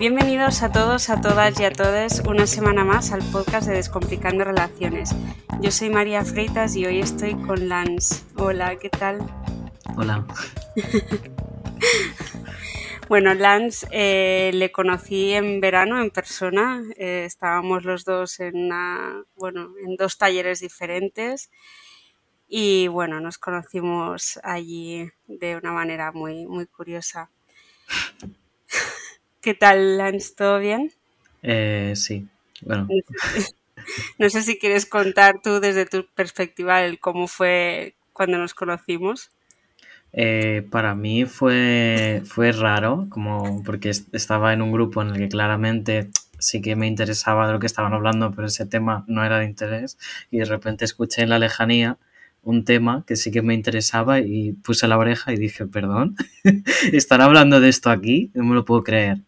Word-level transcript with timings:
Bienvenidos 0.00 0.62
a 0.62 0.72
todos, 0.72 1.10
a 1.10 1.20
todas 1.20 1.60
y 1.60 1.64
a 1.64 1.70
todos 1.70 2.20
una 2.20 2.46
semana 2.46 2.86
más 2.86 3.12
al 3.12 3.20
podcast 3.30 3.68
de 3.68 3.74
Descomplicando 3.74 4.44
Relaciones. 4.44 5.10
Yo 5.60 5.70
soy 5.70 5.90
María 5.90 6.24
Freitas 6.24 6.74
y 6.74 6.86
hoy 6.86 7.00
estoy 7.00 7.34
con 7.34 7.68
Lance. 7.68 8.24
Hola, 8.36 8.76
¿qué 8.76 8.88
tal? 8.88 9.18
Hola. 9.98 10.26
bueno, 13.10 13.34
Lance 13.34 13.86
eh, 13.90 14.52
le 14.54 14.72
conocí 14.72 15.34
en 15.34 15.60
verano 15.60 16.00
en 16.00 16.08
persona. 16.08 16.82
Eh, 16.96 17.24
estábamos 17.26 17.84
los 17.84 18.06
dos 18.06 18.40
en, 18.40 18.70
bueno, 19.36 19.74
en 19.84 19.96
dos 19.96 20.16
talleres 20.16 20.60
diferentes 20.60 21.50
y 22.48 22.88
bueno, 22.88 23.20
nos 23.20 23.36
conocimos 23.36 24.40
allí 24.42 25.10
de 25.26 25.56
una 25.56 25.72
manera 25.72 26.10
muy, 26.10 26.46
muy 26.46 26.64
curiosa. 26.64 27.30
¿Qué 29.40 29.54
tal, 29.54 29.96
Lance? 29.96 30.34
¿Todo 30.36 30.58
bien? 30.58 30.92
Eh, 31.42 31.94
sí, 31.96 32.28
bueno. 32.62 32.88
No 34.18 34.28
sé 34.28 34.42
si 34.42 34.58
quieres 34.58 34.84
contar 34.84 35.40
tú 35.42 35.58
desde 35.58 35.86
tu 35.86 36.06
perspectiva 36.14 36.84
el 36.84 37.00
cómo 37.00 37.26
fue 37.26 37.94
cuando 38.12 38.36
nos 38.36 38.52
conocimos. 38.52 39.30
Eh, 40.12 40.66
para 40.70 40.94
mí 40.94 41.24
fue, 41.24 42.22
fue 42.26 42.52
raro, 42.52 43.06
como 43.08 43.62
porque 43.64 43.88
estaba 43.88 44.52
en 44.52 44.60
un 44.60 44.70
grupo 44.70 45.00
en 45.00 45.08
el 45.08 45.16
que 45.16 45.28
claramente 45.30 46.10
sí 46.38 46.60
que 46.60 46.76
me 46.76 46.86
interesaba 46.86 47.46
de 47.46 47.54
lo 47.54 47.58
que 47.58 47.66
estaban 47.66 47.94
hablando, 47.94 48.32
pero 48.32 48.48
ese 48.48 48.66
tema 48.66 49.04
no 49.08 49.24
era 49.24 49.38
de 49.38 49.46
interés 49.46 49.98
y 50.30 50.38
de 50.38 50.44
repente 50.44 50.84
escuché 50.84 51.22
en 51.22 51.30
la 51.30 51.38
lejanía 51.38 51.96
un 52.42 52.64
tema 52.64 53.04
que 53.06 53.16
sí 53.16 53.30
que 53.30 53.42
me 53.42 53.54
interesaba 53.54 54.20
y 54.20 54.52
puse 54.52 54.88
la 54.88 54.98
oreja 54.98 55.32
y 55.32 55.36
dije, 55.36 55.66
perdón, 55.66 56.16
¿están 56.92 57.20
hablando 57.20 57.60
de 57.60 57.68
esto 57.68 57.90
aquí? 57.90 58.30
No 58.34 58.44
me 58.44 58.54
lo 58.54 58.64
puedo 58.64 58.82
creer. 58.82 59.18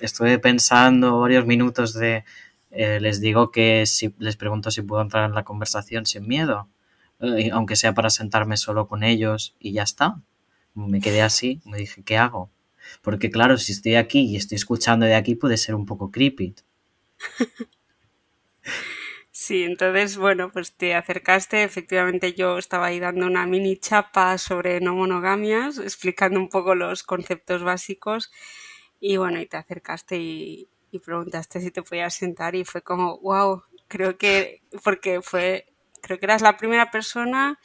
estuve 0.00 0.38
pensando 0.38 1.20
varios 1.20 1.46
minutos 1.46 1.94
de, 1.94 2.24
eh, 2.70 3.00
les 3.00 3.20
digo 3.20 3.50
que 3.50 3.86
si 3.86 4.14
les 4.18 4.36
pregunto 4.36 4.70
si 4.70 4.82
puedo 4.82 5.02
entrar 5.02 5.24
en 5.28 5.34
la 5.34 5.44
conversación 5.44 6.06
sin 6.06 6.26
miedo, 6.26 6.68
eh, 7.20 7.50
aunque 7.52 7.76
sea 7.76 7.94
para 7.94 8.10
sentarme 8.10 8.56
solo 8.56 8.88
con 8.88 9.02
ellos 9.02 9.54
y 9.58 9.72
ya 9.72 9.82
está. 9.82 10.20
Me 10.74 11.00
quedé 11.00 11.22
así, 11.22 11.62
me 11.64 11.78
dije, 11.78 12.02
¿qué 12.02 12.18
hago? 12.18 12.50
Porque 13.02 13.30
claro, 13.30 13.56
si 13.58 13.72
estoy 13.72 13.94
aquí 13.94 14.20
y 14.26 14.36
estoy 14.36 14.56
escuchando 14.56 15.06
de 15.06 15.14
aquí 15.14 15.34
puede 15.34 15.56
ser 15.56 15.74
un 15.74 15.86
poco 15.86 16.10
creepy. 16.10 16.54
Sí, 19.38 19.64
entonces, 19.64 20.16
bueno, 20.16 20.50
pues 20.50 20.72
te 20.72 20.94
acercaste. 20.94 21.62
Efectivamente, 21.62 22.32
yo 22.32 22.56
estaba 22.56 22.86
ahí 22.86 22.98
dando 23.00 23.26
una 23.26 23.46
mini 23.46 23.76
chapa 23.76 24.38
sobre 24.38 24.80
no 24.80 24.94
monogamias, 24.94 25.78
explicando 25.78 26.40
un 26.40 26.48
poco 26.48 26.74
los 26.74 27.02
conceptos 27.02 27.62
básicos. 27.62 28.32
Y 28.98 29.18
bueno, 29.18 29.38
y 29.40 29.46
te 29.46 29.58
acercaste 29.58 30.16
y, 30.16 30.70
preguntaste 31.04 31.60
si 31.60 31.70
te 31.70 31.82
podías 31.82 32.14
sentar. 32.14 32.54
Y 32.54 32.64
fue 32.64 32.80
como, 32.82 33.18
wow, 33.18 33.62
creo 33.88 34.16
que, 34.16 34.62
porque 34.82 35.20
fue, 35.22 35.66
creo 36.00 36.18
que 36.18 36.26
eras 36.26 36.40
la 36.42 36.56
primera 36.56 36.90
persona, 36.90 37.58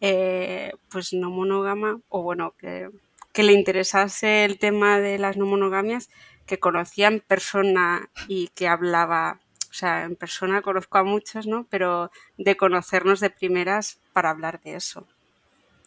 eh, 0.00 0.72
pues 0.90 1.12
no 1.12 1.30
monógama, 1.30 2.00
o 2.08 2.22
bueno, 2.22 2.54
que, 2.58 2.90
que 3.32 3.44
le 3.44 3.52
interesase 3.52 4.44
el 4.44 4.58
tema 4.58 4.98
de 4.98 5.18
las 5.18 5.36
no 5.36 5.46
monogamias, 5.46 6.10
que 6.46 6.58
conocía 6.58 7.08
en 7.08 7.20
persona 7.20 8.10
y 8.28 8.48
que 8.48 8.66
hablaba 8.68 9.39
o 9.70 9.72
sea, 9.72 10.04
en 10.04 10.16
persona 10.16 10.62
conozco 10.62 10.98
a 10.98 11.04
muchos, 11.04 11.46
¿no? 11.46 11.66
Pero 11.70 12.10
de 12.36 12.56
conocernos 12.56 13.20
de 13.20 13.30
primeras 13.30 14.00
para 14.12 14.30
hablar 14.30 14.60
de 14.62 14.74
eso. 14.74 15.06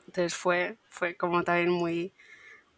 Entonces 0.08 0.36
fue, 0.36 0.78
fue 0.90 1.16
como 1.16 1.44
también 1.44 1.70
muy, 1.70 2.14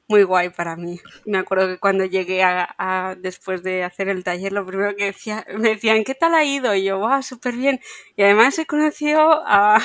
muy 0.07 0.23
guay 0.23 0.49
para 0.49 0.75
mí. 0.75 0.99
Me 1.25 1.37
acuerdo 1.37 1.67
que 1.67 1.77
cuando 1.77 2.05
llegué 2.05 2.43
a, 2.43 3.15
después 3.19 3.61
de 3.61 3.83
hacer 3.83 4.09
el 4.09 4.23
taller, 4.23 4.51
lo 4.51 4.65
primero 4.65 4.95
que 4.95 5.05
decía, 5.05 5.45
me 5.57 5.69
decían, 5.69 6.03
¿qué 6.03 6.15
tal 6.15 6.33
ha 6.33 6.43
ido? 6.43 6.73
Y 6.73 6.83
yo, 6.83 6.99
wow, 6.99 7.21
súper 7.21 7.53
bien. 7.55 7.79
Y 8.15 8.23
además 8.23 8.57
he 8.57 8.65
conocido 8.65 9.43
a, 9.45 9.77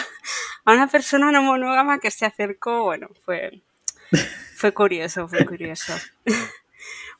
a, 0.64 0.72
una 0.72 0.86
persona 0.86 1.32
no 1.32 1.42
monógama 1.42 1.98
que 2.00 2.10
se 2.10 2.24
acercó, 2.24 2.84
bueno, 2.84 3.08
fue, 3.24 3.60
fue 4.56 4.72
curioso, 4.72 5.28
fue 5.28 5.44
curioso. 5.44 5.94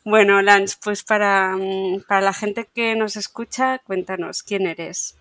Bueno, 0.05 0.41
Lance, 0.41 0.77
pues 0.83 1.03
para, 1.03 1.56
mm, 1.56 2.05
para, 2.09 2.21
la 2.21 2.33
gente 2.33 2.69
que 2.75 2.97
nos 2.97 3.16
escucha, 3.16 3.78
cuéntanos, 3.78 4.43
¿quién 4.43 4.66
eres? 4.66 5.16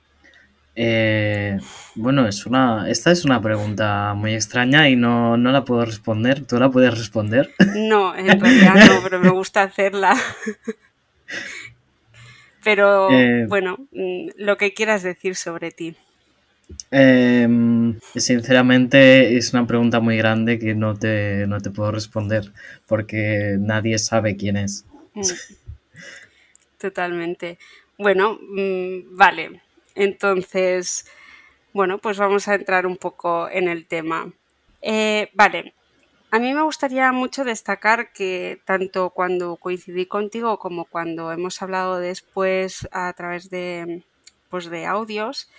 Eh, 0.76 1.58
bueno, 1.96 2.26
es 2.28 2.46
una, 2.46 2.90
esta 2.90 3.12
es 3.12 3.26
una 3.26 3.42
pregunta 3.42 4.14
muy 4.14 4.34
extraña 4.34 4.88
y 4.88 4.96
no, 4.96 5.36
no, 5.36 5.52
la 5.52 5.66
puedo 5.66 5.84
responder. 5.84 6.46
¿Tú 6.46 6.58
la 6.58 6.70
puedes 6.70 6.98
responder? 6.98 7.54
No, 7.76 8.16
en 8.16 8.40
realidad 8.40 8.76
no, 8.88 9.04
pero 9.04 9.20
me 9.20 9.30
gusta 9.30 9.64
hacerla. 9.64 10.16
Pero 12.64 13.10
eh, 13.10 13.46
bueno, 13.48 13.78
mm, 13.92 14.32
lo 14.36 14.58
que 14.58 14.74
quieras 14.74 15.02
decir 15.02 15.36
sobre 15.36 15.72
ti. 15.72 15.96
Em, 16.92 18.00
sinceramente 18.16 19.38
es 19.38 19.54
una 19.54 19.68
pregunta 19.68 20.00
muy 20.00 20.18
grande 20.18 20.58
que 20.58 20.74
no 20.74 20.98
te, 20.98 21.46
no 21.48 21.60
te 21.60 21.70
puedo 21.70 21.92
responder 21.92 22.52
porque 22.88 23.58
nadie 23.60 24.00
sabe 24.00 24.36
quién 24.36 24.58
es. 24.58 24.86
Mm. 25.14 25.22
Totalmente. 26.80 27.58
Bueno, 27.98 28.40
mm, 28.42 29.16
vale. 29.16 29.62
Entonces, 29.96 31.06
bueno, 31.74 31.98
pues 32.00 32.18
vamos 32.18 32.48
a 32.48 32.56
entrar 32.56 32.88
un 32.88 32.98
poco 32.98 33.50
en 33.50 33.68
el 33.68 33.86
tema. 33.86 34.32
Eh, 34.82 35.30
vale. 35.34 35.74
A 36.32 36.40
mí 36.40 36.54
me 36.54 36.62
gustaría 36.62 37.12
mucho 37.12 37.44
destacar 37.44 38.14
que 38.14 38.62
tanto 38.64 39.10
cuando 39.10 39.58
coincidí 39.58 40.06
contigo 40.06 40.60
como 40.60 40.86
cuando 40.86 41.32
hemos 41.32 41.62
hablado 41.62 41.98
después 41.98 42.88
a 42.92 43.12
través 43.14 43.50
de, 43.50 44.04
pues, 44.50 44.70
de 44.70 44.86
audios, 44.86 45.50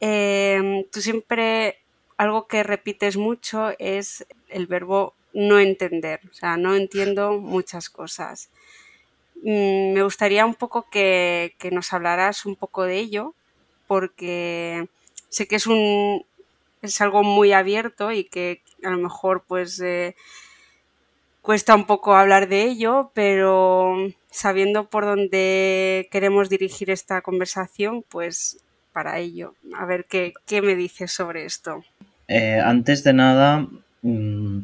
Em, 0.00 0.84
tú 0.90 1.00
siempre, 1.00 1.78
algo 2.16 2.46
que 2.46 2.62
repites 2.62 3.16
mucho 3.16 3.70
es 3.78 4.26
el 4.48 4.66
verbo 4.66 5.14
no 5.32 5.58
entender, 5.58 6.20
o 6.30 6.34
sea, 6.34 6.56
no 6.56 6.74
entiendo 6.74 7.38
muchas 7.38 7.90
cosas. 7.90 8.50
Mm, 9.42 9.92
me 9.94 10.02
gustaría 10.02 10.46
un 10.46 10.54
poco 10.54 10.86
que, 10.90 11.54
nos 11.72 11.92
hablaras 11.92 12.46
un 12.46 12.56
poco 12.56 12.84
de 12.84 12.98
ello, 12.98 13.34
porque 13.86 14.88
sé 15.28 15.46
que 15.48 15.56
es 15.56 15.66
un 15.66 16.24
es 16.82 17.00
algo 17.02 17.22
muy 17.22 17.52
abierto 17.52 18.10
y 18.12 18.24
que 18.24 18.62
a 18.84 18.90
lo 18.90 18.96
mejor 18.98 19.44
pues 19.46 19.80
eh, 19.80 20.16
cuesta 21.42 21.74
un 21.74 21.86
poco 21.86 22.14
hablar 22.14 22.48
de 22.48 22.64
ello, 22.64 23.10
pero 23.14 23.96
sabiendo 24.30 24.88
por 24.88 25.04
dónde 25.04 26.08
queremos 26.10 26.48
dirigir 26.48 26.90
esta 26.90 27.20
conversación, 27.22 28.02
pues 28.08 28.58
para 28.92 29.18
ello. 29.18 29.54
A 29.76 29.84
ver 29.86 30.06
qué, 30.08 30.32
me 30.62 30.74
dices 30.74 31.12
sobre 31.12 31.44
esto. 31.44 31.82
Eh, 32.28 32.60
antes 32.60 33.04
de 33.04 33.12
nada, 33.12 33.66
mm, 34.02 34.60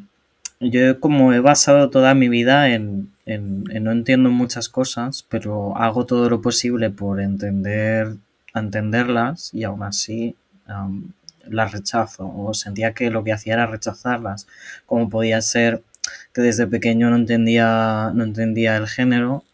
yo 0.60 1.00
como 1.00 1.32
he 1.32 1.40
basado 1.40 1.90
toda 1.90 2.14
mi 2.14 2.28
vida 2.28 2.70
en, 2.70 3.12
no 3.26 3.92
entiendo 3.92 4.30
muchas 4.30 4.68
cosas, 4.68 5.26
pero 5.28 5.76
hago 5.76 6.06
todo 6.06 6.30
lo 6.30 6.40
posible 6.40 6.90
por 6.90 7.20
entender 7.20 8.16
entenderlas 8.54 9.52
y 9.52 9.64
aún 9.64 9.82
así 9.82 10.34
las 11.44 11.72
rechazo 11.72 12.32
o 12.34 12.54
sentía 12.54 12.94
que 12.94 13.10
lo 13.10 13.22
que 13.22 13.32
hacía 13.32 13.54
era 13.54 13.66
rechazarlas 13.66 14.46
como 14.86 15.10
podía 15.10 15.40
ser 15.42 15.82
que 16.32 16.40
desde 16.40 16.66
pequeño 16.66 17.10
no 17.10 17.16
entendía 17.16 18.12
no 18.14 18.24
entendía 18.24 18.76
el 18.76 18.88
género 18.88 19.44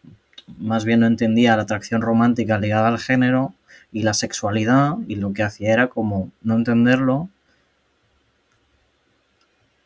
más 0.57 0.85
bien 0.85 1.01
no 1.01 1.07
entendía 1.07 1.57
la 1.57 1.63
atracción 1.63 2.01
romántica 2.01 2.57
ligada 2.59 2.87
al 2.87 2.99
género 2.99 3.53
y 3.93 4.01
la 4.01 4.13
sexualidad 4.13 4.95
y 5.07 5.15
lo 5.15 5.31
que 5.33 5.43
hacía 5.43 5.71
era 5.71 5.87
como 5.87 6.31
no 6.41 6.55
entenderlo, 6.55 7.29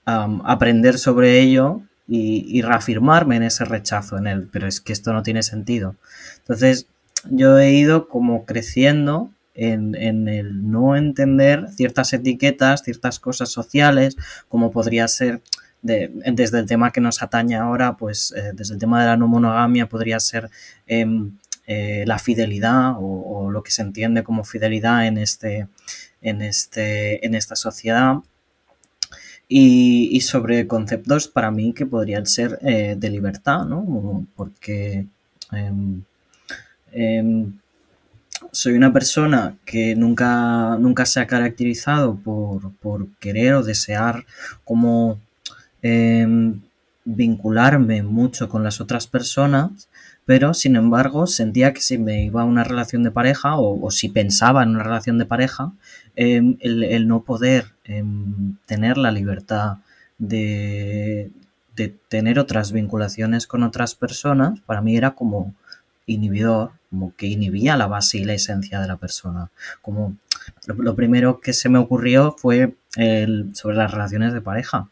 aprender 0.05 0.97
sobre 0.97 1.41
ello 1.41 1.81
y, 2.07 2.61
reafirmarme 2.61 3.35
en 3.35 3.43
ese 3.43 3.65
rechazo 3.65 4.17
en 4.17 4.27
él, 4.27 4.49
pero 4.51 4.65
es 4.65 4.79
que 4.79 4.93
esto 4.93 5.11
no 5.11 5.21
tiene 5.21 5.43
sentido. 5.43 5.95
Entonces 6.37 6.87
yo 7.29 7.59
he 7.59 7.73
ido 7.73 8.07
como 8.07 8.45
creciendo 8.45 9.29
en, 9.53 9.95
el 10.29 10.71
no 10.71 10.95
entender 10.95 11.67
ciertas 11.75 12.13
etiquetas, 12.13 12.83
ciertas 12.83 13.19
cosas 13.19 13.49
sociales, 13.49 14.15
como 14.47 14.71
podría 14.71 15.09
ser 15.09 15.41
desde 15.81 16.59
el 16.59 16.65
tema 16.65 16.91
que 16.91 17.01
nos 17.01 17.21
atañe 17.21 17.55
ahora, 17.55 17.97
pues 17.97 18.33
eh, 18.35 18.51
desde 18.53 18.73
el 18.73 18.79
tema 18.79 19.01
de 19.01 19.07
la 19.07 19.17
no 19.17 19.27
monogamia 19.27 19.87
podría 19.87 20.19
ser 20.19 20.49
em, 20.87 21.37
eh, 21.67 22.05
la 22.07 22.17
fidelidad 22.17 22.93
o, 22.97 23.51
lo 23.51 23.61
que 23.61 23.71
se 23.71 23.81
entiende 23.81 24.23
como 24.23 24.45
fidelidad 24.45 25.05
en, 25.05 25.17
este, 25.17 25.67
en, 26.21 26.41
este, 26.41 27.25
en 27.25 27.35
esta 27.35 27.57
sociedad. 27.57 28.15
Y, 29.49 30.19
sobre 30.21 30.67
conceptos 30.67 31.27
para 31.27 31.51
mí 31.51 31.73
que 31.73 31.85
podrían 31.85 32.25
ser 32.25 32.59
eh, 32.61 32.95
de 32.97 33.09
libertad, 33.09 33.65
¿no? 33.65 34.25
Porque 34.35 35.05
em, 35.51 36.03
em, 36.91 37.53
soy 38.51 38.73
una 38.73 38.93
persona 38.93 39.57
que 39.65 39.95
nunca, 39.95 40.77
nunca 40.79 41.05
se 41.05 41.19
ha 41.19 41.27
caracterizado 41.27 42.15
por, 42.17 43.07
querer 43.19 43.53
o 43.55 43.63
desear 43.63 44.25
como 44.63 45.19
em, 45.81 46.61
vincularme 47.05 48.03
mucho 48.03 48.49
con 48.49 48.63
las 48.63 48.81
otras 48.81 49.07
personas, 49.07 49.87
pero 50.27 50.53
sin 50.53 50.75
embargo 50.75 51.25
sentía 51.25 51.73
que 51.73 51.79
si 51.79 51.97
me 51.97 52.25
iba 52.25 52.41
a 52.41 52.45
una 52.45 52.65
relación 52.65 53.01
de 53.01 53.11
pareja 53.11 53.57
o, 53.57 53.89
si 53.91 54.09
pensaba 54.09 54.61
en 54.61 54.71
una 54.71 54.83
relación 54.83 55.17
de 55.17 55.25
pareja, 55.25 55.71
em, 56.17 56.57
el, 56.59 57.07
no 57.07 57.23
poder 57.23 57.73
em, 57.85 58.57
tener 58.65 58.97
la 58.97 59.11
libertad 59.11 59.77
de, 60.17 61.31
de 61.77 61.95
tener 62.09 62.39
otras 62.39 62.73
vinculaciones 62.73 63.47
con 63.47 63.63
otras 63.63 63.95
personas, 63.95 64.59
para 64.65 64.81
mí 64.81 64.97
era 64.97 65.11
como 65.11 65.55
inhibidor, 66.07 66.71
como 66.89 67.15
que 67.15 67.27
inhibía 67.27 67.77
la 67.77 67.87
base 67.87 68.17
y 68.17 68.25
la 68.25 68.33
esencia 68.33 68.81
de 68.81 68.87
la 68.87 68.97
persona. 68.97 69.49
Como 69.81 70.17
lo, 70.65 70.95
primero 70.95 71.39
que 71.39 71.53
se 71.53 71.69
me 71.69 71.79
ocurrió 71.79 72.35
fue 72.37 72.75
el, 72.97 73.51
sobre 73.55 73.77
las 73.77 73.91
relaciones 73.91 74.33
de 74.33 74.41
pareja. 74.41 74.89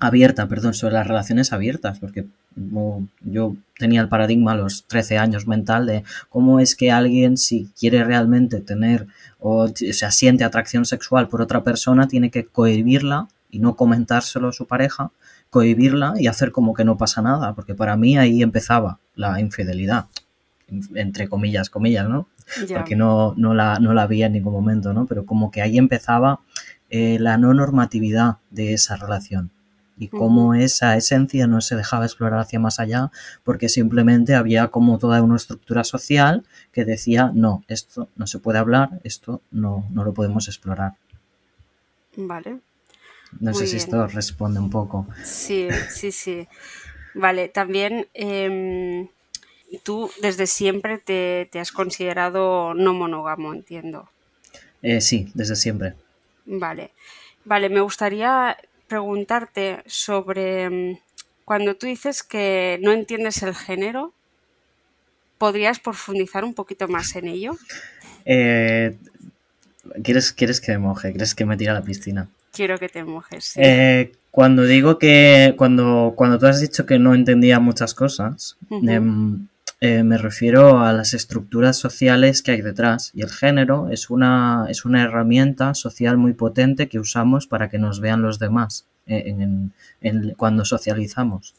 Abierta, 0.00 0.48
perdón, 0.48 0.74
sobre 0.74 0.94
las 0.94 1.06
relaciones 1.06 1.52
abiertas, 1.52 2.00
porque 2.00 2.26
yo 3.22 3.56
tenía 3.78 4.00
el 4.00 4.08
paradigma 4.08 4.52
a 4.52 4.56
los 4.56 4.84
13 4.86 5.18
años 5.18 5.46
mental 5.46 5.86
de 5.86 6.04
cómo 6.28 6.60
es 6.60 6.76
que 6.76 6.92
alguien 6.92 7.36
si 7.36 7.68
quiere 7.78 8.04
realmente 8.04 8.60
tener 8.60 9.06
o 9.38 9.68
se 9.68 10.10
siente 10.10 10.44
atracción 10.44 10.84
sexual 10.84 11.28
por 11.28 11.42
otra 11.42 11.64
persona 11.64 12.08
tiene 12.08 12.30
que 12.30 12.46
cohibirla 12.46 13.28
y 13.50 13.58
no 13.58 13.76
comentárselo 13.76 14.48
a 14.48 14.52
su 14.52 14.66
pareja, 14.66 15.12
cohibirla 15.50 16.14
y 16.18 16.26
hacer 16.26 16.50
como 16.50 16.74
que 16.74 16.84
no 16.84 16.96
pasa 16.96 17.22
nada, 17.22 17.54
porque 17.54 17.74
para 17.74 17.96
mí 17.96 18.18
ahí 18.18 18.42
empezaba 18.42 18.98
la 19.14 19.38
infidelidad, 19.40 20.06
entre 20.94 21.28
comillas, 21.28 21.70
comillas, 21.70 22.08
¿no? 22.08 22.26
Porque 22.74 22.96
no, 22.96 23.34
no, 23.36 23.54
la, 23.54 23.78
no 23.78 23.94
la 23.94 24.06
vi 24.06 24.24
en 24.24 24.32
ningún 24.32 24.52
momento, 24.52 24.92
¿no? 24.92 25.06
Pero 25.06 25.24
como 25.24 25.50
que 25.52 25.62
ahí 25.62 25.78
empezaba 25.78 26.40
eh, 26.90 27.18
la 27.20 27.38
no 27.38 27.54
normatividad 27.54 28.38
de 28.50 28.74
esa 28.74 28.96
relación 28.96 29.50
y 29.96 30.08
cómo 30.08 30.54
esa 30.54 30.96
esencia 30.96 31.46
no 31.46 31.60
se 31.60 31.76
dejaba 31.76 32.04
explorar 32.04 32.40
hacia 32.40 32.58
más 32.58 32.80
allá 32.80 33.10
porque 33.44 33.68
simplemente 33.68 34.34
había 34.34 34.68
como 34.68 34.98
toda 34.98 35.22
una 35.22 35.36
estructura 35.36 35.84
social 35.84 36.44
que 36.72 36.84
decía 36.84 37.30
no, 37.32 37.64
esto 37.68 38.08
no 38.16 38.26
se 38.26 38.38
puede 38.38 38.58
hablar, 38.58 39.00
esto 39.04 39.40
no, 39.50 39.86
no 39.90 40.04
lo 40.04 40.12
podemos 40.12 40.48
explorar. 40.48 40.94
Vale. 42.16 42.58
No 43.40 43.54
sé 43.54 43.66
si 43.66 43.76
esto 43.76 44.06
responde 44.06 44.60
un 44.60 44.70
poco. 44.70 45.06
Sí, 45.24 45.68
sí, 45.88 46.12
sí. 46.12 46.46
Vale, 47.14 47.48
también 47.48 48.08
em, 48.14 49.08
tú 49.82 50.10
desde 50.20 50.46
siempre 50.46 50.98
te, 50.98 51.48
has 51.58 51.72
considerado 51.72 52.74
no 52.74 52.94
monógamo, 52.94 53.52
entiendo. 53.52 54.08
Eh, 54.82 55.00
sí, 55.00 55.30
desde 55.34 55.56
siempre. 55.56 55.94
Vale, 56.44 56.90
vale, 57.44 57.68
me 57.68 57.80
gustaría 57.80 58.56
preguntarte 58.94 59.82
sobre 59.86 60.62
em, 60.62 60.98
cuando 61.44 61.74
tú 61.74 61.86
dices 61.86 62.22
que 62.22 62.78
no 62.80 62.92
entiendes 62.92 63.42
el 63.42 63.52
género, 63.52 64.12
¿podrías 65.36 65.80
profundizar 65.80 66.44
un 66.44 66.54
poquito 66.54 66.86
más 66.86 67.16
en 67.16 67.26
ello? 67.26 67.56
Eh, 68.24 68.96
¿quieres, 70.04 70.32
¿Quieres 70.32 70.60
que 70.60 70.70
me 70.72 70.78
moje? 70.78 71.10
¿Quieres 71.10 71.34
que 71.34 71.44
me 71.44 71.56
tire 71.56 71.72
a 71.72 71.74
la 71.74 71.82
piscina? 71.82 72.28
Quiero 72.52 72.78
que 72.78 72.88
te 72.88 73.02
mojes. 73.02 73.54
Eh, 73.56 74.12
cuando 74.30 74.62
digo 74.62 74.96
que, 75.00 75.54
cuando, 75.58 76.14
cuando 76.14 76.38
tú 76.38 76.46
has 76.46 76.60
dicho 76.60 76.86
que 76.86 77.00
no 77.00 77.14
entendía 77.14 77.58
muchas 77.58 77.94
cosas, 77.94 78.56
eh, 78.70 79.00
me 80.04 80.18
refiero 80.18 80.80
a 80.80 80.92
las 80.92 81.14
estructuras 81.14 81.76
sociales 81.76 82.42
que 82.42 82.52
hay 82.52 82.62
detrás 82.62 83.10
y 83.12 83.22
el 83.22 83.30
género 83.30 83.88
es 83.90 84.08
una, 84.08 84.66
es 84.68 84.84
una 84.84 85.02
herramienta 85.02 85.74
social 85.74 86.16
muy 86.16 86.32
potente 86.32 86.88
que 86.88 86.98
usamos 86.98 87.46
para 87.46 87.68
que 87.68 87.78
nos 87.78 88.00
vean 88.00 88.22
los 88.22 88.38
demás 88.38 88.86
eh, 89.06 89.34
cuando 90.36 90.64
socializamos. 90.64 91.54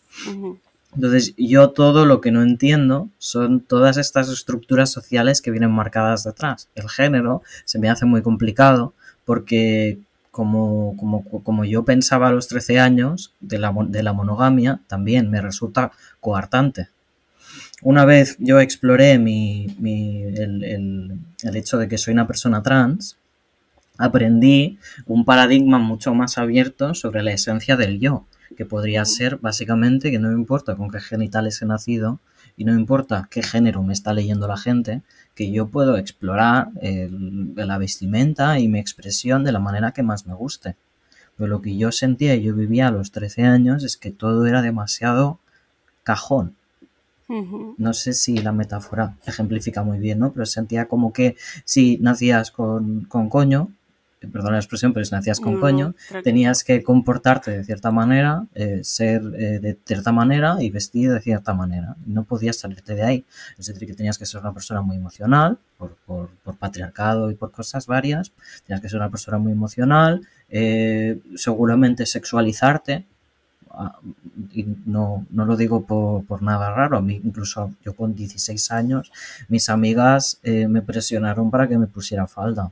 Entonces, 0.95 1.33
yo 1.37 1.71
todo 1.71 2.05
lo 2.05 2.21
que 2.21 2.31
no 2.31 2.41
entiendo 2.41 3.09
son 3.17 3.59
todas 3.59 3.97
estas 3.97 4.29
estructuras 4.29 4.89
sociales 4.89 5.41
que 5.41 5.51
vienen 5.51 5.71
marcadas 5.71 6.23
detrás. 6.23 6.69
El 6.73 6.89
género 6.89 7.43
se 7.65 7.79
me 7.79 7.89
hace 7.89 8.05
muy 8.05 8.21
complicado 8.21 8.93
porque 9.25 9.99
como, 10.31 10.95
como, 10.97 11.23
como, 11.23 11.63
yo 11.65 11.85
pensaba 11.85 12.29
a 12.29 12.31
los 12.31 12.47
13 12.47 12.79
años 12.79 13.33
de 13.39 13.59
la, 13.59 13.73
de 13.87 14.03
la 14.03 14.13
monogamia, 14.13 14.81
también 14.87 15.29
me 15.29 15.41
resulta 15.41 15.91
coartante. 16.19 16.89
Una 17.85 18.03
vez 18.03 18.35
yo 18.39 18.59
exploré 18.59 19.19
mi, 19.19 19.67
mi, 19.77 20.23
el, 20.23 20.63
el, 20.63 21.19
el, 21.43 21.55
hecho 21.55 21.77
de 21.77 21.87
que 21.87 21.99
soy 21.99 22.15
una 22.15 22.25
persona 22.25 22.63
trans, 22.63 23.19
aprendí 23.99 24.79
un 25.05 25.23
paradigma 25.23 25.77
mucho 25.77 26.15
más 26.15 26.39
abierto 26.39 26.95
sobre 26.95 27.21
la 27.21 27.31
esencia 27.31 27.77
del 27.77 27.99
yo, 27.99 28.25
que 28.57 28.65
podría 28.65 29.05
ser 29.05 29.37
básicamente 29.37 30.09
que 30.09 30.17
no 30.17 30.29
me 30.29 30.33
importa 30.33 30.75
con 30.75 30.89
qué 30.89 30.99
genitales 30.99 31.61
he 31.61 31.67
nacido 31.67 32.19
y 32.57 32.65
no 32.65 32.73
importa 32.73 33.27
qué 33.29 33.43
género 33.43 33.83
me 33.83 33.93
está 33.93 34.15
leyendo 34.15 34.47
la 34.47 34.57
gente, 34.57 35.03
que 35.35 35.51
yo 35.51 35.67
puedo 35.67 35.95
explorar 35.97 36.69
la 36.81 37.77
vestimenta 37.77 38.57
y 38.57 38.67
mi 38.67 38.79
expresión 38.79 39.43
de 39.43 39.51
la 39.51 39.59
manera 39.59 39.91
que 39.91 40.01
más 40.01 40.25
me 40.25 40.33
guste. 40.33 40.75
Pero 41.37 41.49
lo 41.49 41.61
que 41.61 41.77
yo 41.77 41.91
sentía 41.91 42.33
y 42.33 42.41
yo 42.41 42.55
vivía 42.55 42.87
a 42.87 42.91
los 42.91 43.11
13 43.11 43.43
años 43.43 43.83
es 43.83 43.95
que 43.95 44.09
todo 44.09 44.47
era 44.47 44.63
demasiado 44.63 45.39
cajón. 46.03 46.55
No 47.27 47.93
sé 47.93 48.13
si 48.13 48.37
la 48.37 48.51
metáfora 48.51 49.17
ejemplifica 49.25 49.83
muy 49.83 49.97
bien, 49.97 50.19
¿no? 50.19 50.31
Pero 50.31 50.45
sentía 50.45 50.87
como 50.87 51.11
que 51.11 51.35
si 51.63 51.97
nacías 51.97 52.51
con, 52.51 53.05
con 53.05 53.29
coño, 53.29 53.71
perdón 54.31 54.53
la 54.53 54.59
expresión, 54.59 54.93
pero 54.93 55.05
si 55.05 55.11
nacías 55.11 55.39
con 55.39 55.59
coño, 55.59 55.95
tenías 56.23 56.63
que 56.63 56.83
comportarte 56.83 57.51
de 57.51 57.63
cierta 57.63 57.91
manera, 57.91 58.45
eh, 58.53 58.81
ser 58.83 59.21
eh, 59.35 59.59
de 59.59 59.77
cierta 59.85 60.11
manera 60.11 60.57
y 60.59 60.69
vestir 60.69 61.11
de 61.11 61.21
cierta 61.21 61.53
manera. 61.53 61.95
No 62.05 62.23
podías 62.23 62.57
salirte 62.57 62.95
de 62.95 63.03
ahí. 63.03 63.25
Es 63.57 63.67
decir, 63.67 63.87
que 63.87 63.93
tenías 63.93 64.17
que 64.17 64.25
ser 64.25 64.41
una 64.41 64.53
persona 64.53 64.81
muy 64.81 64.97
emocional, 64.97 65.57
por, 65.77 65.95
por, 66.05 66.29
patriarcado 66.57 67.31
y 67.31 67.35
por 67.35 67.51
cosas 67.51 67.85
varias. 67.85 68.31
Tenías 68.65 68.81
que 68.81 68.89
ser 68.89 68.99
una 68.99 69.09
persona 69.09 69.37
muy 69.37 69.51
emocional, 69.51 70.21
eh, 70.49 71.19
seguramente 71.35 72.05
sexualizarte. 72.05 73.05
Y 74.53 74.65
no, 74.85 75.25
no 75.29 75.45
lo 75.45 75.55
digo 75.55 75.85
por, 75.85 76.25
por, 76.25 76.41
nada 76.41 76.73
raro, 76.73 76.97
a 76.97 77.01
mí 77.01 77.21
incluso 77.23 77.73
yo 77.83 77.93
con 77.93 78.15
16 78.15 78.71
años, 78.71 79.11
mis 79.47 79.69
amigas 79.69 80.39
me 80.43 80.81
presionaron 80.81 81.51
para 81.51 81.67
que 81.67 81.77
me 81.77 81.87
pusiera 81.87 82.27
falda 82.27 82.71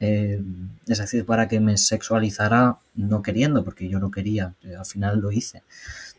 eh, 0.00 0.40
es 0.86 0.98
decir, 0.98 1.24
para 1.24 1.48
que 1.48 1.58
me 1.60 1.76
sexualizara 1.76 2.78
no 2.94 3.22
queriendo, 3.22 3.64
porque 3.64 3.88
yo 3.88 3.98
no 3.98 4.10
quería, 4.10 4.54
eh, 4.62 4.76
al 4.76 4.86
final 4.86 5.20
lo 5.20 5.32
hice. 5.32 5.62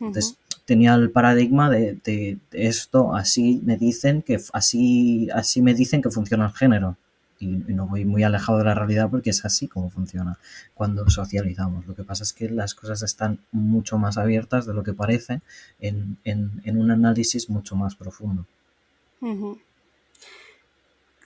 Entonces 0.00 0.36
tenía 0.64 0.94
el 0.94 1.10
paradigma 1.10 1.70
de, 1.70 2.38
esto, 2.52 3.14
así 3.14 3.60
me 3.64 3.76
dicen 3.76 4.22
que 4.22 4.38
así, 4.52 5.28
así 5.32 5.62
me 5.62 5.74
dicen 5.74 6.02
que 6.02 6.10
funciona 6.10 6.46
el 6.46 6.52
género. 6.52 6.96
Y, 7.40 7.46
no 7.48 7.86
voy 7.86 8.04
muy 8.04 8.22
alejado 8.22 8.58
de 8.58 8.64
la 8.64 8.74
realidad 8.74 9.10
porque 9.10 9.30
es 9.30 9.44
así 9.44 9.66
como 9.66 9.90
funciona 9.90 10.38
cuando 10.74 11.08
socializamos. 11.08 11.86
Lo 11.86 11.94
que 11.94 12.04
pasa 12.04 12.22
es 12.22 12.32
que 12.32 12.48
las 12.48 12.74
cosas 12.74 13.02
están 13.02 13.40
mucho 13.50 13.98
más 13.98 14.18
abiertas 14.18 14.66
de 14.66 14.74
lo 14.74 14.84
que 14.84 14.92
parece 14.92 15.40
en, 15.80 16.18
un 16.64 16.90
análisis 16.90 17.50
mucho 17.50 17.74
más 17.74 17.96
profundo. 17.96 18.46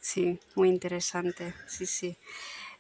Sí, 0.01 0.39
muy 0.55 0.69
interesante. 0.69 1.53
Sí, 1.67 1.87
sí. 1.87 2.17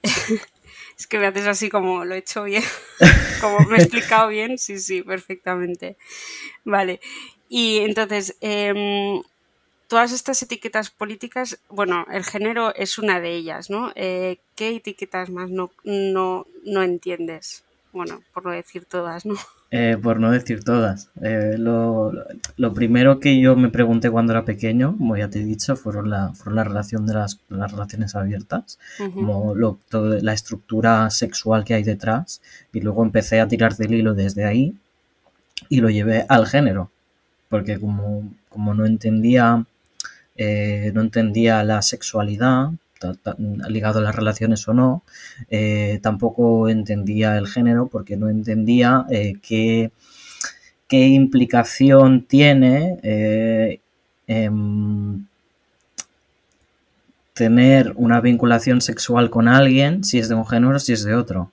es 0.99 1.07
que 1.07 1.19
me 1.19 1.27
haces 1.27 1.47
así 1.47 1.69
como 1.69 2.05
lo 2.05 2.15
he 2.15 2.19
hecho 2.19 2.45
bien, 2.45 2.63
como 3.41 3.61
me 3.61 3.79
he 3.79 3.81
explicado 3.81 4.29
bien, 4.29 4.59
sí, 4.59 4.79
sí, 4.79 5.03
perfectamente. 5.03 5.97
Vale. 6.65 7.01
Y 7.49 7.79
entonces, 7.79 8.37
em, 8.41 9.23
todas 9.89 10.13
estas 10.13 10.43
etiquetas 10.43 10.91
políticas, 10.91 11.59
bueno, 11.69 12.07
el 12.11 12.25
género 12.25 12.75
es 12.75 12.99
una 12.99 13.21
de 13.21 13.35
ellas, 13.35 13.71
¿no? 13.71 13.93
Eh, 13.95 14.39
¿Qué 14.55 14.77
etiquetas 14.77 15.31
más 15.31 15.51
no, 15.51 15.71
no, 15.85 16.47
no 16.65 16.83
entiendes? 16.83 17.65
Bueno, 17.93 18.23
por 18.33 18.45
no 18.45 18.51
decir 18.51 18.87
todas, 18.87 19.25
¿no? 19.25 19.35
Eh, 19.71 19.97
por 20.01 20.21
no 20.21 20.31
decir 20.31 20.63
todas. 20.63 21.11
Eh, 21.21 21.57
lo, 21.59 22.13
primero 22.75 23.19
que 23.19 23.41
yo 23.41 23.57
me 23.57 23.71
pregunté 23.71 24.11
cuando 24.11 24.33
era 24.33 24.45
pequeño, 24.45 24.97
como 24.97 25.17
ya 25.17 25.29
te 25.29 25.41
he 25.41 25.45
dicho, 25.45 25.75
fueron 25.75 26.11
la, 26.11 26.33
la 26.47 26.65
relación 26.65 27.07
de 27.07 27.15
las, 27.15 27.41
relaciones 27.49 28.15
abiertas, 28.15 28.79
como 29.15 29.55
la 29.57 30.33
estructura 30.33 31.11
sexual 31.11 31.65
que 31.65 31.75
hay 31.75 31.83
detrás, 31.83 32.41
y 32.73 32.81
luego 32.81 33.03
empecé 33.03 33.41
a 33.41 33.49
tirar 33.49 33.77
del 33.77 33.95
hilo 33.95 34.15
desde 34.15 34.45
ahí 34.45 34.77
y 35.69 35.81
lo 35.81 35.91
llevé 35.91 36.25
al 36.29 36.47
género, 36.47 36.91
porque 37.49 37.81
como, 37.81 38.33
como 38.49 38.75
no 38.75 38.87
entendía, 38.87 39.65
eh, 40.37 40.91
no 40.95 41.01
entendía 41.01 41.63
la 41.65 41.83
sexualidad, 41.83 42.71
ligado 43.69 43.99
a 43.99 44.03
las 44.03 44.15
relaciones 44.15 44.67
o 44.69 44.75
no. 44.75 45.03
Eh, 45.51 45.99
tampoco 46.03 46.69
entendía 46.69 47.37
el 47.39 47.47
género 47.47 47.89
porque 47.89 48.17
no 48.17 48.29
entendía 48.29 49.07
eh, 49.11 49.35
qué, 49.43 49.91
qué, 50.89 51.09
implicación 51.09 52.23
tiene 52.23 52.99
eh, 53.03 53.81
em, 54.27 55.27
tener 57.33 57.93
una 57.97 58.21
vinculación 58.21 58.81
sexual 58.81 59.31
con 59.31 59.49
alguien 59.49 60.05
si 60.05 60.19
es 60.19 60.29
de 60.29 60.35
un 60.37 60.47
género 60.47 60.77
o 60.77 60.79
si 60.79 60.93
es 60.93 61.05
de 61.05 61.15
otro. 61.15 61.51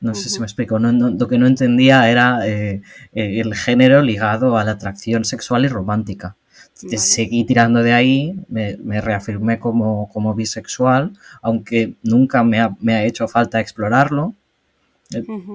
No 0.00 0.14
sé 0.14 0.28
si 0.28 0.38
me 0.38 0.44
explico. 0.44 0.78
lo 0.78 1.28
que 1.28 1.38
no 1.38 1.46
entendía 1.46 2.10
era 2.10 2.44
el 2.44 3.54
género 3.54 4.02
ligado 4.02 4.58
a 4.58 4.64
la 4.64 4.72
atracción 4.72 5.24
sexual 5.24 5.64
y 5.64 5.68
romántica. 5.68 6.36
Seguí 6.74 7.44
tirando 7.44 7.82
de 7.82 7.92
ahí, 7.92 8.36
me, 8.48 9.00
reafirmé 9.00 9.58
como, 9.58 10.08
como, 10.12 10.34
bisexual, 10.34 11.12
aunque 11.40 11.94
nunca 12.02 12.42
me 12.42 12.60
ha, 12.60 12.76
me 12.80 12.94
ha 12.94 13.04
hecho 13.04 13.28
falta 13.28 13.60
explorarlo. 13.60 14.34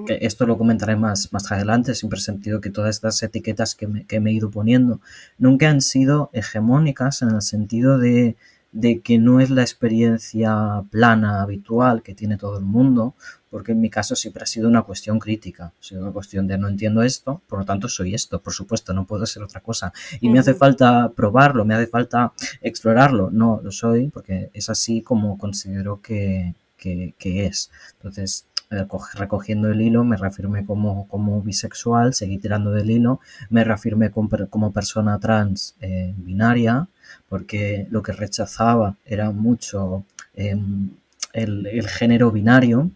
Esto 0.08 0.46
lo 0.46 0.58
comentaré 0.58 0.96
más, 0.96 1.34
más 1.34 1.52
adelante, 1.52 1.94
siempre 1.94 2.20
he 2.20 2.22
sentido 2.22 2.62
que 2.62 2.70
todas 2.70 2.96
estas 2.96 3.22
etiquetas 3.22 3.76
que 3.76 3.88
me, 3.88 4.06
que 4.06 4.22
me 4.22 4.30
he 4.30 4.34
ido 4.34 4.50
poniendo 4.50 5.02
nunca 5.38 5.70
han 5.70 5.82
sido 5.82 6.30
hegemónicas 6.32 7.22
en 7.22 7.32
el 7.32 7.42
sentido 7.42 7.98
de, 7.98 8.38
de 8.72 9.02
que 9.02 9.18
no 9.18 9.40
es 9.40 9.50
la 9.50 9.62
experiencia 9.62 10.84
plana 10.92 11.42
habitual 11.42 12.04
que 12.04 12.14
tiene 12.14 12.38
todo 12.38 12.58
el 12.58 12.66
mundo, 12.66 13.16
porque 13.50 13.72
en 13.72 13.82
mi 13.82 13.90
caso 13.90 14.16
siempre 14.16 14.44
ha 14.44 14.46
sido 14.46 14.68
una 14.68 14.84
cuestión 14.84 15.18
crítica, 15.18 15.74
ha 15.80 15.84
sido 15.84 16.04
una 16.04 16.12
cuestión 16.12 16.48
de 16.48 16.58
no 16.58 16.68
entiendo 16.68 17.02
esto, 17.02 17.42
por 17.48 17.60
lo 17.60 17.66
tanto 17.66 17.88
soy 17.88 18.14
esto, 18.14 18.40
por 18.42 18.54
supuesto, 18.54 18.94
no 18.94 19.06
puedo 19.06 19.26
ser 19.26 19.42
otra 19.42 19.62
cosa. 19.62 19.92
Y 20.22 20.30
me 20.30 20.40
hace 20.40 20.54
falta 20.54 21.12
probarlo, 21.16 21.66
me 21.66 21.74
hace 21.74 21.88
falta 21.88 22.34
explorarlo, 22.62 23.30
no 23.32 23.60
lo 23.64 23.72
soy, 23.72 24.10
porque 24.10 24.52
es 24.54 24.70
así 24.70 25.02
como 25.02 25.38
considero 25.38 26.00
que, 26.02 26.54
que, 26.78 27.46
es. 27.46 27.72
Entonces, 27.94 28.46
eh, 28.70 28.86
recogiendo 29.16 29.70
el 29.70 29.82
hilo, 29.82 30.04
me 30.04 30.16
reafirmé 30.16 30.64
como, 30.64 31.08
como 31.08 31.42
bisexual, 31.42 32.14
seguí 32.14 32.38
tirando 32.38 32.72
del 32.72 32.92
hilo, 32.92 33.20
me 33.50 33.64
reafirmé 33.64 34.12
como, 34.12 34.30
como 34.50 34.72
persona 34.72 35.20
trans 35.20 35.76
eh, 35.82 36.14
binaria, 36.18 36.88
porque 37.28 37.88
lo 37.92 38.02
que 38.04 38.12
rechazaba 38.12 38.96
era 39.06 39.32
mucho 39.32 40.04
em, 40.36 40.90
el, 41.34 41.88
género 41.88 42.32
binario, 42.32 42.92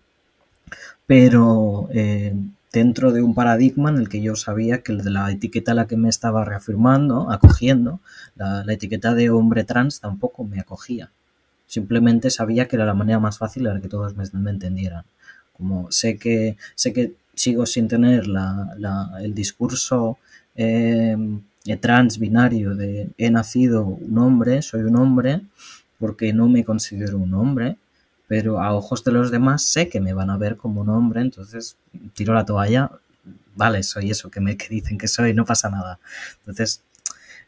pero 1.05 1.89
eh, 1.91 2.33
dentro 2.73 3.11
de 3.11 3.21
un 3.21 3.35
paradigma 3.35 3.89
en 3.89 3.97
el 3.97 4.09
que 4.09 4.21
yo 4.21 4.35
sabía 4.35 4.81
que 4.81 4.93
la 4.93 5.31
etiqueta 5.31 5.71
a 5.71 5.75
la 5.75 5.87
que 5.87 5.95
me 5.95 6.09
estaba 6.09 6.43
reafirmando, 6.43 7.31
acogiendo, 7.31 7.99
la, 8.35 8.65
etiqueta 8.67 9.13
de 9.13 9.29
hombre 9.29 9.63
trans 9.63 9.99
tampoco 9.99 10.43
me 10.43 10.59
acogía. 10.59 11.11
Simplemente 11.67 12.29
sabía 12.31 12.67
que 12.67 12.75
era 12.75 12.85
la 12.85 12.95
manera 12.95 13.19
más 13.19 13.37
fácil 13.37 13.63
de 13.63 13.79
que 13.79 13.87
todos 13.87 14.15
me, 14.15 14.49
entendieran. 14.49 15.05
Como 15.53 15.91
sé 15.91 16.17
que, 16.17 16.57
sé 16.75 16.93
que 16.93 17.13
sigo 17.35 17.65
sin 17.67 17.87
tener 17.87 18.25
el 19.21 19.33
discurso 19.35 20.17
em, 20.55 21.41
trans 21.79 22.19
binario 22.19 22.75
de 22.75 23.09
he 23.17 23.29
nacido 23.29 23.85
un 23.85 24.17
hombre, 24.17 24.61
soy 24.61 24.81
un 24.81 24.97
hombre, 24.97 25.41
porque 25.97 26.33
no 26.33 26.49
me 26.49 26.65
considero 26.65 27.17
un 27.17 27.33
hombre, 27.33 27.77
pero 28.27 28.61
a 28.61 28.73
ojos 28.73 29.03
de 29.03 29.11
los 29.11 29.31
demás 29.31 29.63
sé 29.63 29.87
que 29.89 30.01
me 30.01 30.13
van 30.13 30.29
a 30.29 30.37
ver 30.37 30.57
como 30.57 30.81
un 30.81 30.89
hombre, 30.89 31.21
entonces 31.21 31.77
tiro 32.13 32.33
la 32.33 32.45
toalla, 32.45 32.91
vale, 33.55 33.83
soy 33.83 34.11
eso 34.11 34.29
que 34.29 34.41
me 34.41 34.57
que 34.57 34.67
dicen 34.67 34.97
que 34.97 35.07
soy, 35.07 35.33
no 35.33 35.45
pasa 35.45 35.69
nada. 35.69 35.99
Entonces 36.39 36.81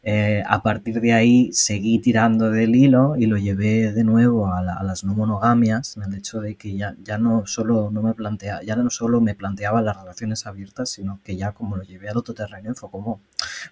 eh, 0.08 0.44
a 0.46 0.62
partir 0.62 1.00
de 1.00 1.12
ahí 1.12 1.52
seguí 1.52 1.98
tirando 1.98 2.48
del 2.52 2.76
hilo 2.76 3.16
y 3.16 3.26
lo 3.26 3.38
llevé 3.38 3.92
de 3.92 4.04
nuevo 4.04 4.46
a, 4.46 4.62
las 4.62 5.02
no 5.02 5.14
monogamias, 5.14 5.96
en 5.96 6.04
el 6.04 6.14
hecho 6.14 6.40
de 6.40 6.54
que 6.54 6.76
ya, 6.76 6.94
ya 7.02 7.18
no 7.18 7.44
solo 7.44 7.90
no 7.90 8.02
me 8.02 8.14
plantea, 8.14 8.62
ya 8.62 8.76
no 8.76 8.88
solo 8.88 9.20
me 9.20 9.34
planteaba 9.34 9.82
las 9.82 9.96
relaciones 9.96 10.46
abiertas, 10.46 10.90
sino 10.90 11.18
que 11.24 11.34
ya 11.36 11.50
como 11.50 11.76
lo 11.76 11.82
llevé 11.82 12.08
al 12.08 12.18
otro 12.18 12.34
terreno 12.34 12.72
fue 12.76 12.88
como 12.88 13.20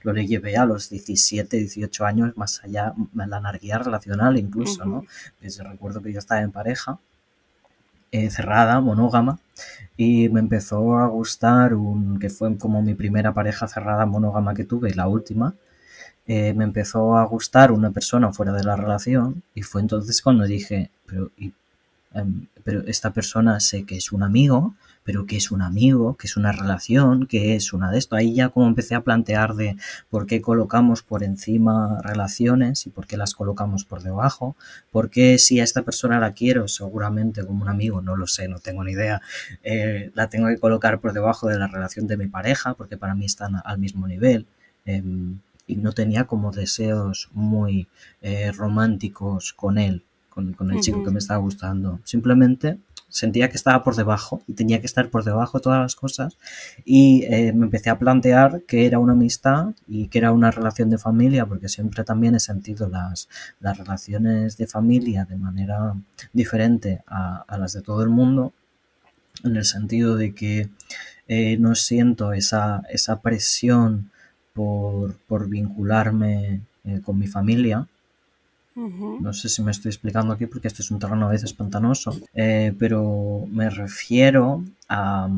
lo 0.02 0.12
le 0.12 0.26
llevé 0.26 0.56
a 0.56 0.64
los 0.64 0.90
17, 0.90 1.56
18 1.56 2.04
años, 2.04 2.36
más 2.36 2.64
allá, 2.64 2.94
la 3.14 3.36
anarquía 3.36 3.78
relacional 3.78 4.36
incluso, 4.36 4.84
¿no? 4.84 5.04
Pues 5.38 5.62
recuerdo 5.62 6.02
que 6.02 6.12
yo 6.12 6.18
estaba 6.18 6.40
en 6.40 6.50
pareja, 6.50 6.98
eh, 8.10 8.28
cerrada, 8.30 8.80
monógama, 8.80 9.38
y 9.96 10.28
me 10.30 10.40
empezó 10.40 10.98
a 10.98 11.06
gustar 11.06 11.74
un 11.74 12.18
que 12.18 12.28
fue 12.28 12.58
como 12.58 12.82
mi 12.82 12.94
primera 12.94 13.32
pareja 13.32 13.68
cerrada 13.68 14.04
monógama 14.04 14.52
que 14.54 14.64
tuve, 14.64 14.92
la 14.94 15.06
última, 15.06 15.54
eh, 16.26 16.54
me 16.54 16.64
empezó 16.64 17.16
a 17.16 17.24
gustar 17.24 17.72
una 17.72 17.90
persona 17.90 18.32
fuera 18.32 18.52
de 18.52 18.64
la 18.64 18.76
relación 18.76 19.42
y 19.54 19.62
fue 19.62 19.82
entonces 19.82 20.22
cuando 20.22 20.44
dije, 20.44 20.90
pero, 21.06 21.30
em, 22.14 22.46
pero 22.64 22.82
esta 22.86 23.12
persona 23.12 23.60
sé 23.60 23.84
que 23.84 23.96
es 23.96 24.12
un 24.12 24.22
amigo, 24.22 24.74
pero 25.04 25.26
que 25.26 25.36
es 25.36 25.50
un 25.50 25.60
amigo, 25.60 26.16
que 26.16 26.26
es 26.26 26.36
una 26.36 26.50
relación, 26.50 27.26
que 27.26 27.54
es 27.56 27.72
una 27.74 27.90
de 27.90 27.98
esto. 27.98 28.16
Ahí 28.16 28.34
ya 28.34 28.48
como 28.48 28.66
empecé 28.66 28.94
a 28.94 29.02
plantear 29.02 29.54
de 29.54 29.76
por 30.08 30.26
qué 30.26 30.40
colocamos 30.40 31.02
por 31.02 31.22
encima 31.22 32.00
relaciones 32.02 32.86
y 32.86 32.90
por 32.90 33.06
qué 33.06 33.18
las 33.18 33.34
colocamos 33.34 33.84
por 33.84 34.02
debajo, 34.02 34.56
por 34.90 35.10
qué 35.10 35.38
si 35.38 35.60
a 35.60 35.64
esta 35.64 35.82
persona 35.82 36.18
la 36.20 36.32
quiero 36.32 36.68
seguramente 36.68 37.44
como 37.44 37.62
un 37.62 37.68
amigo, 37.68 38.00
no 38.00 38.16
lo 38.16 38.26
sé, 38.26 38.48
no 38.48 38.58
tengo 38.60 38.82
ni 38.82 38.92
idea, 38.92 39.20
eh, 39.62 40.10
la 40.14 40.28
tengo 40.30 40.48
que 40.48 40.58
colocar 40.58 41.00
por 41.00 41.12
debajo 41.12 41.48
de 41.48 41.58
la 41.58 41.66
relación 41.66 42.06
de 42.06 42.16
mi 42.16 42.26
pareja 42.26 42.74
porque 42.74 42.96
para 42.96 43.14
mí 43.14 43.26
están 43.26 43.60
al 43.62 43.78
mismo 43.78 44.06
nivel. 44.08 44.46
Em, 44.86 45.38
y 45.66 45.76
no 45.76 45.92
tenía 45.92 46.24
como 46.24 46.50
deseos 46.50 47.30
muy 47.32 47.88
eh, 48.22 48.52
románticos 48.52 49.52
con 49.52 49.78
él, 49.78 50.04
con, 50.28 50.54
el 50.70 50.80
chico 50.80 51.04
que 51.04 51.10
me 51.10 51.18
estaba 51.18 51.40
gustando. 51.40 52.00
Simplemente 52.04 52.78
sentía 53.14 53.48
que 53.48 53.56
estaba 53.56 53.84
por 53.84 53.94
debajo 53.94 54.42
y 54.48 54.54
tenía 54.54 54.80
que 54.80 54.86
estar 54.86 55.08
por 55.08 55.22
debajo 55.22 55.58
de 55.58 55.62
todas 55.62 55.80
las 55.80 55.94
cosas 55.94 56.36
y 56.84 57.22
eh, 57.24 57.52
me 57.52 57.66
empecé 57.66 57.88
a 57.88 57.98
plantear 57.98 58.62
que 58.66 58.86
era 58.86 58.98
una 58.98 59.12
amistad 59.12 59.68
y 59.86 60.08
que 60.08 60.18
era 60.18 60.32
una 60.32 60.50
relación 60.50 60.90
de 60.90 60.98
familia 60.98 61.46
porque 61.46 61.68
siempre 61.68 62.02
también 62.02 62.34
he 62.34 62.40
sentido 62.40 62.88
las, 62.88 63.28
las 63.60 63.78
relaciones 63.78 64.56
de 64.56 64.66
familia 64.66 65.26
de 65.26 65.36
manera 65.36 65.94
diferente 66.32 67.04
a, 67.06 67.44
las 67.56 67.72
de 67.72 67.82
todo 67.82 68.02
el 68.02 68.08
mundo 68.08 68.52
en 69.44 69.54
el 69.54 69.64
sentido 69.64 70.16
de 70.16 70.34
que 70.34 70.70
eh, 71.28 71.56
no 71.58 71.76
siento 71.76 72.32
esa, 72.32 72.82
esa 72.90 73.20
presión 73.20 74.10
por, 74.54 75.48
vincularme 75.48 76.60
eh, 76.84 77.00
con 77.04 77.18
mi 77.18 77.26
familia. 77.26 77.86
No 78.76 79.32
sé 79.32 79.48
si 79.48 79.62
me 79.62 79.70
estoy 79.70 79.90
explicando 79.90 80.32
aquí 80.32 80.46
porque 80.46 80.66
este 80.66 80.82
es 80.82 80.90
un 80.90 80.98
terreno 80.98 81.26
a 81.26 81.30
veces 81.30 81.52
pantanoso, 81.52 82.18
eh, 82.34 82.74
pero 82.76 83.44
me 83.48 83.70
refiero 83.70 84.64
a, 84.88 85.28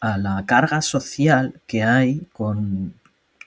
a, 0.00 0.18
la 0.18 0.44
carga 0.44 0.82
social 0.82 1.58
que 1.66 1.84
hay 1.84 2.26
con, 2.34 2.92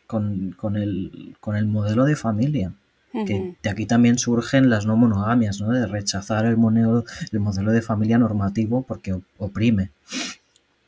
con, 0.07 0.55
el, 0.77 1.35
modelo 1.67 2.05
de 2.05 2.15
familia. 2.15 2.73
Que 3.11 3.55
de 3.61 3.69
aquí 3.69 3.85
también 3.85 4.17
surgen 4.19 4.69
las 4.69 4.85
no 4.85 4.95
monogamias, 4.95 5.59
¿no? 5.61 5.71
de 5.71 5.85
rechazar 5.87 6.45
el 6.45 6.57
modelo, 6.57 7.05
el 7.31 7.39
modelo 7.39 7.71
de 7.71 7.81
familia 7.81 8.17
normativo 8.17 8.83
porque 8.83 9.19
oprime. 9.37 9.91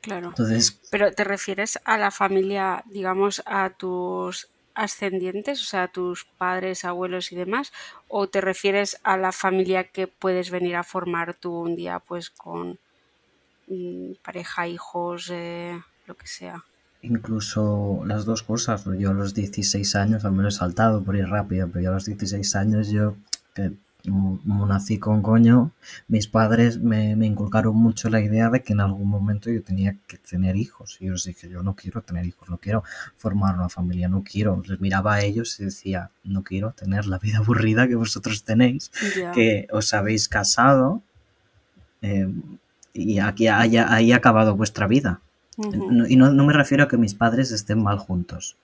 Claro. 0.01 0.29
Entonces, 0.29 0.79
Pero 0.89 1.11
te 1.11 1.23
refieres 1.23 1.79
a 1.85 1.97
la 1.97 2.11
familia, 2.11 2.83
digamos, 2.87 3.43
a 3.45 3.69
tus 3.69 4.49
ascendientes, 4.73 5.61
o 5.61 5.65
sea, 5.65 5.83
a 5.83 5.91
tus 5.91 6.25
padres, 6.25 6.85
abuelos 6.85 7.31
y 7.31 7.35
demás, 7.35 7.71
o 8.07 8.27
te 8.27 8.41
refieres 8.41 8.99
a 9.03 9.17
la 9.17 9.31
familia 9.31 9.85
que 9.85 10.07
puedes 10.07 10.49
venir 10.49 10.75
a 10.75 10.83
formar 10.83 11.35
tú 11.35 11.53
un 11.53 11.75
día, 11.75 11.99
pues 11.99 12.29
con 12.29 12.79
mm, 13.67 14.13
pareja, 14.23 14.67
hijos, 14.67 15.29
eh, 15.31 15.79
lo 16.07 16.15
que 16.15 16.27
sea. 16.27 16.63
Incluso 17.03 18.01
las 18.05 18.25
dos 18.25 18.43
cosas. 18.43 18.85
Yo 18.97 19.09
a 19.09 19.13
los 19.13 19.33
16 19.33 19.95
años, 19.95 20.25
al 20.25 20.33
menos 20.33 20.55
he 20.55 20.59
saltado 20.59 21.03
por 21.03 21.15
ir 21.15 21.27
rápido, 21.27 21.67
pero 21.67 21.83
yo 21.83 21.89
a 21.89 21.93
los 21.93 22.05
16 22.05 22.55
años 22.55 22.89
yo 22.89 23.15
que 23.55 23.71
nací 24.05 24.97
con 24.97 25.21
coño, 25.21 25.71
mis 26.07 26.27
padres 26.27 26.79
me, 26.79 27.11
inculcaron 27.11 27.75
mucho 27.75 28.09
la 28.09 28.21
idea 28.21 28.49
de 28.49 28.61
que 28.63 28.73
en 28.73 28.79
algún 28.79 29.09
momento 29.09 29.49
yo 29.49 29.61
tenía 29.63 29.97
que 30.07 30.17
tener 30.17 30.55
hijos. 30.55 30.97
Y 30.99 31.05
yo 31.05 31.13
les 31.13 31.23
dije, 31.25 31.49
yo 31.49 31.63
no 31.63 31.75
quiero 31.75 32.01
tener 32.01 32.25
hijos, 32.25 32.49
no 32.49 32.57
quiero 32.57 32.83
formar 33.15 33.55
una 33.55 33.69
familia, 33.69 34.07
no 34.07 34.23
quiero. 34.23 34.61
Les 34.67 34.79
miraba 34.79 35.15
a 35.15 35.21
ellos 35.21 35.59
y 35.59 35.65
decía, 35.65 36.11
no 36.23 36.43
quiero 36.43 36.71
tener 36.71 37.05
la 37.05 37.19
vida 37.19 37.37
aburrida 37.39 37.87
que 37.87 37.95
vosotros 37.95 38.43
tenéis, 38.43 38.91
que 39.33 39.67
os 39.71 39.93
habéis 39.93 40.27
casado 40.27 41.01
eh, 42.01 42.27
y 42.93 43.19
aquí 43.19 43.47
haya, 43.47 43.93
ahí 43.93 44.11
ha 44.11 44.17
acabado 44.17 44.55
vuestra 44.55 44.87
vida. 44.87 45.21
y 46.07 46.15
no, 46.15 46.31
me 46.31 46.53
refiero 46.53 46.83
a 46.83 46.87
que 46.87 46.97
mis 46.97 47.13
padres 47.13 47.51
estén 47.51 47.81
mal 47.81 47.97
juntos. 47.97 48.57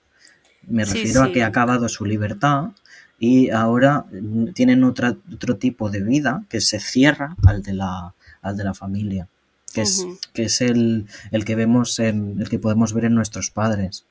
Me 0.68 0.84
refiero 0.84 1.22
a 1.22 1.32
que 1.32 1.42
ha 1.42 1.46
acabado 1.46 1.88
su 1.88 2.04
libertad 2.04 2.70
y 3.18 3.50
ahora 3.50 4.04
mm, 4.10 4.52
tienen 4.52 4.84
otra, 4.84 5.16
otro 5.32 5.56
tipo 5.56 5.90
de 5.90 6.02
vida 6.02 6.44
que 6.48 6.60
se 6.60 6.78
cierra 6.78 7.36
al 7.44 7.62
de 7.62 7.74
la, 7.74 8.14
al 8.42 8.56
de 8.56 8.64
la 8.64 8.74
familia, 8.74 9.28
que 9.72 9.82
es, 9.82 10.06
que 10.32 10.44
es 10.44 10.60
el, 10.60 11.06
el, 11.30 11.44
que 11.44 11.54
vemos 11.54 11.98
en, 11.98 12.40
el 12.40 12.48
que 12.48 12.58
podemos 12.58 12.92
ver 12.92 13.06
en 13.06 13.14
nuestros 13.14 13.50
padres. 13.50 14.04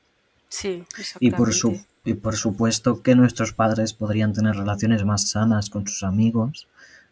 Sí, 0.50 0.84
y 1.20 1.32
por, 1.32 1.54
su, 1.54 1.80
y 2.06 2.14
por 2.14 2.36
supuesto 2.36 3.02
que 3.02 3.16
nuestros 3.16 3.54
padres 3.54 3.94
podrían 3.94 4.34
tener 4.34 4.56
relaciones 4.56 5.04
más 5.04 5.30
sanas 5.30 5.70
con 5.70 5.88
sus 5.88 6.04
amigos. 6.04 6.68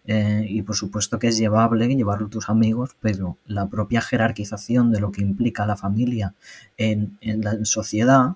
Eh, 0.07 0.45
y 0.47 0.61
por 0.61 0.75
supuesto 0.75 1.17
que 1.17 1.29
es 1.29 1.37
llevable 1.39 1.87
llevarlo 1.87 2.27
a 2.27 2.29
tus 2.29 2.47
amigos, 2.49 2.91
pero 3.01 3.37
la 3.47 3.67
propia 3.67 4.01
jerarquización 4.01 4.91
de 4.91 4.99
lo 4.99 5.11
que 5.11 5.23
implica 5.23 5.65
la 5.65 5.75
familia 5.75 6.35
en, 6.77 7.17
en 7.21 7.41
la 7.41 7.65
sociedad 7.65 8.35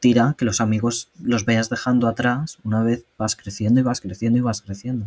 tira 0.00 0.34
que 0.38 0.44
los 0.44 0.60
amigos 0.60 1.10
los 1.22 1.44
veas 1.44 1.68
dejando 1.68 2.08
atrás 2.08 2.58
una 2.64 2.82
vez 2.82 3.04
vas 3.16 3.36
creciendo 3.36 3.80
y 3.80 3.82
vas 3.82 4.00
creciendo 4.00 4.38
y 4.38 4.42
vas 4.42 4.62
creciendo. 4.62 5.06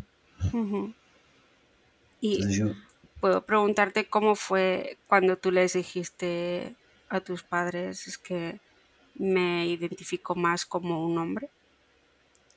Y 2.19 2.43
puedo 3.19 3.45
preguntarte 3.45 4.05
cómo 4.05 4.35
fue 4.35 4.97
cuando 5.07 5.37
tú 5.37 5.51
les 5.51 5.73
dijiste 5.73 6.75
a 7.09 7.19
tus 7.19 7.43
padres 7.43 8.07
es 8.07 8.17
que 8.17 8.59
me 9.15 9.67
identifico 9.67 10.35
más 10.35 10.65
como 10.65 11.05
un 11.05 11.17
hombre. 11.17 11.49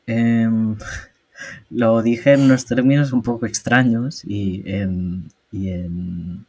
Em, 0.07 0.77
lo 1.71 2.03
dije 2.03 2.33
en 2.33 2.43
unos 2.43 2.67
términos 2.67 3.13
un 3.13 3.23
poco 3.23 3.47
extraños 3.47 4.25
y 4.25 4.63
en, 4.67 5.29
y 5.51 5.71
en, 5.71 6.47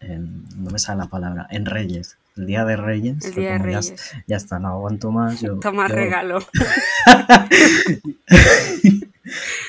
no 0.00 0.70
me 0.70 0.78
sale 0.78 0.98
la 0.98 1.08
palabra, 1.08 1.46
en 1.50 1.66
Reyes. 1.66 2.18
El 2.36 2.46
día 2.46 2.64
de 2.64 2.76
Reyes. 2.76 3.24
El 3.24 3.34
día 3.34 3.52
de 3.52 3.58
Reyes. 3.58 3.94
Ya, 4.26 4.36
está, 4.36 4.58
no 4.58 4.68
aguanto 4.68 5.10
más. 5.10 5.40
Yo, 5.40 5.58
Toma 5.58 5.88
regalo. 5.88 6.38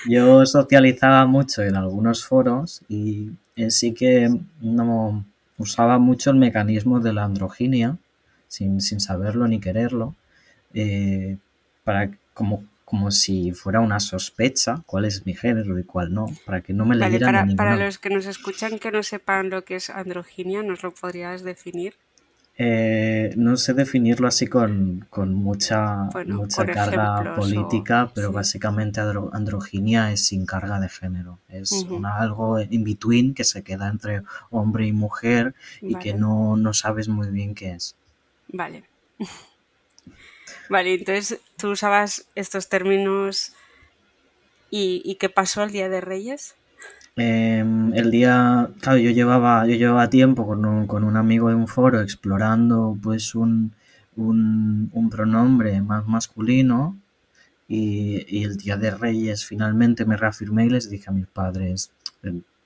yo 0.08 0.46
socializaba 0.46 1.26
mucho 1.26 1.64
en 1.64 1.76
algunos 1.76 2.26
foros 2.26 2.82
y 2.90 3.32
sí 3.70 3.94
que 3.94 4.30
no 4.62 5.26
usaba 5.58 5.98
mucho 5.98 6.30
el 6.30 6.38
mecanismo 6.38 7.00
de 7.00 7.14
la 7.14 7.24
androginia, 7.24 7.98
sin, 8.48 8.82
saberlo 8.82 9.48
ni 9.48 9.60
quererlo, 9.60 10.16
eh, 10.74 11.38
para 11.84 12.12
como, 12.34 12.66
como 12.86 13.12
si 13.12 13.54
fuera 13.54 13.80
una 13.80 14.00
sospecha 14.00 14.84
cuál 14.86 15.06
es 15.06 15.26
mi 15.26 15.34
género 15.34 15.80
y 15.80 15.84
cuál 15.84 16.14
no, 16.14 16.28
para 16.46 16.62
que 16.62 16.74
no 16.74 16.86
me 16.86 16.98
vale, 16.98 17.14
leyeran 17.14 17.56
para, 17.56 17.56
para 17.56 17.86
los 17.86 17.98
que 17.98 18.10
nos 18.10 18.26
escuchan 18.26 18.78
que 18.78 18.92
no 18.92 19.04
sepan 19.04 19.50
lo 19.50 19.64
que 19.64 19.76
es 19.76 19.90
androginia, 19.90 20.64
¿nos 20.64 20.84
lo 20.84 20.94
podrías 20.94 21.44
definir? 21.44 21.96
Eh, 22.60 23.34
no 23.36 23.56
sé 23.56 23.76
definirlo 23.76 24.28
así 24.28 24.48
con, 24.48 25.08
mucha, 25.12 26.10
mucha 26.26 26.66
carga 26.66 27.36
política, 27.36 28.12
pero 28.16 28.32
básicamente 28.32 29.00
androginia 29.00 30.12
es 30.12 30.26
sin 30.26 30.48
carga 30.48 30.80
de 30.80 30.90
género. 30.90 31.38
Es 31.50 31.86
algo 32.04 32.60
in 32.60 32.84
between 32.84 33.36
que 33.36 33.44
se 33.44 33.64
queda 33.64 33.88
entre 33.88 34.24
hombre 34.50 34.88
y 34.88 34.92
mujer 34.92 35.54
y 35.82 35.96
que 35.96 36.16
no, 36.16 36.58
no 36.58 36.74
sabes 36.74 37.08
muy 37.08 37.30
bien 37.30 37.54
qué 37.54 37.74
es. 37.74 37.96
Vale. 38.48 38.84
vale, 40.70 40.96
entonces 40.96 41.40
tú 41.58 41.70
usabas 41.70 42.26
estos 42.34 42.70
términos 42.70 43.54
y, 44.72 45.04
y 45.06 45.16
¿qué 45.16 45.30
pasó 45.30 45.62
el 45.64 45.72
Día 45.72 45.90
de 45.90 46.02
Reyes? 46.02 46.56
Em, 47.18 47.94
el 47.96 48.12
día, 48.12 48.70
claro, 48.80 49.00
yo 49.00 49.10
llevaba, 49.10 49.66
yo 49.66 49.76
llevaba 49.76 50.10
tiempo 50.10 50.46
con 50.46 50.66
un, 50.66 50.86
con 50.86 51.04
un 51.04 51.18
amigo 51.18 51.50
de 51.50 51.56
un 51.56 51.68
foro 51.68 52.00
explorando 52.02 52.96
pues 53.02 53.34
un, 53.34 53.74
un, 54.16 55.10
pronombre 55.10 55.82
más 55.82 56.06
masculino 56.08 57.00
y, 57.68 58.26
y, 58.30 58.44
el 58.44 58.58
día 58.58 58.78
de 58.78 58.92
Reyes 58.92 59.46
finalmente 59.46 60.06
me 60.06 60.18
reafirmé 60.18 60.68
y 60.68 60.70
les 60.70 60.90
dije 60.92 61.10
a 61.10 61.14
mis 61.14 61.28
padres, 61.28 61.92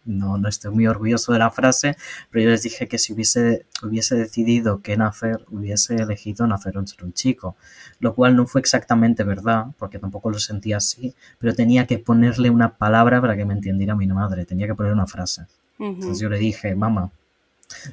no, 0.06 0.38
no 0.38 0.50
estoy 0.50 0.72
muy 0.72 0.88
orgulloso 0.88 1.34
de 1.34 1.40
la 1.40 1.52
frase, 1.52 1.96
pero 2.30 2.46
yo 2.46 2.50
les 2.52 2.64
dije 2.64 2.88
que 2.88 2.98
si 2.98 3.14
hubiese, 3.14 3.66
hubiese 3.84 4.16
decidido 4.16 4.82
que 4.82 4.98
nacer, 4.98 5.46
hubiese 5.50 5.96
elegido 5.96 6.48
nacer 6.48 6.78
un 6.78 6.88
ser 6.88 7.04
un 7.04 7.14
chico, 7.14 7.56
lo 8.00 8.16
cual 8.16 8.36
no 8.36 8.48
fue 8.48 8.62
exactamente 8.62 9.24
verdad, 9.24 9.68
porque 9.78 10.00
tampoco 10.00 10.30
lo 10.30 10.40
sentía 10.40 10.78
así, 10.78 11.14
pero 11.40 11.54
tenía 11.54 11.86
que 11.88 12.00
ponerle 12.00 12.50
una 12.50 12.78
palabra 12.78 13.22
para 13.22 13.36
que 13.36 13.46
me 13.46 13.54
entendiera 13.54 13.96
mi 13.96 14.08
madre, 14.08 14.46
tenía 14.46 14.68
que 14.68 14.76
poner 14.76 14.94
una 14.94 15.08
frase. 15.08 15.46
Entonces 15.80 16.20
yo 16.20 16.30
le 16.30 16.38
dije, 16.38 16.76
mamá, 16.76 17.12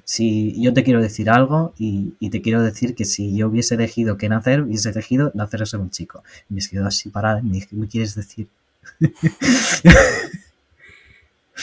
si 0.05 0.61
yo 0.61 0.73
te 0.73 0.85
quiero 0.85 1.01
decir 1.01 1.31
algo 1.31 1.73
y, 1.79 2.13
te 2.31 2.43
quiero 2.43 2.63
decir 2.63 2.95
que 2.95 3.05
si 3.05 3.37
yo 3.37 3.49
hubiese 3.49 3.75
elegido 3.75 4.17
que 4.17 4.29
nacer, 4.29 4.63
hubiese 4.63 4.91
elegido 4.91 5.33
nacer 5.35 5.67
ser 5.67 5.81
un 5.81 5.91
chico. 5.91 6.23
Y 6.51 6.55
me 6.55 6.61
quedó 6.61 6.87
así 6.87 7.09
parada 7.09 7.41
y 7.41 7.45
me 7.45 7.53
dije, 7.55 7.69
¿qué 7.69 7.77
me 7.77 7.89
quieres 7.89 8.15
decir? 8.15 8.49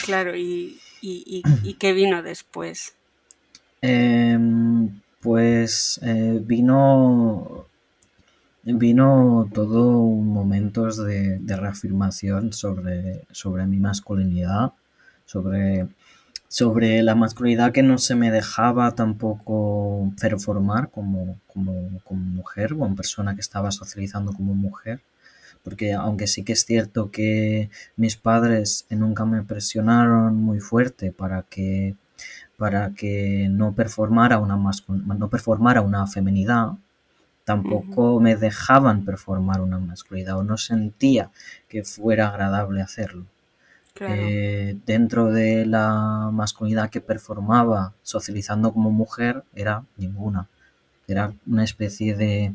Claro, 0.04 0.32
¿y, 0.36 1.74
qué 1.78 1.92
vino 1.92 2.22
después? 2.22 2.94
Em, 3.82 5.00
pues 5.20 6.00
eh, 6.02 6.40
vino 6.42 7.66
vino 8.64 9.48
todo 9.54 10.02
momentos 10.02 10.96
de, 10.96 11.38
de 11.38 11.56
reafirmación 11.56 12.52
sobre, 12.52 13.22
sobre 13.30 13.64
mi 13.66 13.76
masculinidad, 13.76 14.72
sobre, 15.24 15.86
sobre 16.48 17.02
la 17.02 17.14
masculinidad 17.14 17.70
que 17.70 17.84
no 17.84 17.98
se 17.98 18.16
me 18.16 18.32
dejaba 18.32 18.90
tampoco 18.92 20.12
performar 20.20 20.90
como, 20.90 21.38
como, 21.46 22.00
como 22.02 22.20
mujer, 22.20 22.70
como 22.70 22.96
persona 22.96 23.36
que 23.36 23.40
estaba 23.40 23.70
socializando 23.70 24.32
como 24.32 24.54
mujer 24.54 25.00
porque 25.66 25.94
aunque 25.94 26.28
sí 26.28 26.44
que 26.44 26.52
es 26.52 26.64
cierto 26.64 27.10
que 27.10 27.70
mis 27.96 28.16
padres 28.16 28.86
nunca 28.88 29.24
me 29.24 29.42
presionaron 29.42 30.36
muy 30.36 30.60
fuerte 30.60 31.10
para 31.10 31.42
que 31.42 31.96
para 32.56 32.90
que 32.94 33.48
no 33.50 33.72
performara 33.72 34.38
una 34.38 34.56
no 34.86 35.28
performara 35.28 35.80
una 35.80 36.06
feminidad 36.06 36.74
tampoco 37.42 38.20
me 38.20 38.36
dejaban 38.36 39.04
performar 39.04 39.60
una 39.60 39.80
masculinidad 39.80 40.38
o 40.38 40.44
no 40.44 40.56
sentía 40.56 41.30
que 41.68 41.82
fuera 41.82 42.28
agradable 42.28 42.80
hacerlo. 42.80 43.26
Eh, 43.98 44.76
dentro 44.86 45.32
de 45.32 45.66
la 45.66 46.30
masculinidad 46.32 46.90
que 46.90 47.00
performaba 47.00 47.94
socializando 48.02 48.72
como 48.72 48.92
mujer 48.92 49.42
era 49.54 49.84
ninguna. 49.96 50.48
Era 51.08 51.32
una 51.46 51.64
especie 51.64 52.14
de 52.16 52.54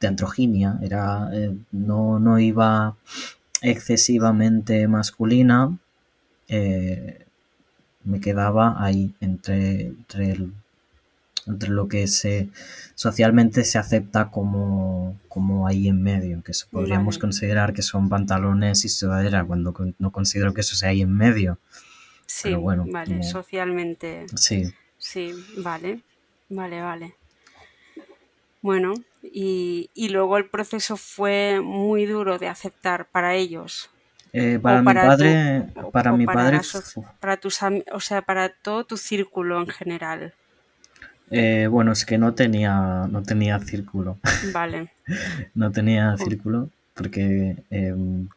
de 0.00 0.08
androginia, 0.08 0.78
era, 0.82 1.28
eh, 1.32 1.54
no, 1.72 2.18
no, 2.18 2.38
iba 2.38 2.96
excesivamente 3.62 4.86
masculina, 4.86 5.76
eh, 6.48 7.24
me 8.04 8.20
quedaba 8.20 8.82
ahí 8.82 9.12
entre, 9.20 9.86
entre, 9.86 10.48
entre, 11.46 11.70
lo 11.70 11.88
que 11.88 12.06
se 12.06 12.48
socialmente 12.94 13.64
se 13.64 13.78
acepta 13.78 14.30
como, 14.30 15.18
como 15.28 15.66
ahí 15.66 15.88
en 15.88 16.02
medio, 16.02 16.42
que 16.42 16.52
podríamos 16.70 17.18
considerar 17.18 17.72
que 17.72 17.82
son 17.82 18.08
pantalones 18.08 18.84
y 18.84 18.88
sudadera, 18.88 19.44
cuando 19.44 19.74
no 19.98 20.10
considero 20.10 20.54
que 20.54 20.60
eso 20.60 20.76
sea 20.76 20.90
ahí 20.90 21.02
en 21.02 21.14
medio. 21.14 21.58
Sí, 22.26 22.54
bueno, 22.54 22.84
vale, 22.90 23.22
socialmente. 23.22 24.26
Sí. 24.36 24.72
Sí, 24.98 25.32
vale, 25.56 26.02
vale, 26.48 26.82
vale. 26.82 27.14
Bueno, 28.60 28.94
y, 29.22 30.08
luego 30.10 30.38
el 30.38 30.46
proceso 30.46 30.96
fue 30.96 31.60
muy 31.62 32.06
duro 32.06 32.38
de 32.38 32.48
aceptar 32.48 33.06
para 33.06 33.34
ellos. 33.34 33.90
Eh, 34.32 34.58
para, 34.60 34.82
mi 34.82 34.92
padre, 34.92 35.66
para 35.90 36.12
mi 36.12 36.26
padre, 36.26 36.60
para 37.18 37.36
tus, 37.38 37.58
o 37.92 38.00
sea, 38.00 38.22
para 38.22 38.50
todo 38.50 38.84
tu 38.84 38.96
círculo 38.96 39.60
en 39.60 39.68
general. 39.68 40.34
Eh, 41.30 41.66
bueno, 41.70 41.92
es 41.92 42.04
que 42.04 42.18
no 42.18 42.34
tenía, 42.34 43.06
no 43.10 43.22
tenía 43.22 43.58
círculo. 43.60 44.18
Vale. 44.52 44.92
no 45.54 45.72
tenía 45.72 46.16
círculo 46.18 46.68
porque 46.94 47.56
em, 47.70 48.28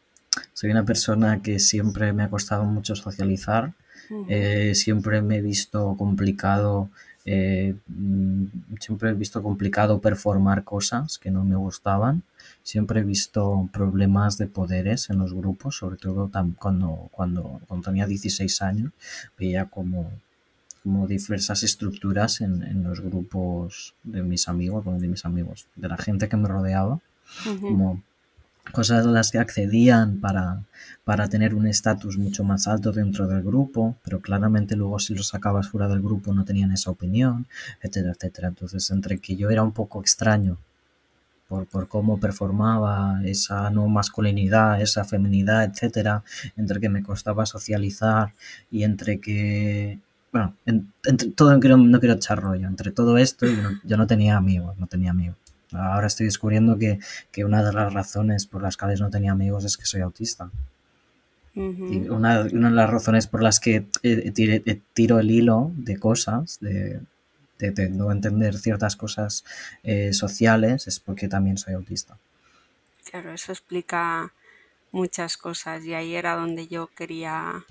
soy 0.54 0.70
una 0.70 0.84
persona 0.84 1.42
que 1.42 1.58
siempre 1.58 2.12
me 2.12 2.22
ha 2.22 2.30
costado 2.30 2.64
mucho 2.64 2.96
socializar. 2.96 3.72
Eh, 4.28 4.72
siempre 4.74 5.22
me 5.22 5.36
he 5.36 5.40
visto 5.40 5.94
complicado 5.96 6.90
eh, 7.24 7.74
mm, 7.86 8.44
siempre 8.80 9.10
he 9.10 9.14
visto 9.14 9.42
complicado 9.42 10.00
performar 10.00 10.64
cosas 10.64 11.18
que 11.18 11.30
no 11.30 11.44
me 11.44 11.56
gustaban. 11.56 12.22
Siempre 12.62 13.00
he 13.00 13.04
visto 13.04 13.68
problemas 13.72 14.38
de 14.38 14.46
poderes 14.46 15.10
en 15.10 15.18
los 15.18 15.32
grupos, 15.32 15.76
sobre 15.76 15.96
todo 15.96 16.30
cuando, 16.58 17.08
cuando, 17.12 17.60
cuando 17.66 17.84
tenía 17.84 18.06
16 18.06 18.62
años. 18.62 18.92
Veía 19.38 19.66
como, 19.66 20.10
como 20.82 21.06
diversas 21.06 21.62
estructuras 21.62 22.40
en, 22.40 22.62
en, 22.62 22.82
los 22.82 23.00
grupos 23.00 23.94
de 24.02 24.22
mis 24.22 24.48
amigos, 24.48 24.84
de 25.00 25.08
mis 25.08 25.24
amigos, 25.24 25.66
de 25.76 25.88
la 25.88 25.96
gente 25.96 26.28
que 26.28 26.36
me 26.36 26.48
rodeaba. 26.48 27.00
Como 27.60 28.02
cosas 28.70 29.06
a 29.06 29.10
las 29.10 29.30
que 29.30 29.38
accedían 29.38 30.20
para, 30.20 30.62
para 31.04 31.28
tener 31.28 31.54
un 31.54 31.66
estatus 31.66 32.16
mucho 32.16 32.44
más 32.44 32.68
alto 32.68 32.92
dentro 32.92 33.26
del 33.26 33.42
grupo, 33.42 33.96
pero 34.04 34.20
claramente 34.20 34.76
luego 34.76 34.98
si 34.98 35.14
los 35.14 35.28
sacabas 35.28 35.68
fuera 35.68 35.88
del 35.88 36.00
grupo 36.00 36.32
no 36.32 36.44
tenían 36.44 36.72
esa 36.72 36.90
opinión, 36.90 37.46
etcétera, 37.80 38.12
etcétera. 38.12 38.48
Entonces, 38.48 38.90
entre 38.90 39.18
que 39.18 39.36
yo 39.36 39.50
era 39.50 39.62
un 39.62 39.72
poco 39.72 40.00
extraño 40.00 40.58
por, 41.48 41.66
por 41.66 41.88
cómo 41.88 42.18
performaba 42.18 43.20
esa 43.24 43.68
no 43.70 43.88
masculinidad, 43.88 44.80
esa 44.80 45.04
feminidad, 45.04 45.64
etcétera, 45.64 46.22
entre 46.56 46.80
que 46.80 46.88
me 46.88 47.02
costaba 47.02 47.46
socializar 47.46 48.32
y 48.70 48.84
entre 48.84 49.20
que 49.20 49.98
bueno, 50.32 50.54
entre 50.64 51.28
todo 51.32 51.52
no 51.52 51.60
quiero, 51.60 51.76
no 51.76 52.00
quiero 52.00 52.14
echar 52.14 52.40
rollo, 52.40 52.66
entre 52.66 52.90
todo 52.90 53.18
esto 53.18 53.46
yo 53.46 53.68
yo 53.84 53.96
no 53.98 54.06
tenía 54.06 54.38
amigos, 54.38 54.78
no 54.78 54.86
tenía 54.86 55.10
amigos. 55.10 55.36
Ahora 55.74 56.06
estoy 56.06 56.26
descubriendo 56.26 56.78
que, 56.78 57.44
una 57.44 57.62
de 57.62 57.72
las 57.72 57.92
razones 57.92 58.46
por 58.46 58.62
las 58.62 58.76
cuales 58.76 59.00
no 59.00 59.10
tenía 59.10 59.32
amigos 59.32 59.64
es 59.64 59.76
que 59.76 59.84
soy 59.84 60.00
autista. 60.00 60.50
y 61.54 62.08
una, 62.08 62.44
de 62.44 62.70
las 62.70 62.90
razones 62.90 63.26
por 63.26 63.42
las 63.42 63.60
que 63.60 63.86
eh, 64.02 64.32
eh, 64.36 64.80
tiro 64.94 65.18
el 65.18 65.30
hilo 65.30 65.72
de 65.76 65.98
cosas, 65.98 66.58
de, 66.60 67.00
no 67.90 68.10
entender 68.10 68.58
ciertas 68.58 68.96
cosas 68.96 69.44
eh, 69.84 70.12
sociales, 70.12 70.88
es 70.88 70.98
porque 70.98 71.28
también 71.28 71.58
soy 71.58 71.74
autista. 71.74 72.18
Claro, 73.08 73.32
eso 73.32 73.52
explica 73.52 74.32
muchas 74.90 75.36
cosas 75.36 75.84
y 75.84 75.94
ahí 75.94 76.14
era 76.14 76.34
donde 76.34 76.66
yo 76.66 76.88
quería 76.88 77.64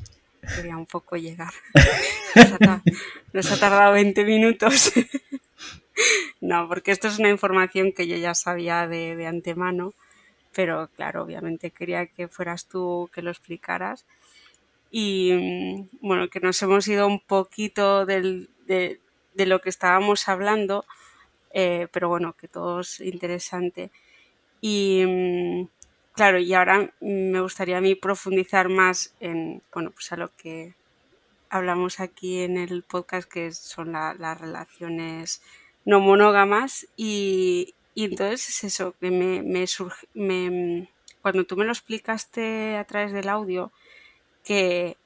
quería 0.55 0.77
un 0.77 0.85
poco 0.85 1.15
llegar. 1.15 1.53
Nos 3.33 3.51
ha, 3.51 3.59
tardado 3.59 3.93
20 3.93 4.25
minutos. 4.25 4.91
No, 6.41 6.67
porque 6.67 6.91
esto 6.91 7.07
es 7.07 7.19
una 7.19 7.29
información 7.29 7.91
que 7.91 8.07
yo 8.07 8.17
ya 8.17 8.33
sabía 8.35 8.87
de, 8.87 9.15
de 9.15 9.27
antemano, 9.27 9.93
pero 10.53 10.89
claro, 10.95 11.23
obviamente 11.23 11.71
quería 11.71 12.07
que 12.07 12.27
fueras 12.27 12.67
tú 12.67 13.09
que 13.13 13.21
lo 13.21 13.31
explicaras. 13.31 14.05
Y 14.91 15.31
mm, 15.33 15.89
bueno, 16.01 16.29
que 16.29 16.41
nos 16.41 16.61
hemos 16.61 16.87
ido 16.87 17.07
un 17.07 17.19
poquito 17.21 18.05
del, 18.05 18.49
de, 18.67 18.99
lo 19.35 19.61
que 19.61 19.69
estábamos 19.69 20.27
hablando, 20.27 20.85
eh, 21.53 21.87
pero 21.91 22.09
bueno, 22.09 22.33
que 22.33 22.47
todo 22.47 22.81
es 22.81 22.99
interesante. 22.99 23.91
Y 24.61 25.03
mm, 25.07 25.67
claro, 26.13 26.39
y 26.39 26.53
ahora 26.53 26.93
me 26.99 27.41
gustaría 27.41 27.77
a 27.77 27.81
mí 27.81 27.95
profundizar 27.95 28.69
más 28.69 29.15
en, 29.19 29.61
bueno, 29.73 29.91
pues 29.91 30.11
a 30.11 30.17
lo 30.17 30.35
que 30.35 30.75
hablamos 31.49 31.99
aquí 31.99 32.41
en 32.41 32.57
el 32.57 32.83
podcast, 32.83 33.29
que 33.29 33.51
son 33.53 33.93
las 33.93 34.39
relaciones 34.39 35.41
no 35.85 35.99
monógamas. 35.99 36.87
Y, 36.97 37.75
y, 37.95 38.05
entonces 38.05 38.49
es 38.49 38.63
eso, 38.63 38.95
que 38.99 39.11
me, 39.11 39.41
me, 39.43 39.67
surge, 39.67 40.07
me 40.13 40.89
cuando 41.21 41.45
tú 41.45 41.55
me 41.55 41.65
lo 41.65 41.71
explicaste 41.71 42.77
a 42.77 42.85
través 42.85 43.13
del 43.13 43.29
audio, 43.29 43.71
que 44.43 44.97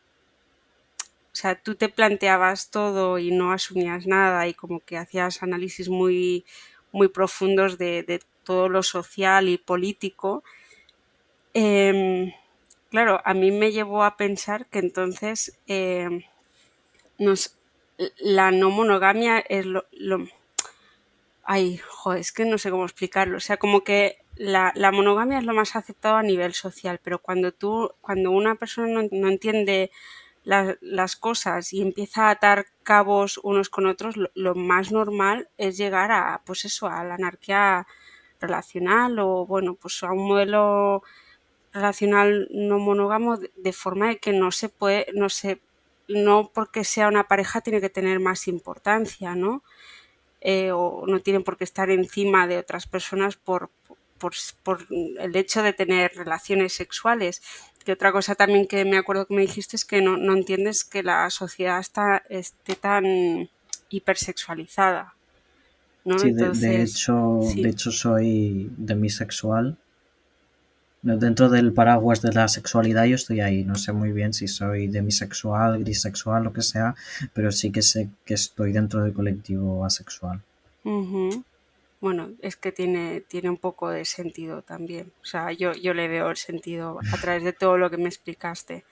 o 1.35 1.37
sea, 1.37 1.55
tú 1.55 1.75
te 1.75 1.89
planteabas 1.89 2.69
todo 2.69 3.19
y 3.19 3.29
no 3.31 3.51
asumías 3.51 4.07
nada 4.07 4.47
y 4.47 4.53
como 4.53 4.79
que 4.79 4.97
hacías 4.97 5.43
análisis 5.43 5.89
muy, 5.89 6.45
muy 6.93 7.09
profundos 7.09 7.77
de, 7.77 8.21
todo 8.45 8.69
lo 8.69 8.83
social 8.83 9.49
y 9.49 9.57
político. 9.57 10.45
Em, 11.53 12.31
claro, 12.89 13.19
a 13.25 13.33
mí 13.33 13.51
me 13.51 13.73
llevó 13.73 14.03
a 14.03 14.15
pensar 14.15 14.65
que 14.67 14.79
entonces 14.79 15.59
em, 15.67 16.23
la 18.19 18.51
no 18.51 18.69
monogamia 18.69 19.39
es 19.39 19.65
lo, 19.65 19.83
Ay, 21.45 21.77
joder, 21.77 22.19
es 22.21 22.31
que 22.31 22.45
no 22.45 22.57
sé 22.57 22.71
cómo 22.71 22.85
explicarlo. 22.85 23.37
O 23.37 23.39
sea, 23.39 23.57
como 23.57 23.83
que 23.83 24.17
la, 24.35 24.73
monogamia 24.91 25.37
es 25.39 25.45
lo 25.45 25.53
más 25.53 25.75
aceptado 25.75 26.15
a 26.17 26.23
nivel 26.23 26.53
social, 26.53 26.99
pero 27.03 27.19
cuando 27.19 27.51
tú, 27.53 27.91
cuando 28.01 28.31
una 28.31 28.55
persona 28.55 29.03
no 29.11 29.27
entiende 29.27 29.91
las 30.45 31.15
cosas 31.15 31.73
y 31.73 31.81
empieza 31.81 32.27
a 32.27 32.31
atar 32.31 32.67
cabos 32.83 33.39
unos 33.43 33.69
con 33.69 33.87
otros, 33.87 34.15
lo, 34.35 34.55
más 34.55 34.91
normal 34.91 35.49
es 35.57 35.77
llegar 35.77 36.11
a, 36.11 36.41
pues 36.45 36.65
eso, 36.65 36.87
a 36.87 37.03
la 37.03 37.15
anarquía 37.15 37.87
relacional 38.39 39.17
o, 39.19 39.45
bueno, 39.45 39.75
pues 39.75 40.03
a 40.03 40.11
un 40.11 40.27
modelo 40.27 41.03
relacional 41.73 42.47
no 42.51 42.79
monógamo 42.79 43.37
de, 43.37 43.73
forma 43.73 44.09
de 44.09 44.17
que 44.19 44.33
no 44.33 44.51
se 44.51 44.69
puede, 44.69 45.07
no 45.13 45.29
se, 45.29 45.61
no 46.07 46.51
porque 46.53 46.83
sea 46.83 47.07
una 47.07 47.27
pareja 47.27 47.61
tiene 47.61 47.81
que 47.81 47.89
tener 47.89 48.19
más 48.19 48.47
importancia, 48.47 49.35
¿no? 49.35 49.63
Eh, 50.47 50.71
o 50.71 51.05
no 51.07 51.19
tienen 51.21 51.43
por 51.43 51.57
qué 51.57 51.63
estar 51.63 51.89
encima 51.89 52.45
de 52.45 52.59
otras 52.59 52.85
personas 52.85 53.35
por, 53.35 53.71
por, 54.19 54.33
por 54.61 54.85
el 54.91 55.35
hecho 55.35 55.63
de 55.63 55.73
tener 55.73 56.11
relaciones 56.13 56.73
sexuales 56.73 57.41
que 57.85 57.93
otra 57.93 58.11
cosa 58.11 58.35
también 58.35 58.67
que 58.67 58.83
me 58.83 58.97
acuerdo 58.97 59.27
que 59.27 59.35
me 59.35 59.43
dijiste 59.43 59.75
es 59.75 59.85
que 59.85 60.01
no, 60.01 60.17
entiendes 60.33 60.83
que 60.83 61.03
la 61.03 61.29
sociedad 61.29 61.79
está, 61.79 62.23
esté 62.29 62.75
tan 62.75 63.49
hipersexualizada. 63.89 65.13
¿no? 66.03 66.17
Sí, 66.19 66.33
de, 66.33 66.81
hecho, 66.81 67.39
de 67.55 67.69
hecho 67.69 67.91
soy 67.91 68.71
demisexual. 68.75 69.77
Dentro 71.05 71.49
del 71.49 71.71
paraguas 71.71 72.21
de 72.21 72.33
la 72.33 72.47
sexualidad 72.47 73.05
yo 73.05 73.15
estoy 73.15 73.39
ahí. 73.39 73.63
No 73.63 73.75
sé 73.75 73.93
muy 73.93 74.11
bien 74.11 74.33
si 74.33 74.47
soy 74.47 74.87
demisexual, 74.87 75.79
grisexual, 75.79 76.43
lo 76.43 76.51
que 76.51 76.61
sea, 76.61 76.95
pero 77.33 77.51
sí 77.51 77.71
que 77.71 77.81
sé 77.81 78.09
que 78.25 78.33
estoy 78.33 78.73
dentro 78.73 79.01
del 79.03 79.13
colectivo 79.13 79.85
asexual 79.85 80.41
bueno, 82.05 82.33
es 82.41 82.55
que 82.55 82.71
tiene, 82.71 83.21
tiene 83.21 83.49
un 83.49 83.57
poco 83.57 83.89
de 83.89 84.05
sentido 84.05 84.61
también. 84.61 85.11
O 85.23 85.25
sea, 85.25 85.51
yo, 85.51 85.73
yo 85.73 85.95
le 85.95 86.07
veo 86.07 86.29
el 86.29 86.37
sentido 86.37 86.99
a 87.11 87.17
través 87.17 87.43
de 87.43 87.51
todo 87.51 87.77
lo 87.77 87.89
que 87.89 87.97
me 87.97 88.09
explicaste. 88.09 88.83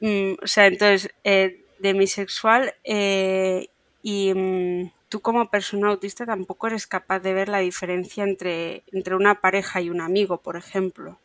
Mm, 0.00 0.32
o 0.42 0.46
sea, 0.46 0.66
entonces, 0.66 1.08
eh, 1.22 1.60
demisexual 1.78 2.74
eh, 2.82 3.68
y 4.02 4.34
mm, 4.34 4.90
tú 5.08 5.20
como 5.20 5.50
persona 5.50 5.88
autista 5.88 6.26
tampoco 6.26 6.66
eres 6.66 6.86
capaz 6.86 7.20
de 7.20 7.34
ver 7.34 7.48
la 7.48 7.58
diferencia 7.58 8.24
entre, 8.24 8.82
entre 8.92 9.14
una 9.14 9.40
pareja 9.40 9.80
y 9.80 9.90
un 9.90 10.00
amigo, 10.00 10.38
por 10.38 10.56
ejemplo. 10.56 11.18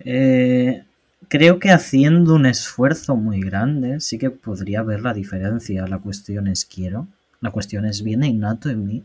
Eh, 0.00 0.84
creo 1.28 1.58
que 1.58 1.70
haciendo 1.70 2.34
un 2.34 2.46
esfuerzo 2.46 3.16
muy 3.16 3.40
grande 3.40 4.00
sí 4.00 4.18
que 4.18 4.30
podría 4.30 4.82
ver 4.82 5.00
la 5.00 5.14
diferencia. 5.14 5.86
La 5.86 5.98
cuestión 5.98 6.46
es 6.48 6.64
quiero. 6.64 7.06
La 7.40 7.50
cuestión 7.50 7.84
es 7.84 8.02
viene 8.02 8.28
innato 8.28 8.70
en 8.70 8.86
mí 8.86 9.04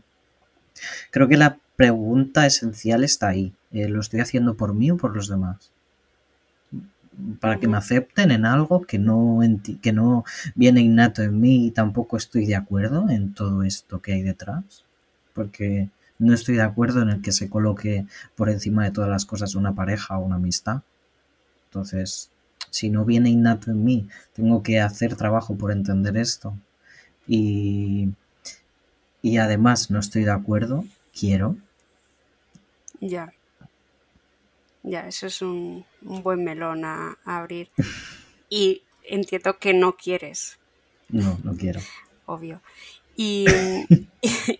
Creo 1.10 1.28
que 1.28 1.36
la 1.36 1.58
pregunta 1.76 2.46
esencial 2.46 3.04
está 3.04 3.28
ahí. 3.28 3.52
Eh, 3.72 3.88
¿Lo 3.88 4.00
estoy 4.00 4.20
haciendo 4.20 4.56
por 4.56 4.74
mí 4.74 4.90
o 4.90 4.96
por 4.96 5.14
los 5.14 5.28
demás? 5.28 5.70
Para 7.40 7.58
que 7.58 7.68
me 7.68 7.76
acepten 7.76 8.30
en 8.30 8.46
algo 8.46 8.82
que 8.82 8.98
no, 8.98 9.40
que 9.82 9.92
no 9.92 10.24
viene 10.54 10.80
innato 10.80 11.22
en 11.22 11.40
mí 11.40 11.66
y 11.66 11.70
tampoco 11.70 12.16
estoy 12.16 12.46
de 12.46 12.56
acuerdo 12.56 13.08
en 13.10 13.34
todo 13.34 13.62
esto 13.62 14.00
que 14.00 14.12
hay 14.12 14.22
detrás. 14.22 14.84
Porque 15.34 15.90
no 16.18 16.32
estoy 16.32 16.56
de 16.56 16.62
acuerdo 16.62 17.02
en 17.02 17.10
el 17.10 17.22
que 17.22 17.32
se 17.32 17.50
coloque 17.50 18.06
por 18.34 18.48
encima 18.48 18.84
de 18.84 18.90
todas 18.90 19.10
las 19.10 19.26
cosas 19.26 19.54
una 19.54 19.74
pareja 19.74 20.18
o 20.18 20.24
una 20.24 20.36
amistad. 20.36 20.82
Entonces, 21.66 22.30
si 22.70 22.90
no 22.90 23.04
viene 23.04 23.30
innato 23.30 23.70
en 23.70 23.84
mí, 23.84 24.08
tengo 24.32 24.62
que 24.62 24.80
hacer 24.80 25.16
trabajo 25.16 25.56
por 25.56 25.72
entender 25.72 26.16
esto. 26.16 26.56
Y 27.26 28.10
y 29.22 29.38
además 29.38 29.90
no 29.90 30.00
estoy 30.00 30.24
de 30.24 30.32
acuerdo, 30.32 30.84
quiero. 31.18 31.56
Ya. 33.00 33.32
Ya, 34.82 35.06
eso 35.06 35.28
es 35.28 35.40
un, 35.40 35.84
buen 36.04 36.44
melón 36.44 36.84
a, 36.84 37.18
abrir. 37.24 37.70
Y 38.48 38.82
entiendo 39.04 39.58
que 39.58 39.74
no 39.74 39.96
quieres. 39.96 40.58
No, 41.08 41.38
no 41.42 41.56
quiero. 41.56 41.80
Obvio. 42.26 42.60
Y, 43.16 43.46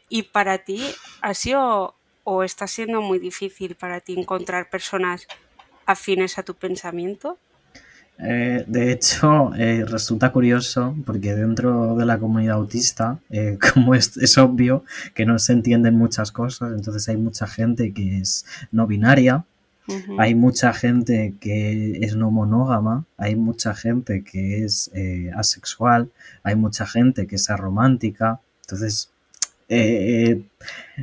y 0.08 0.22
para 0.24 0.58
ti, 0.58 0.82
¿ha 1.20 1.34
sido 1.34 1.94
o 2.24 2.42
está 2.42 2.66
siendo 2.66 3.02
muy 3.02 3.18
difícil 3.18 3.74
para 3.74 4.00
ti 4.00 4.14
encontrar 4.18 4.70
personas 4.70 5.26
afines 5.86 6.38
a 6.38 6.42
tu 6.42 6.54
pensamiento? 6.54 7.38
Eh, 8.18 8.64
de 8.68 8.92
hecho, 8.92 9.52
eh, 9.56 9.84
resulta 9.84 10.30
curioso 10.30 10.94
porque 11.04 11.34
dentro 11.34 11.96
de 11.96 12.06
la 12.06 12.18
comunidad 12.18 12.56
autista, 12.56 13.18
eh, 13.30 13.58
como 13.74 13.94
es, 13.94 14.16
es, 14.16 14.38
obvio 14.38 14.84
que 15.14 15.24
no 15.24 15.38
se 15.38 15.52
entienden 15.52 15.96
muchas 15.96 16.30
cosas, 16.30 16.72
entonces 16.72 17.08
hay 17.08 17.16
mucha 17.16 17.46
gente 17.46 17.92
que 17.92 18.18
es 18.18 18.46
no 18.70 18.86
binaria, 18.86 19.44
hay 20.18 20.34
mucha 20.34 20.72
gente 20.72 21.34
que 21.40 21.98
es 22.02 22.16
no 22.16 22.30
monógama, 22.30 23.04
hay 23.16 23.36
mucha 23.36 23.74
gente 23.74 24.22
que 24.22 24.64
es 24.64 24.90
asexual, 25.36 26.10
hay 26.42 26.56
mucha 26.56 26.86
gente 26.86 27.26
que 27.26 27.36
es 27.36 27.50
aromántica, 27.50 28.40
entonces 28.62 29.10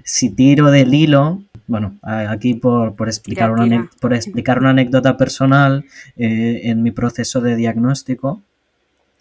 si 0.03 0.29
tiro 0.29 0.71
del 0.71 0.93
hilo, 0.93 1.41
bueno, 1.69 1.99
aquí 2.01 2.55
por, 2.55 2.95
explicar, 3.07 3.51
una, 3.51 3.89
por 4.01 4.15
explicar 4.15 4.57
una 4.57 4.71
anécdota 4.71 5.17
personal, 5.17 5.85
eh, 6.17 6.61
en 6.63 6.81
mi 6.81 6.89
proceso 6.89 7.41
de 7.41 7.55
diagnóstico 7.55 8.41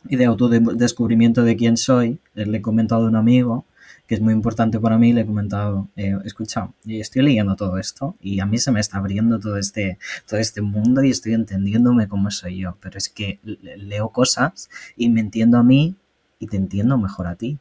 y 0.09 0.16
de 0.16 0.25
autodescubrimiento 0.25 1.44
de 1.44 1.57
quién 1.57 1.77
soy, 1.77 2.18
eh, 2.35 2.47
le 2.47 2.59
he 2.59 2.62
comentado 2.62 3.05
a 3.05 3.09
un 3.09 3.16
amigo 3.16 3.66
que 4.09 4.14
es 4.14 4.23
muy 4.23 4.33
importante 4.33 4.81
para 4.81 4.97
mí, 4.97 5.12
le 5.12 5.21
he 5.21 5.27
comentado, 5.27 5.87
eh, 5.94 6.16
escucha, 6.25 6.71
estoy 6.87 7.23
leyendo 7.23 7.57
todo 7.57 7.77
esto 7.77 8.16
y 8.23 8.40
a 8.40 8.47
mí 8.47 8.57
se 8.57 8.73
me 8.73 8.81
está 8.81 8.97
abriendo 8.97 9.38
todo 9.38 9.59
este, 9.59 9.99
todo 10.27 10.40
este 10.40 10.62
mundo 10.62 11.03
y 11.03 11.11
estoy 11.11 11.35
entendiéndome 11.35 12.09
cómo 12.09 12.31
soy 12.31 12.61
yo, 12.61 12.79
pero 12.81 12.97
es 12.97 13.11
que 13.11 13.38
leo 13.44 14.09
cosas 14.09 14.71
y 14.97 15.11
me 15.11 15.21
entiendo 15.21 15.59
a 15.59 15.62
mí 15.62 15.94
y 16.38 16.47
te 16.47 16.57
entiendo 16.57 16.97
mejor 16.97 17.27
a 17.27 17.35
ti. 17.35 17.59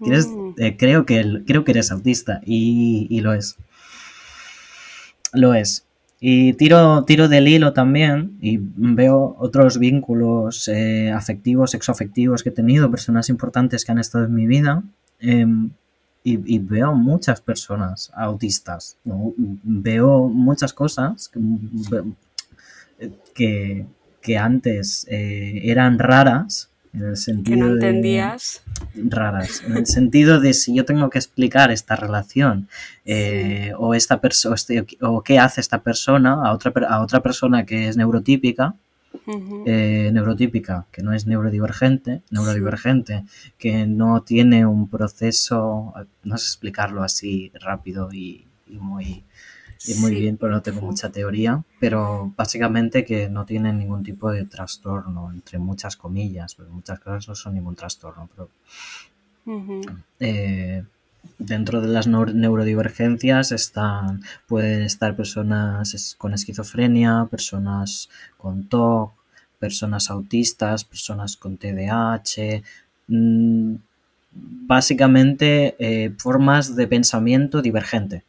Mm. 0.00 0.54
Eh, 0.58 0.76
creo, 0.76 1.06
que, 1.06 1.42
creo 1.46 1.62
que 1.62 1.70
eres 1.70 1.92
autista 1.92 2.40
y, 2.44 3.20
lo 3.20 3.32
es. 3.32 3.56
Lo 5.32 5.54
es. 5.54 5.84
Y 6.18 6.54
tiro, 6.54 7.04
tiro 7.04 7.28
del 7.28 7.46
hilo 7.46 7.74
también 7.74 8.38
y 8.40 8.58
veo 8.60 9.36
otros 9.38 9.78
vínculos 9.78 10.66
eh, 10.66 11.12
afectivos, 11.12 11.70
sexoafectivos 11.70 12.42
que 12.42 12.48
he 12.48 12.52
tenido, 12.52 12.90
personas 12.90 13.28
importantes 13.28 13.84
que 13.84 13.92
han 13.92 13.98
estado 13.98 14.24
en 14.24 14.34
mi 14.34 14.48
vida. 14.48 14.82
Em, 15.20 15.70
y, 16.24 16.58
veo 16.58 16.92
muchas 16.92 17.40
personas 17.40 18.10
autistas. 18.14 18.96
Veo 19.04 20.28
muchas 20.28 20.72
cosas 20.72 21.30
que, 23.32 23.86
que, 24.22 24.36
antes 24.36 25.06
eh, 25.08 25.60
eran 25.64 26.00
raras 26.00 26.68
en 26.92 27.04
el 27.04 27.16
sentido 27.16 27.56
que 27.56 27.62
no 27.62 27.72
entendías. 27.74 28.62
raras. 28.96 29.62
En 29.64 29.76
el 29.76 29.86
sentido 29.86 30.40
de 30.40 30.52
si 30.52 30.74
yo 30.74 30.84
tengo 30.84 31.10
que 31.10 31.18
explicar 31.18 31.70
esta 31.70 31.94
relación 31.94 32.68
eh, 33.04 33.72
o 33.78 33.94
esta 33.94 34.20
persona 34.20 34.56
o 35.02 35.22
qué 35.22 35.38
hace 35.38 35.60
esta 35.60 35.82
persona 35.82 36.42
a 36.44 36.52
otra, 36.52 36.72
a 36.88 37.02
otra 37.02 37.22
persona 37.22 37.64
que 37.66 37.86
es 37.86 37.96
neurotípica, 37.96 38.74
eh, 39.66 40.10
neurotípica 40.12 40.86
que 40.90 41.02
no 41.02 41.12
es 41.12 41.26
neurodivergente, 41.26 42.22
neurodivergente 42.30 43.24
que 43.58 43.86
no 43.86 44.22
tiene 44.22 44.66
un 44.66 44.88
proceso, 44.88 45.94
no 46.24 46.38
sé 46.38 46.44
explicarlo 46.44 47.02
así 47.02 47.52
rápido 47.54 48.12
y, 48.12 48.46
muy, 48.68 49.24
muy 50.00 50.14
bien, 50.14 50.36
pero 50.36 50.52
no 50.52 50.62
tengo 50.62 50.80
mucha 50.80 51.10
teoría, 51.10 51.62
pero 51.78 52.32
básicamente 52.36 53.04
que 53.04 53.28
no 53.28 53.44
tiene 53.46 53.72
ningún 53.72 54.02
tipo 54.02 54.30
de 54.30 54.44
trastorno, 54.44 55.30
entre 55.32 55.58
muchas 55.58 55.96
comillas, 55.96 56.54
pero 56.54 56.70
muchas 56.70 56.98
cosas 56.98 57.28
no 57.28 57.34
son 57.34 57.54
ningún 57.54 57.76
trastorno, 57.76 58.28
pero 58.34 58.50
dentro 61.38 61.80
de 61.80 61.88
las 61.88 62.06
neurodivergencias 62.06 63.52
están, 63.52 64.22
pueden 64.46 64.82
estar 64.82 65.16
personas 65.16 66.14
con 66.18 66.34
esquizofrenia, 66.34 67.26
personas 67.30 68.08
con 68.36 68.64
TOC, 68.64 69.12
personas 69.58 70.10
autistas, 70.10 70.84
personas 70.84 71.36
con 71.36 71.56
TDAH, 71.56 72.62
mm, 73.08 73.74
básicamente 74.32 75.76
eh, 75.78 76.12
formas 76.18 76.76
de 76.76 76.86
pensamiento 76.86 77.62
divergente. 77.62 78.24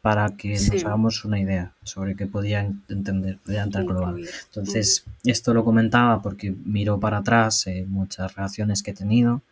Para 0.00 0.30
que 0.30 0.52
nos 0.52 0.84
hagamos 0.84 1.24
una 1.26 1.38
idea 1.38 1.74
sobre 1.82 2.16
qué 2.16 2.26
podían 2.26 2.82
entender, 2.88 3.36
podían 3.44 3.66
entrar 3.66 3.84
global. 3.84 4.26
Entonces, 4.46 5.04
esto 5.24 5.52
lo 5.52 5.62
comentaba 5.62 6.22
porque 6.22 6.54
miro 6.64 6.98
para 6.98 7.18
atrás 7.18 7.66
eh, 7.66 7.84
muchas 7.86 8.34
relaciones 8.34 8.82
que 8.82 8.92
he 8.92 8.94
tenido 8.94 9.42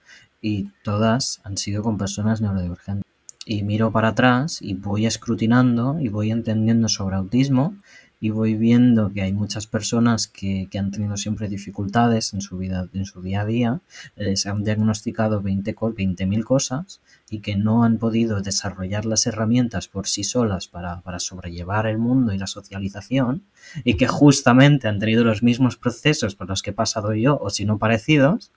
y 0.41 0.71
todas 0.83 1.41
han 1.45 1.57
sido 1.57 1.83
con 1.83 1.99
personas 1.99 2.41
neurodivergentes. 2.41 3.05
Y 3.45 3.63
miro 3.63 3.91
para 3.91 4.09
atrás 4.09 4.59
y 4.61 4.75
voy 4.75 5.07
escrutinando 5.07 5.99
y 5.99 6.09
voy 6.09 6.31
entendiendo 6.31 6.89
sobre 6.89 7.17
autismo 7.17 7.75
y 8.21 8.31
voy 8.31 8.55
viendo 8.55 9.13
que 9.13 9.23
hay 9.23 9.33
muchas 9.33 9.67
personas 9.67 10.27
que, 10.27 10.69
han 10.79 10.91
tenido 10.91 11.17
siempre 11.17 11.49
dificultades 11.49 12.35
en 12.35 12.41
su 12.41 12.59
vida, 12.59 12.89
en 12.93 13.05
su 13.05 13.23
día 13.23 13.43
a 13.43 13.47
día, 13.47 13.81
les 14.17 14.47
han 14.47 14.65
diagnosticado 14.65 15.43
20.000 15.43 15.95
20 15.95 16.43
cosas 16.43 17.01
y 17.31 17.41
que 17.41 17.57
no 17.57 17.85
han 17.85 17.99
podido 17.99 18.41
desarrollar 18.41 19.05
las 19.05 19.27
herramientas 19.27 19.89
por 19.89 20.07
sí 20.07 20.25
solas 20.25 20.67
para, 20.69 21.01
para 21.03 21.21
sobrellevar 21.21 21.87
el 21.87 21.99
mundo 21.99 22.33
y 22.33 22.39
la 22.39 22.47
socialización 22.47 23.45
y 23.85 23.95
que 23.95 24.09
justamente 24.09 24.89
han 24.89 24.99
tenido 24.99 25.25
los 25.25 25.43
mismos 25.43 25.77
procesos 25.77 26.35
por 26.35 26.49
los 26.49 26.63
que 26.63 26.71
he 26.71 26.75
pasado 26.75 27.15
yo 27.15 27.39
o 27.41 27.51
si 27.51 27.65
no 27.65 27.79
parecidos 27.79 28.51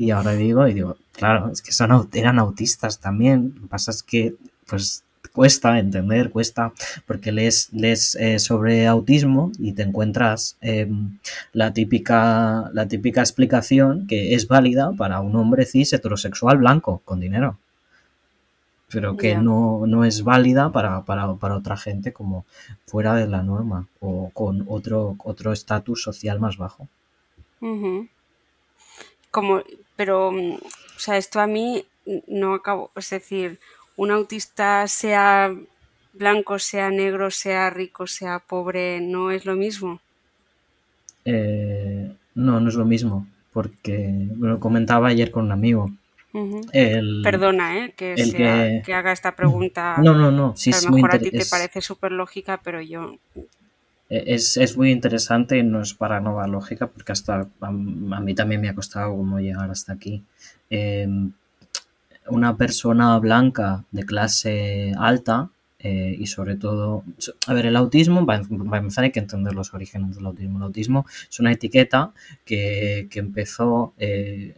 y 0.00 0.12
ahora 0.12 0.32
digo, 0.32 0.66
y 0.66 0.72
digo, 0.72 0.96
claro, 1.12 1.50
es 1.52 1.60
que 1.60 1.72
son, 1.72 2.08
eran 2.14 2.38
autistas 2.38 3.00
también. 3.00 3.52
Lo 3.54 3.60
que 3.60 3.68
pasa 3.68 3.90
es 3.90 4.02
que, 4.02 4.34
pues, 4.66 5.04
cuesta 5.34 5.78
entender, 5.78 6.30
cuesta, 6.30 6.72
porque 7.06 7.32
lees, 7.32 7.68
lees 7.74 8.14
eh, 8.14 8.38
sobre 8.38 8.86
autismo 8.86 9.52
y 9.58 9.74
te 9.74 9.82
encuentras 9.82 10.56
em, 10.62 11.18
la, 11.52 11.74
típica, 11.74 12.70
la 12.72 12.88
típica 12.88 13.20
explicación 13.20 14.06
que 14.06 14.34
es 14.34 14.48
válida 14.48 14.90
para 14.96 15.20
un 15.20 15.36
hombre 15.36 15.66
cis 15.66 15.92
heterosexual 15.92 16.56
blanco 16.56 17.02
con 17.04 17.20
dinero. 17.20 17.58
Pero 18.90 19.18
que 19.18 19.36
no, 19.36 19.86
no, 19.86 20.06
es 20.06 20.24
válida 20.24 20.72
para, 20.72 21.04
para, 21.04 21.34
para, 21.34 21.56
otra 21.56 21.76
gente 21.76 22.14
como 22.14 22.46
fuera 22.86 23.14
de 23.14 23.28
la 23.28 23.42
norma 23.42 23.86
o 24.00 24.30
con 24.30 24.64
otro 24.66 25.16
otro 25.22 25.52
estatus 25.52 26.02
social 26.02 26.40
más 26.40 26.56
bajo. 26.56 26.88
Como 29.30 29.62
pero, 29.96 30.32
mm, 30.32 30.54
o 30.54 30.98
sea, 30.98 31.16
esto 31.16 31.40
a 31.40 31.46
mí 31.46 31.84
no 32.26 32.54
acabo, 32.54 32.90
es 32.96 33.10
decir, 33.10 33.58
un 33.96 34.10
autista 34.10 34.88
sea 34.88 35.54
blanco, 36.12 36.58
sea 36.58 36.90
negro, 36.90 37.30
sea 37.30 37.70
rico, 37.70 38.06
sea 38.06 38.38
pobre, 38.38 39.00
¿no 39.00 39.30
es 39.30 39.44
lo 39.44 39.54
mismo? 39.54 40.00
Eh, 41.24 42.10
no, 42.34 42.60
no 42.60 42.68
es 42.68 42.74
lo 42.74 42.84
mismo, 42.84 43.26
porque 43.52 44.28
lo 44.38 44.58
comentaba 44.58 45.08
ayer 45.08 45.30
con 45.30 45.44
un 45.44 45.52
amigo. 45.52 45.90
Perdona, 47.22 47.78
¿eh? 47.78 47.92
que, 47.96 48.14
haga 48.94 49.12
esta 49.12 49.34
pregunta. 49.34 49.96
No, 49.98 50.14
no, 50.14 50.30
no. 50.30 50.54
Sí, 50.56 50.72
a 50.72 50.80
lo 50.82 50.92
mejor 50.92 51.16
a 51.16 51.18
ti 51.18 51.30
te 51.30 51.44
parece 51.44 51.80
súper 51.80 52.12
lógica, 52.12 52.60
pero 52.62 52.80
yo 52.80 53.16
es, 54.10 54.76
muy 54.76 54.90
interesante 54.90 55.58
y 55.58 55.62
no 55.62 55.80
es 55.82 55.94
para 55.94 56.20
nada 56.20 56.46
lógica 56.48 56.88
porque 56.88 57.12
hasta 57.12 57.48
a, 57.60 57.70
mí 57.70 58.34
también 58.34 58.60
me 58.60 58.68
ha 58.68 58.74
costado 58.74 59.16
como 59.16 59.38
llegar 59.38 59.70
hasta 59.70 59.92
aquí. 59.92 60.24
Em, 60.68 61.32
una 62.28 62.56
persona 62.56 63.18
blanca 63.18 63.84
de 63.90 64.04
clase 64.04 64.92
alta 64.98 65.50
eh, 65.78 66.14
y 66.18 66.26
sobre 66.26 66.56
todo, 66.56 67.04
a 67.46 67.54
ver, 67.54 67.66
el 67.66 67.76
autismo, 67.76 68.26
va 68.26 68.34
a 68.34 68.78
empezar 68.78 69.04
hay 69.04 69.12
que 69.12 69.20
entender 69.20 69.54
los 69.54 69.72
orígenes 69.72 70.16
del 70.16 70.26
autismo. 70.26 70.58
El 70.58 70.64
autismo 70.64 71.06
es 71.30 71.40
una 71.40 71.52
etiqueta 71.52 72.12
que, 72.44 73.08
empezó, 73.14 73.94
eh, 73.98 74.54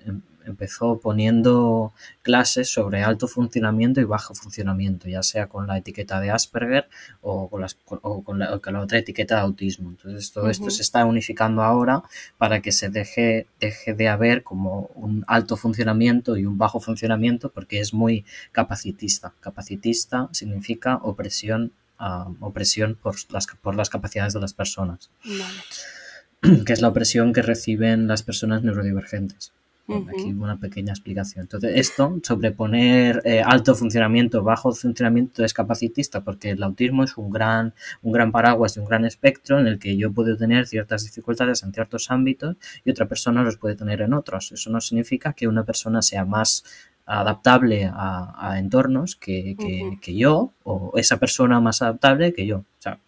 empezó 0.47 0.99
poniendo 0.99 1.93
clases 2.23 2.69
sobre 2.69 3.03
alto 3.03 3.29
funcionamiento 3.29 4.01
y 4.01 4.05
bajo 4.05 4.35
funcionamiento, 4.35 5.09
ya 5.09 5.23
sea 5.23 5.47
con 5.49 5.67
la 5.67 5.79
etiqueta 5.79 6.21
de 6.21 6.31
Asperger 6.31 6.89
o 7.21 7.49
con, 7.49 7.61
las, 7.61 7.75
con, 7.75 8.39
la, 8.39 8.55
otra 8.55 8.99
etiqueta 8.99 9.37
de 9.37 9.41
autismo. 9.43 9.91
Entonces 9.91 10.33
todo 10.33 10.51
esto 10.51 10.71
se 10.71 10.83
está 10.83 11.05
unificando 11.05 11.63
ahora 11.63 12.03
para 12.39 12.61
que 12.61 12.73
se 12.73 12.89
deje, 12.89 13.47
deje 13.61 13.95
de 13.95 14.09
haber 14.09 14.43
como 14.43 14.91
un 14.95 15.25
alto 15.27 15.57
funcionamiento 15.57 16.37
y 16.37 16.47
un 16.47 16.59
bajo 16.59 16.81
funcionamiento 16.81 17.51
porque 17.51 17.81
es 17.81 17.95
muy 17.95 18.25
capacitista. 18.53 19.35
Capacitista 19.41 20.29
significa 20.33 20.97
opresión, 20.97 21.73
ah, 21.99 22.29
opresión 22.41 22.99
por 23.01 23.17
las, 23.31 23.47
por 23.47 23.75
las 23.75 23.91
capacidades 23.91 24.33
de 24.35 24.41
las 24.41 24.55
personas. 24.55 25.11
que 26.67 26.73
es 26.73 26.81
la 26.81 26.89
opresión 26.89 27.33
que 27.33 27.43
reciben 27.43 28.09
las 28.09 28.23
personas 28.23 28.63
neurodivergentes. 28.63 29.53
Aquí 29.89 30.33
una 30.33 30.59
pequeña 30.59 30.93
explicación. 30.93 31.43
Entonces, 31.43 31.73
esto, 31.75 32.19
sobreponer 32.23 33.21
eh, 33.25 33.43
alto 33.45 33.75
funcionamiento, 33.75 34.43
bajo 34.43 34.73
funcionamiento 34.73 35.45
es 35.45 35.53
capacitista, 35.53 36.23
porque 36.23 36.51
el 36.51 36.63
autismo 36.63 37.05
es 37.05 37.17
un 37.17 37.31
gran, 37.31 37.75
un 38.03 38.13
gran 38.13 38.31
paraguas 38.31 38.77
y 38.77 38.81
un 38.81 38.87
gran 38.87 39.05
espectro 39.05 39.59
en 39.59 39.67
el 39.67 39.79
que 39.79 39.97
yo 39.97 40.13
puedo 40.13 40.37
tener 40.37 40.67
ciertas 40.67 41.05
dificultades 41.05 41.63
en 41.63 41.73
ciertos 41.73 42.11
ámbitos 42.11 42.57
y 42.85 42.91
otra 42.91 43.07
persona 43.07 43.43
los 43.43 43.57
puede 43.57 43.75
tener 43.75 44.03
en 44.03 44.15
otros. 44.15 44.53
Eso 44.53 44.71
no 44.71 44.81
significa 44.81 45.33
que 45.33 45.49
una 45.49 45.65
persona 45.65 46.01
sea 46.01 46.25
más 46.25 46.65
adaptable 47.05 47.91
a, 47.93 48.55
entornos 48.59 49.17
que, 49.17 49.57
yo 50.07 50.53
o 50.63 50.93
esa 50.97 51.19
persona 51.19 51.61
más 51.61 51.83
adaptable 51.83 52.33
que 52.33 52.47
yo. 52.47 52.59
O 52.59 52.65
sea, 52.79 52.99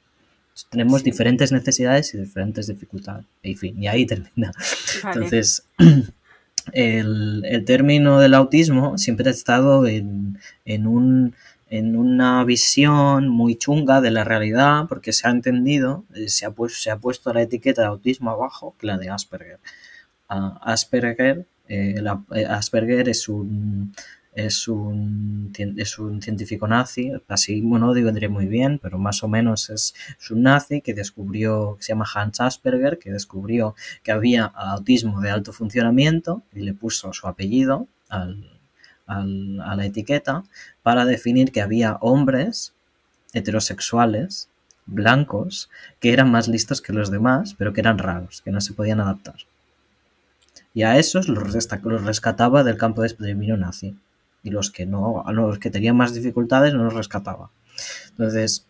tenemos 0.71 1.03
diferentes 1.03 1.53
necesidades 1.53 2.15
y 2.15 2.19
diferentes 2.19 2.67
dificultades. 2.67 3.25
En 3.43 3.57
fin, 3.57 3.83
y 3.83 3.87
ahí 3.87 4.07
termina. 4.07 4.53
Entonces, 5.05 5.67
el, 6.73 7.65
término 7.67 8.19
del 8.19 8.35
autismo 8.35 8.99
siempre 8.99 9.29
ha 9.29 9.33
estado 9.33 9.87
en, 9.87 10.39
un, 10.87 11.35
en 11.69 11.97
una 11.97 12.45
visión 12.45 13.29
muy 13.29 13.57
chunga 13.57 14.01
de 14.01 14.11
la 14.11 14.25
realidad 14.25 14.87
porque 14.89 15.13
se 15.13 15.29
ha 15.29 15.31
entendido, 15.31 16.05
eh, 16.15 16.29
se 16.29 16.47
ha, 16.47 16.51
pues, 16.51 16.83
se 16.83 16.91
ha 16.91 16.99
puesto 16.99 17.33
la 17.33 17.43
etiqueta 17.43 17.83
de 17.83 17.89
autismo 17.89 18.31
abajo 18.31 18.75
que 18.79 18.87
la 18.87 18.99
de 18.99 19.11
Asperger. 19.11 19.59
Asperger, 20.29 21.47
eh, 21.69 22.03
eh, 22.35 22.47
Asperger 22.47 23.09
es 23.09 23.29
un, 23.29 23.93
es 24.35 24.67
un, 24.67 25.53
es 25.77 25.99
un 25.99 26.21
científico 26.21 26.67
nazi, 26.67 27.13
así, 27.29 27.61
bueno, 27.61 27.95
digo, 27.95 28.07
vendría 28.07 28.29
muy 28.29 28.47
bien, 28.47 28.81
pero 28.83 28.99
más 28.99 29.23
o 29.23 29.29
menos 29.29 29.71
es, 29.71 29.95
un 30.31 30.43
nazi 30.43 30.81
que 30.81 30.93
descubrió, 30.93 31.77
que 31.77 31.85
se 31.85 31.93
llama 31.93 32.07
Hans 32.13 32.41
Asperger, 32.41 32.99
que 32.99 33.13
descubrió 33.13 33.77
que 34.03 34.13
había 34.13 34.45
autismo 34.45 35.21
de 35.21 35.31
alto 35.31 35.53
funcionamiento 35.53 36.43
y 36.53 36.61
le 36.61 36.75
puso 36.75 37.13
su 37.13 37.29
apellido 37.29 37.87
al, 38.09 38.51
al, 39.07 39.61
a 39.61 39.77
la 39.77 39.87
etiqueta 39.87 40.43
para 40.83 41.05
definir 41.05 41.53
que 41.53 41.63
había 41.63 41.97
hombres 42.01 42.75
heterosexuales 43.35 44.49
blancos 44.87 45.71
que 46.01 46.13
eran 46.13 46.31
más 46.31 46.49
listos 46.49 46.83
que 46.83 46.93
los 46.93 47.11
demás, 47.11 47.55
pero 47.57 47.73
que 47.73 47.81
eran 47.81 47.99
raros, 47.99 48.43
que 48.43 48.51
no 48.51 48.61
se 48.61 48.75
podían 48.75 49.01
adaptar. 49.01 49.37
Y 50.75 50.83
a 50.83 50.99
esos 50.99 51.29
los, 51.29 51.53
rescataba 52.05 52.65
del 52.65 52.77
campo 52.77 53.03
de 53.03 53.09
exterminio 53.09 53.57
nazi 53.57 53.97
y 54.45 54.51
los 54.51 54.71
que 54.71 54.87
no, 54.87 55.25
a 55.27 55.33
los 55.33 55.59
que 55.59 55.71
tenían 55.71 55.97
más 55.97 56.15
dificultades 56.15 56.75
no 56.75 56.85
los 56.85 56.95
rescataba. 56.95 57.51
Entonces, 58.11 58.67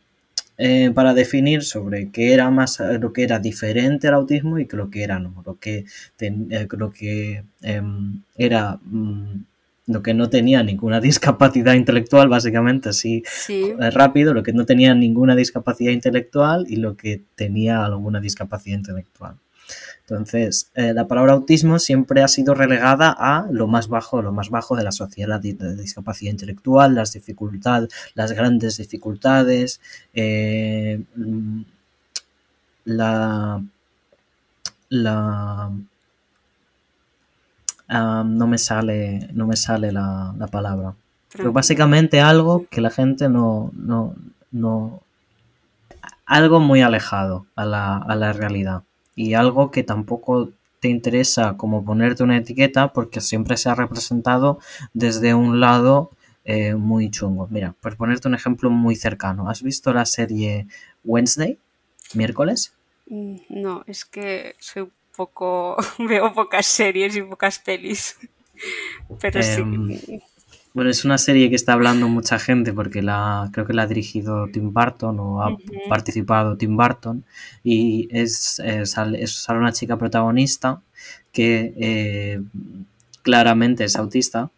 eh, 0.56 0.92
para 0.94 1.12
definir 1.14 1.64
sobre 1.64 2.10
qué 2.10 2.32
era 2.32 2.50
más 2.50 2.80
lo 3.00 3.12
que 3.12 3.24
era 3.24 3.40
diferente 3.40 4.08
al 4.08 4.14
autismo 4.14 4.58
y 4.58 4.68
lo 4.70 4.88
que 4.88 5.02
era 5.02 5.18
no, 5.18 5.42
lo 5.44 5.58
que, 5.58 5.84
eh, 6.20 6.68
lo 6.70 6.92
que 6.92 7.44
em, 7.60 8.22
era 8.36 8.78
mm, 8.84 9.42
lo 9.86 10.02
que 10.02 10.14
no 10.14 10.30
tenía 10.30 10.62
ninguna 10.62 11.00
discapacidad 11.10 11.74
intelectual, 11.74 12.28
básicamente 12.28 12.88
así 12.88 13.22
eh, 13.48 13.90
rápido, 13.90 14.32
lo 14.32 14.42
que 14.42 14.52
no 14.52 14.64
tenía 14.64 14.94
ninguna 14.94 15.36
discapacidad 15.36 15.92
intelectual 15.92 16.66
y 16.68 16.76
lo 16.76 16.96
que 16.96 17.22
tenía 17.34 17.84
alguna 17.84 18.20
discapacidad 18.20 18.78
intelectual. 18.78 19.36
Entonces, 20.06 20.70
eh, 20.74 20.92
la 20.92 21.08
palabra 21.08 21.32
autismo 21.32 21.78
siempre 21.78 22.22
ha 22.22 22.28
sido 22.28 22.54
relegada 22.54 23.14
a 23.18 23.46
lo 23.50 23.66
más 23.66 23.88
bajo, 23.88 24.20
lo 24.20 24.32
más 24.32 24.50
bajo 24.50 24.76
de 24.76 24.84
la 24.84 24.92
sociedad, 24.92 25.28
la 25.28 25.38
discapacidad 25.74 26.30
intelectual, 26.30 26.94
las 26.94 27.14
dificultades, 27.14 27.88
las 28.14 28.32
grandes 28.32 28.76
dificultades, 28.76 29.80
eh, 30.12 31.02
la 32.84 33.62
la 34.90 35.70
no 37.88 38.46
me 38.46 38.58
sale 38.58 39.28
no 39.32 39.46
me 39.46 39.56
sale 39.56 39.90
la, 39.90 40.34
la 40.38 40.46
palabra. 40.48 40.94
Pero 41.36 41.52
básicamente 41.52 42.20
algo 42.20 42.66
que 42.70 42.80
la 42.80 42.90
gente 42.90 43.28
no, 43.28 43.72
no, 43.74 44.14
no 44.52 45.02
algo 46.26 46.60
muy 46.60 46.82
alejado 46.82 47.46
a 47.56 47.64
la, 47.64 47.96
a 47.96 48.14
la 48.14 48.32
realidad 48.32 48.82
y 49.14 49.34
algo 49.34 49.70
que 49.70 49.82
tampoco 49.82 50.50
te 50.80 50.88
interesa 50.88 51.56
como 51.56 51.84
ponerte 51.84 52.22
una 52.22 52.36
etiqueta 52.36 52.92
porque 52.92 53.20
siempre 53.20 53.56
se 53.56 53.70
ha 53.70 53.74
representado 53.74 54.58
desde 54.92 55.34
un 55.34 55.60
lado 55.60 56.10
eh, 56.44 56.74
muy 56.74 57.10
chungo. 57.10 57.48
Mira, 57.50 57.74
por 57.80 57.96
ponerte 57.96 58.28
un 58.28 58.34
ejemplo 58.34 58.68
muy 58.68 58.96
cercano, 58.96 59.48
¿has 59.48 59.62
visto 59.62 59.92
la 59.94 60.04
serie 60.04 60.66
Wednesday? 61.04 61.58
¿Miércoles? 62.12 62.74
Mm, 63.06 63.36
no, 63.48 63.82
es 63.86 64.04
que 64.04 64.54
soy 64.58 64.90
poco, 65.16 65.76
veo 65.98 66.32
pocas 66.34 66.66
series 66.66 67.16
y 67.16 67.22
pocas 67.22 67.58
pelis. 67.58 68.18
Pero 69.20 69.42
sí. 69.42 69.62
Bueno, 70.74 70.90
es 70.90 71.04
una 71.04 71.18
serie 71.18 71.48
que 71.50 71.54
está 71.54 71.74
hablando 71.74 72.08
mucha 72.08 72.40
gente 72.40 72.72
porque 72.72 73.00
la 73.00 73.48
creo 73.52 73.64
que 73.64 73.72
la 73.72 73.82
ha 73.82 73.86
dirigido 73.86 74.48
Tim 74.48 74.72
Burton 74.72 75.20
o 75.20 75.40
ha 75.40 75.56
participado 75.88 76.56
Tim 76.56 76.76
Burton 76.76 77.24
y 77.62 78.08
es, 78.10 78.60
sale, 78.82 79.24
una 79.50 79.72
chica 79.72 79.96
protagonista 79.96 80.82
que 81.32 81.74
eh, 81.76 82.42
claramente 83.22 83.84
es 83.84 83.94
autista, 83.94 84.50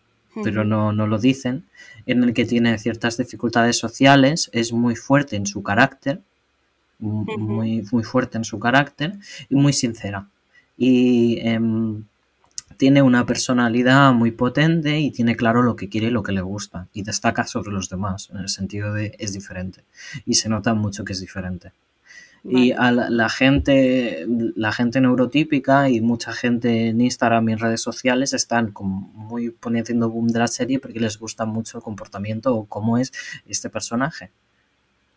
pero 0.43 0.65
no, 0.65 0.91
no, 0.91 1.07
lo 1.07 1.19
dicen, 1.19 1.65
en 2.07 2.25
el 2.25 2.33
que 2.33 2.47
tiene 2.47 2.79
ciertas 2.79 3.19
dificultades 3.19 3.77
sociales, 3.77 4.49
es 4.55 4.73
muy 4.73 4.97
fuerte 4.97 5.37
en 5.37 5.47
su 5.47 5.63
carácter, 5.63 6.23
muy, 6.99 7.87
muy 7.93 8.03
fuerte 8.05 8.39
en 8.39 8.45
su 8.45 8.59
carácter 8.59 9.19
y 9.51 9.55
muy 9.55 9.75
sincera. 9.75 10.29
Y 10.79 11.41
em, 11.41 12.05
tiene 12.77 13.03
una 13.03 13.27
personalidad 13.27 14.13
muy 14.13 14.31
potente 14.31 14.99
y 14.99 15.11
tiene 15.11 15.37
claro 15.37 15.63
lo 15.63 15.77
que 15.77 15.89
quiere 15.89 16.09
y 16.09 16.11
lo 16.11 16.23
que 16.23 16.33
le 16.33 16.41
gusta 16.41 16.89
y 16.93 17.03
destaca 17.03 17.47
sobre 17.47 17.73
los 17.73 17.89
demás 17.89 18.31
en 18.31 18.39
el 18.39 18.49
sentido 18.49 18.93
de 18.93 19.15
es 19.19 19.33
diferente 19.33 19.85
y 20.25 20.35
se 20.35 20.49
nota 20.49 20.75
mucho 20.75 21.05
que 21.05 21.13
es 21.13 21.21
diferente. 21.21 21.73
Y 22.49 22.71
a 22.71 22.93
la, 22.93 23.29
gente, 23.29 24.25
la 24.29 24.71
gente 24.71 25.01
neurotípica 25.01 25.91
y 25.91 26.01
mucha 26.01 26.33
gente 26.33 26.89
en 26.89 27.01
Instagram 27.01 27.49
y 27.49 27.53
en 27.55 27.59
redes 27.59 27.81
sociales 27.81 28.33
están 28.35 28.71
como 28.71 29.01
muy 29.15 29.51
poniendo 29.51 30.09
boom 30.09 30.29
de 30.29 30.39
la 30.39 30.47
serie 30.47 30.79
porque 30.79 31.01
les 31.01 31.19
gusta 31.19 31.45
mucho 31.45 31.79
el 31.79 31.83
comportamiento 31.83 32.55
o 32.55 32.67
cómo 32.67 32.99
es 32.99 33.13
este 33.47 33.69
personaje 33.69 34.31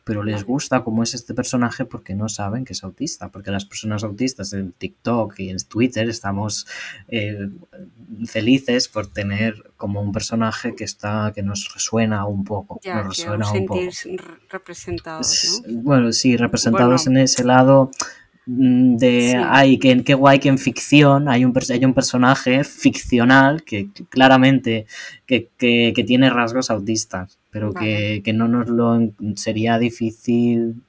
pero 0.10 0.24
les 0.24 0.44
gusta 0.44 0.84
cómo 0.84 1.04
es 1.04 1.14
este 1.14 1.36
personaje 1.36 1.86
porque 1.86 2.16
no 2.16 2.28
saben 2.30 2.66
que 2.66 2.74
es 2.74 2.84
autista, 2.84 3.30
porque 3.30 3.52
las 3.52 3.66
personas 3.66 4.04
autistas 4.04 4.54
en 4.54 4.72
TikTok 4.72 5.40
y 5.40 5.50
en 5.52 5.58
Twitter 5.68 6.10
estamos 6.10 6.66
eh, 7.10 7.48
felices 8.26 8.88
por 8.88 9.06
tener 9.06 9.72
como 9.78 10.02
un 10.02 10.12
personaje 10.12 10.76
que 10.76 10.84
está 10.84 11.32
que 11.36 11.44
nos 11.44 11.72
resuena 11.72 12.26
un 12.26 12.44
poco, 12.44 12.80
nos 12.84 13.08
resuena 13.08 13.52
un 13.52 13.66
poco. 13.68 13.82
representados, 14.50 15.62
Bueno, 15.70 16.12
sí, 16.12 16.36
representados 16.38 17.06
en 17.06 17.18
ese 17.18 17.44
lado 17.44 17.92
Mm, 18.52 18.98
de 18.98 19.36
ay, 19.36 19.78
que, 19.78 20.04
qué 20.04 20.16
guay 20.16 20.40
que 20.40 20.50
en 20.50 20.58
ficción 20.58 21.30
hay 21.30 21.46
un, 21.46 21.54
hay 21.70 21.86
un 21.86 21.94
personaje 21.94 22.64
ficcional 22.64 23.64
que 23.64 23.90
claramente 24.10 24.88
que, 25.28 25.52
tiene 26.08 26.32
rasgos 26.32 26.72
autistas, 26.72 27.38
pero 27.50 27.74
que, 27.74 28.22
no 28.34 28.48
nos 28.48 28.70
lo 28.70 29.12
sería 29.36 29.78
difícil 29.78 30.84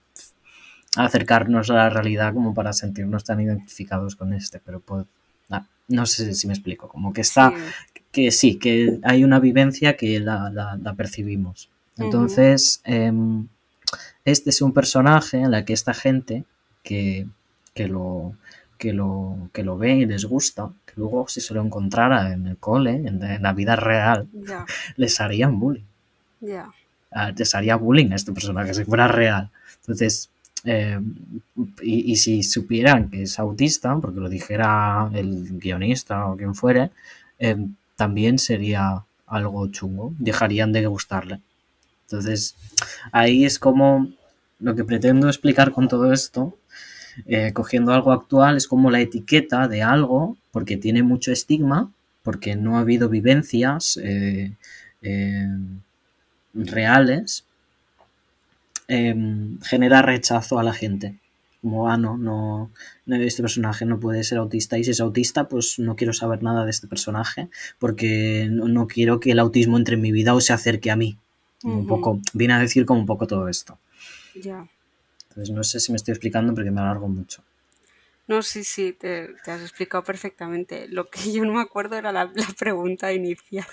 acercarnos 0.96 1.70
a 1.70 1.74
la 1.74 1.90
realidad 1.90 2.34
como 2.34 2.52
para 2.52 2.72
sentirnos 2.72 3.24
tan 3.24 3.40
identificados 3.40 4.16
con 4.16 4.32
este, 4.32 4.60
pero 4.60 4.80
pues, 4.80 5.06
no 5.88 6.06
sé 6.06 6.34
si 6.34 6.46
me 6.46 6.52
explico, 6.52 6.88
como 6.88 7.12
que 7.12 7.20
está, 7.20 7.52
que 8.12 8.30
sí, 8.30 8.56
que 8.56 9.00
hay 9.02 9.24
una 9.24 9.40
vivencia 9.40 9.96
que 9.96 10.20
la, 10.20 10.94
percibimos. 10.96 11.68
Entonces, 11.98 12.80
em, 12.84 13.48
este 14.24 14.50
es 14.50 14.62
un 14.62 14.72
personaje 14.72 15.38
en 15.38 15.50
la 15.50 15.64
que 15.64 15.72
esta 15.72 15.94
gente 15.94 16.44
que 16.82 17.26
que 17.74 17.88
lo, 17.88 18.34
que 18.78 18.92
lo, 18.92 19.50
que 19.52 19.62
lo 19.62 19.78
ve 19.78 19.94
y 19.94 20.06
les 20.06 20.24
gusta, 20.24 20.70
que 20.84 20.94
luego 20.96 21.28
si 21.28 21.40
se 21.40 21.54
lo 21.54 21.62
encontrara 21.62 22.32
en 22.32 22.46
el 22.46 22.56
cole, 22.58 22.90
en, 22.90 23.42
la 23.42 23.52
vida 23.52 23.76
real, 23.76 24.28
les 24.96 25.20
harían 25.20 25.58
bullying. 25.58 25.84
Ah, 27.12 27.32
les 27.36 27.54
haría 27.54 27.76
bullying 27.76 28.12
a 28.12 28.16
este 28.16 28.32
personaje 28.32 28.74
si 28.74 28.84
fuera 28.84 29.08
real. 29.08 29.50
Entonces, 29.80 30.30
eh, 30.64 31.00
y, 31.82 32.16
si 32.16 32.42
supieran 32.42 33.10
que 33.10 33.22
es 33.22 33.38
autista, 33.38 33.96
porque 33.96 34.20
lo 34.20 34.28
dijera 34.28 35.10
el 35.14 35.58
guionista 35.58 36.26
o 36.26 36.36
quien 36.36 36.54
fuere, 36.54 36.90
eh, 37.38 37.56
también 37.96 38.38
sería 38.38 39.04
algo 39.26 39.66
chungo, 39.68 40.14
dejarían 40.18 40.72
de 40.72 40.86
gustarle. 40.86 41.40
Entonces, 42.04 42.56
ahí 43.12 43.44
es 43.44 43.58
como 43.58 44.08
lo 44.58 44.74
que 44.74 44.84
pretendo 44.84 45.28
explicar 45.28 45.72
con 45.72 45.88
todo 45.88 46.12
esto 46.12 46.56
eh, 47.26 47.52
cogiendo 47.52 47.92
algo 47.92 48.12
actual, 48.12 48.56
es 48.56 48.66
como 48.66 48.90
la 48.90 49.00
etiqueta 49.00 49.68
de 49.68 49.82
algo, 49.82 50.36
porque 50.52 50.76
tiene 50.76 51.02
mucho 51.02 51.32
estigma, 51.32 51.90
porque 52.22 52.56
no 52.56 52.76
ha 52.76 52.80
habido 52.80 53.08
vivencias 53.08 53.98
eh, 54.02 54.52
reales, 56.54 57.44
em, 58.88 59.60
genera 59.60 60.02
rechazo 60.02 60.58
a 60.58 60.62
la 60.62 60.72
gente. 60.72 61.16
Como, 61.60 61.88
ah, 61.88 61.98
no, 61.98 62.16
no, 62.16 62.70
este 63.06 63.42
personaje 63.42 63.84
no 63.84 64.00
puede 64.00 64.24
ser 64.24 64.38
autista 64.38 64.78
y 64.78 64.84
si 64.84 64.92
es 64.92 65.00
autista, 65.00 65.46
pues 65.46 65.78
no 65.78 65.94
quiero 65.94 66.14
saber 66.14 66.42
nada 66.42 66.64
de 66.64 66.70
este 66.70 66.86
personaje 66.86 67.48
porque 67.78 68.48
no, 68.50 68.86
quiero 68.86 69.20
que 69.20 69.32
el 69.32 69.38
autismo 69.38 69.76
entre 69.76 69.96
en 69.96 70.00
mi 70.00 70.10
vida 70.10 70.34
o 70.34 70.40
se 70.40 70.52
acerque 70.52 70.90
a 70.90 70.96
mí. 70.96 71.18
Un 71.62 71.86
poco, 71.86 72.20
viene 72.32 72.54
a 72.54 72.58
decir 72.58 72.86
como 72.86 73.00
un 73.00 73.06
poco 73.06 73.26
todo 73.26 73.46
esto. 73.48 73.78
Ya. 74.34 74.66
Entonces 75.28 75.54
no 75.54 75.62
sé 75.62 75.78
si 75.78 75.92
me 75.92 75.96
estoy 75.96 76.12
explicando 76.12 76.54
porque 76.54 76.70
me 76.70 76.80
alargo 76.80 77.06
mucho. 77.06 77.42
No, 78.30 78.42
sí, 78.42 78.62
sí, 78.62 78.92
te, 78.92 79.34
has 79.46 79.60
explicado 79.60 80.04
perfectamente. 80.04 80.86
Lo 80.86 81.10
que 81.10 81.32
yo 81.32 81.44
no 81.44 81.54
me 81.54 81.62
acuerdo 81.62 81.96
era 81.96 82.12
la, 82.12 82.32
pregunta 82.58 83.12
inicial. 83.12 83.66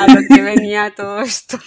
A, 0.00 0.06
lo 0.06 0.20
que 0.28 0.42
venía 0.42 0.94
todo 0.94 1.20
esto. 1.20 1.58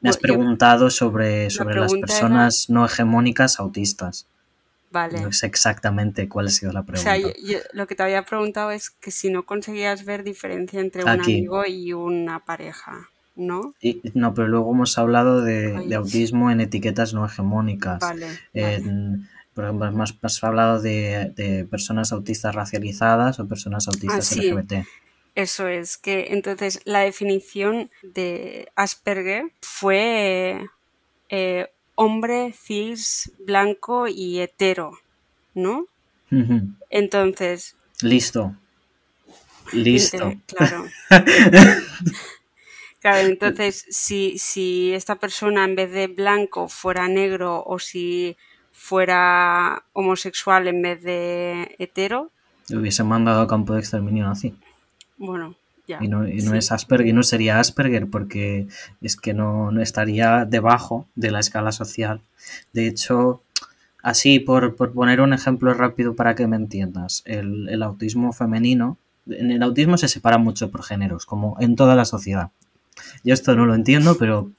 Me 0.00 0.10
has 0.10 0.18
preguntado 0.18 0.90
sobre, 0.90 1.50
sobre 1.50 1.76
las 1.76 1.92
personas 1.94 2.70
no 2.70 2.84
hegemónicas 2.84 3.58
autistas. 3.58 4.26
Vale. 4.90 5.20
No 5.20 5.32
sé 5.32 5.46
exactamente 5.46 6.28
cuál 6.28 6.46
ha 6.46 6.50
sido 6.50 6.72
la 6.72 6.82
pregunta. 6.82 7.14
O 7.14 7.18
sea, 7.18 7.60
lo 7.72 7.86
que 7.86 7.94
te 7.94 8.02
había 8.02 8.24
preguntado 8.24 8.70
es 8.70 8.90
que 8.90 9.10
si 9.10 9.30
no 9.30 9.44
conseguías 9.44 10.04
ver 10.04 10.22
diferencia 10.22 10.80
entre 10.80 11.02
un 11.02 11.08
amigo 11.08 11.66
y 11.66 11.92
una 11.92 12.44
pareja. 12.44 13.08
¿no? 13.36 13.74
no, 14.14 14.34
pero 14.34 14.48
luego 14.48 14.72
hemos 14.72 14.96
hablado 14.96 15.42
de, 15.42 15.94
autismo 15.94 16.50
en 16.50 16.60
etiquetas 16.60 17.14
no 17.14 17.24
hegemónicas. 17.26 18.02
Por 19.54 19.64
ejemplo, 19.64 20.04
has 20.22 20.44
hablado 20.44 20.80
de, 20.80 21.66
personas 21.70 22.12
autistas 22.12 22.54
racializadas 22.54 23.38
o 23.38 23.46
personas 23.46 23.88
autistas 23.88 24.32
ah, 24.32 24.42
LGBT. 24.42 24.86
Eso 25.36 25.68
es, 25.68 25.98
que 25.98 26.28
entonces 26.30 26.80
la 26.86 27.00
definición 27.00 27.90
de 28.02 28.72
Asperger 28.74 29.52
fue 29.60 30.66
eh, 31.28 31.68
hombre 31.94 32.54
cis, 32.54 33.30
blanco 33.38 34.08
y 34.08 34.40
hetero, 34.40 34.98
¿no? 35.54 35.86
Entonces. 36.88 37.76
Listo. 38.00 38.56
Listo. 39.72 40.34
Claro. 40.46 40.86
Claro, 42.98 43.28
entonces 43.28 43.86
si, 43.88 44.36
si 44.36 44.92
esta 44.92 45.14
persona 45.14 45.64
en 45.64 45.76
vez 45.76 45.92
de 45.92 46.08
blanco 46.08 46.66
fuera 46.66 47.06
negro 47.06 47.62
o 47.64 47.78
si 47.78 48.36
fuera 48.72 49.84
homosexual 49.92 50.66
en 50.66 50.82
vez 50.82 51.02
de 51.04 51.76
hetero. 51.78 52.32
Le 52.68 52.78
hubiesen 52.78 53.06
mandado 53.06 53.42
a 53.42 53.46
campo 53.46 53.74
de 53.74 53.78
exterminio 53.78 54.28
así. 54.28 54.56
Bueno, 55.16 55.56
ya. 55.86 55.98
Y 56.00 56.08
no, 56.08 56.24
es 56.24 56.72
Asperger, 56.72 57.06
y 57.06 57.12
no 57.12 57.22
sería 57.22 57.60
Asperger 57.60 58.08
porque 58.08 58.68
es 59.00 59.16
que 59.16 59.34
no, 59.34 59.70
estaría 59.80 60.44
debajo 60.44 61.06
de 61.14 61.30
la 61.30 61.40
escala 61.40 61.72
social. 61.72 62.20
De 62.72 62.86
hecho, 62.86 63.42
así 64.02 64.40
por, 64.40 64.74
poner 64.74 65.20
un 65.20 65.32
ejemplo 65.32 65.72
rápido 65.74 66.14
para 66.14 66.34
que 66.34 66.46
me 66.46 66.56
entiendas, 66.56 67.22
el, 67.26 67.68
el 67.68 67.82
autismo 67.82 68.32
femenino, 68.32 68.98
en 69.28 69.50
el 69.50 69.62
autismo 69.62 69.96
se 69.96 70.08
separa 70.08 70.38
mucho 70.38 70.70
por 70.70 70.82
géneros, 70.82 71.26
como 71.26 71.56
en 71.60 71.76
toda 71.76 71.94
la 71.94 72.04
sociedad. 72.04 72.50
Yo 73.24 73.34
esto 73.34 73.56
no 73.56 73.66
lo 73.66 73.74
entiendo, 73.74 74.16
pero 74.18 74.50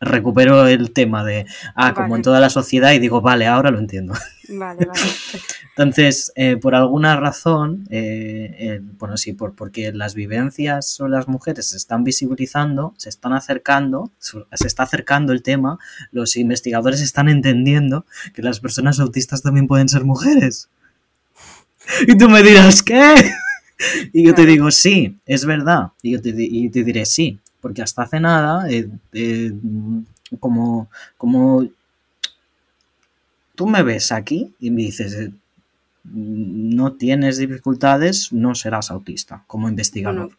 recupero 0.00 0.66
el 0.66 0.92
tema 0.92 1.24
de, 1.24 1.46
ah, 1.74 1.92
como 1.94 2.16
en 2.16 2.22
toda 2.22 2.40
la 2.40 2.50
sociedad 2.50 2.92
y 2.92 2.98
digo, 2.98 3.20
vale, 3.20 3.46
ahora 3.46 3.70
lo 3.70 3.78
entiendo. 3.78 4.14
Vale, 4.48 4.86
vale. 4.86 5.00
Entonces, 5.76 6.32
eh, 6.34 6.56
por 6.56 6.74
alguna 6.74 7.16
razón, 7.16 7.86
eh, 7.90 8.56
eh, 8.58 8.80
bueno, 8.98 9.16
sí, 9.16 9.32
por, 9.32 9.54
porque 9.54 9.92
las 9.92 10.14
vivencias 10.14 10.86
sobre 10.86 11.12
las 11.12 11.28
mujeres 11.28 11.68
se 11.70 11.76
están 11.76 12.02
visibilizando, 12.02 12.94
se 12.96 13.08
están 13.08 13.32
acercando, 13.32 14.10
se 14.18 14.66
está 14.66 14.82
acercando 14.82 15.32
el 15.32 15.42
tema, 15.42 15.78
los 16.10 16.36
investigadores 16.36 17.00
están 17.00 17.28
entendiendo 17.28 18.04
que 18.34 18.42
las 18.42 18.60
personas 18.60 19.00
autistas 19.00 19.42
también 19.42 19.66
pueden 19.66 19.88
ser 19.88 20.04
mujeres. 20.04 20.68
Y 22.06 22.16
tú 22.16 22.28
me 22.28 22.42
dirás, 22.42 22.82
¿qué? 22.82 23.14
Y 24.12 24.26
yo 24.26 24.34
te 24.34 24.44
digo, 24.44 24.70
sí, 24.70 25.16
es 25.24 25.46
verdad. 25.46 25.92
Y 26.02 26.10
yo 26.10 26.20
te, 26.20 26.34
y 26.36 26.68
te 26.68 26.84
diré, 26.84 27.06
sí, 27.06 27.40
porque 27.60 27.82
hasta 27.82 28.02
hace 28.02 28.20
nada, 28.20 28.66
como, 30.38 30.88
como 31.16 31.68
tú 33.54 33.66
me 33.66 33.82
ves 33.82 34.12
aquí 34.12 34.54
y 34.58 34.70
me 34.70 34.82
dices, 34.82 35.14
eh, 35.14 35.32
no 36.04 36.94
tienes 36.94 37.38
dificultades, 37.38 38.32
no 38.32 38.54
serás 38.54 38.90
autista 38.90 39.44
como 39.46 39.68
investigador. 39.68 40.32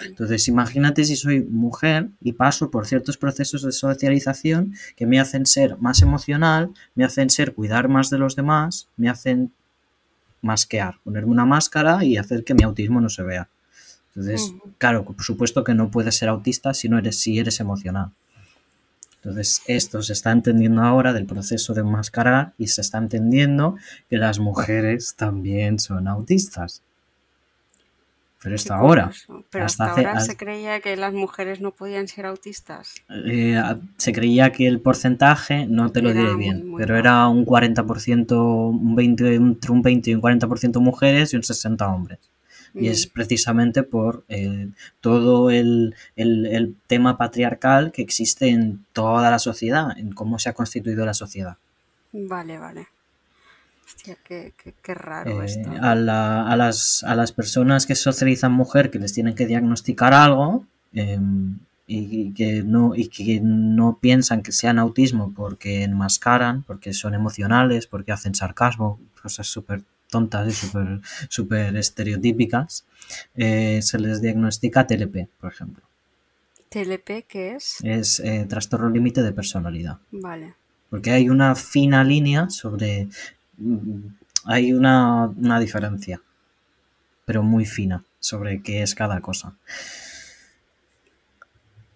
Entonces, 0.00 0.48
imagínate 0.48 1.04
si 1.04 1.16
soy 1.16 1.42
mujer 1.42 2.08
y 2.20 2.32
paso 2.32 2.70
por 2.70 2.86
ciertos 2.86 3.16
procesos 3.16 3.62
de 3.62 3.72
socialización 3.72 4.74
que 4.96 5.06
me 5.06 5.20
hacen 5.20 5.46
ser 5.46 5.76
más 5.78 6.02
emocional, 6.02 6.70
me 6.94 7.04
hacen 7.04 7.30
ser 7.30 7.54
cuidar 7.54 7.88
más 7.88 8.10
de 8.10 8.18
los 8.18 8.34
demás, 8.36 8.88
me 8.96 9.08
hacen 9.08 9.52
masquear, 10.42 10.98
ponerme 11.04 11.32
una 11.32 11.44
máscara 11.44 12.04
y 12.04 12.16
hacer 12.16 12.44
que 12.44 12.54
mi 12.54 12.62
autismo 12.62 13.00
no 13.00 13.08
se 13.08 13.22
vea. 13.22 13.48
Entonces, 14.16 14.54
claro, 14.78 15.04
por 15.04 15.22
supuesto 15.22 15.64
que 15.64 15.74
no 15.74 15.90
puedes 15.90 16.14
ser 16.16 16.28
autista 16.28 16.72
si 16.72 16.88
no 16.88 16.98
eres, 16.98 17.18
si 17.18 17.38
eres 17.38 17.58
emocional. 17.58 18.10
Entonces, 19.16 19.62
esto 19.66 20.02
se 20.02 20.12
está 20.12 20.30
entendiendo 20.30 20.82
ahora 20.82 21.12
del 21.12 21.24
proceso 21.24 21.72
de 21.74 21.80
enmascarar 21.80 22.52
y 22.58 22.68
se 22.68 22.82
está 22.82 22.98
entendiendo 22.98 23.76
que 24.10 24.18
las 24.18 24.38
mujeres 24.38 25.14
también 25.16 25.78
son 25.78 26.06
autistas. 26.06 26.82
Pero 28.42 28.56
hasta 28.56 28.76
ahora. 28.76 29.10
Pero 29.50 29.64
hasta, 29.64 29.86
ahora 29.86 30.20
se 30.20 30.36
creía 30.36 30.78
que 30.80 30.94
las 30.96 31.14
mujeres 31.14 31.62
no 31.62 31.70
podían 31.70 32.06
ser 32.06 32.26
autistas. 32.26 32.94
Eh, 33.08 33.58
se 33.96 34.12
creía 34.12 34.52
que 34.52 34.66
el 34.66 34.80
porcentaje, 34.80 35.66
no 35.66 35.90
te 35.90 36.02
lo 36.02 36.12
diré 36.12 36.36
bien, 36.36 36.74
pero 36.76 36.98
era 36.98 37.26
un 37.28 37.46
40%, 37.46 38.36
un 38.36 38.94
20, 38.94 39.34
entre 39.34 39.72
un 39.72 39.80
20 39.80 40.10
y 40.10 40.14
un 40.14 40.20
40% 40.20 40.78
mujeres 40.80 41.32
y 41.32 41.36
un 41.36 41.42
60 41.42 41.88
hombres. 41.88 42.18
Y 42.74 42.88
es 42.88 43.06
precisamente 43.06 43.84
por 43.84 44.24
eh, 44.28 44.68
todo 45.00 45.50
el, 45.50 45.94
tema 46.88 47.16
patriarcal 47.16 47.92
que 47.92 48.02
existe 48.02 48.48
en 48.48 48.84
toda 48.92 49.30
la 49.30 49.38
sociedad, 49.38 49.96
en 49.96 50.12
cómo 50.12 50.38
se 50.40 50.48
ha 50.48 50.54
constituido 50.54 51.06
la 51.06 51.14
sociedad. 51.14 51.56
Vale, 52.12 52.58
vale. 52.58 52.88
Hostia, 53.86 54.16
qué, 54.24 54.52
raro 54.94 55.42
eh, 55.42 55.46
esto. 55.46 55.70
A, 55.80 55.94
las, 55.94 57.04
a 57.04 57.14
las 57.14 57.32
personas 57.32 57.86
que 57.86 57.94
socializan 57.94 58.52
mujer 58.52 58.90
que 58.90 58.98
les 58.98 59.12
tienen 59.12 59.34
que 59.34 59.46
diagnosticar 59.46 60.12
algo 60.12 60.64
em, 60.92 61.58
y, 61.86 62.32
que 62.32 62.62
no, 62.62 62.94
y 62.96 63.08
que 63.08 63.40
no 63.40 63.98
piensan 64.00 64.42
que 64.42 64.52
sean 64.52 64.78
autismo 64.78 65.32
porque 65.34 65.84
enmascaran, 65.84 66.62
porque 66.62 66.92
son 66.92 67.14
emocionales, 67.14 67.86
porque 67.86 68.12
hacen 68.12 68.34
sarcasmo, 68.34 68.98
cosas 69.22 69.46
súper 69.46 69.82
tontas 70.10 70.48
y 70.48 70.52
súper 70.52 71.00
super 71.28 71.76
estereotípicas, 71.76 72.84
eh, 73.34 73.80
se 73.82 73.98
les 73.98 74.20
diagnostica 74.20 74.86
TLP, 74.86 75.28
por 75.40 75.52
ejemplo. 75.52 75.84
¿TLP 76.68 77.26
qué 77.28 77.54
es? 77.54 77.78
Es 77.82 78.20
eh, 78.20 78.46
trastorno 78.48 78.88
límite 78.88 79.22
de 79.22 79.32
personalidad. 79.32 79.98
Vale. 80.10 80.54
Porque 80.90 81.10
hay 81.10 81.28
una 81.28 81.54
fina 81.54 82.02
línea 82.04 82.50
sobre... 82.50 83.08
Mm, 83.58 84.08
hay 84.46 84.72
una, 84.72 85.26
una 85.26 85.58
diferencia, 85.58 86.20
pero 87.24 87.42
muy 87.42 87.64
fina, 87.64 88.04
sobre 88.18 88.62
qué 88.62 88.82
es 88.82 88.94
cada 88.94 89.20
cosa 89.20 89.54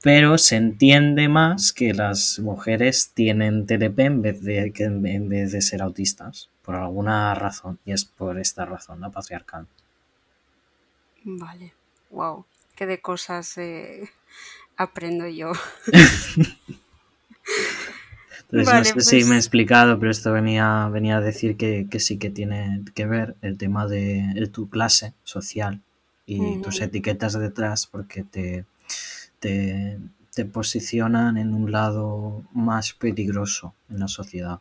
pero 0.02 0.38
se 0.38 0.56
entiende 0.56 1.28
más 1.28 1.72
que 1.72 1.92
las 1.92 2.38
mujeres 2.38 3.10
tienen 3.14 3.66
TLP 3.66 3.98
en 4.00 4.22
vez 4.22 4.42
de, 4.42 4.72
en 4.78 5.28
vez 5.28 5.52
de 5.52 5.60
ser 5.60 5.82
autistas, 5.82 6.48
por 6.68 6.76
alguna 6.76 7.34
razón, 7.34 7.78
y 7.86 7.92
es 7.92 8.04
por 8.04 8.38
esta 8.38 8.66
razón, 8.66 9.00
la 9.00 9.08
patriarcal. 9.08 9.66
Vale, 11.24 11.72
wow, 12.10 12.44
qué 12.76 12.84
de 12.84 13.00
cosas 13.00 13.56
eh, 13.56 14.10
aprendo 14.76 15.26
yo. 15.28 15.52
Entonces, 18.50 18.94
no 18.94 19.00
sé 19.00 19.00
si 19.00 19.16
me 19.16 19.22
he 19.22 19.24
pues 19.28 19.46
explicado, 19.46 19.98
pero 19.98 20.10
esto 20.10 20.30
venía, 20.30 20.90
venía 20.92 21.16
a 21.16 21.20
decir 21.22 21.56
que, 21.56 21.88
sí 22.00 22.18
que 22.18 22.28
tiene 22.28 22.84
que 22.94 23.06
ver 23.06 23.34
el 23.40 23.56
tema 23.56 23.86
de 23.86 24.50
tu 24.52 24.68
clase 24.68 25.14
social 25.24 25.80
y 26.26 26.60
tus 26.60 26.82
etiquetas 26.82 27.32
detrás, 27.32 27.86
porque 27.86 28.24
te, 28.24 28.66
te, 29.40 30.44
posicionan 30.52 31.38
en 31.38 31.54
un 31.54 31.72
lado 31.72 32.44
más 32.52 32.92
peligroso 32.92 33.72
en 33.88 34.00
la 34.00 34.08
sociedad. 34.08 34.60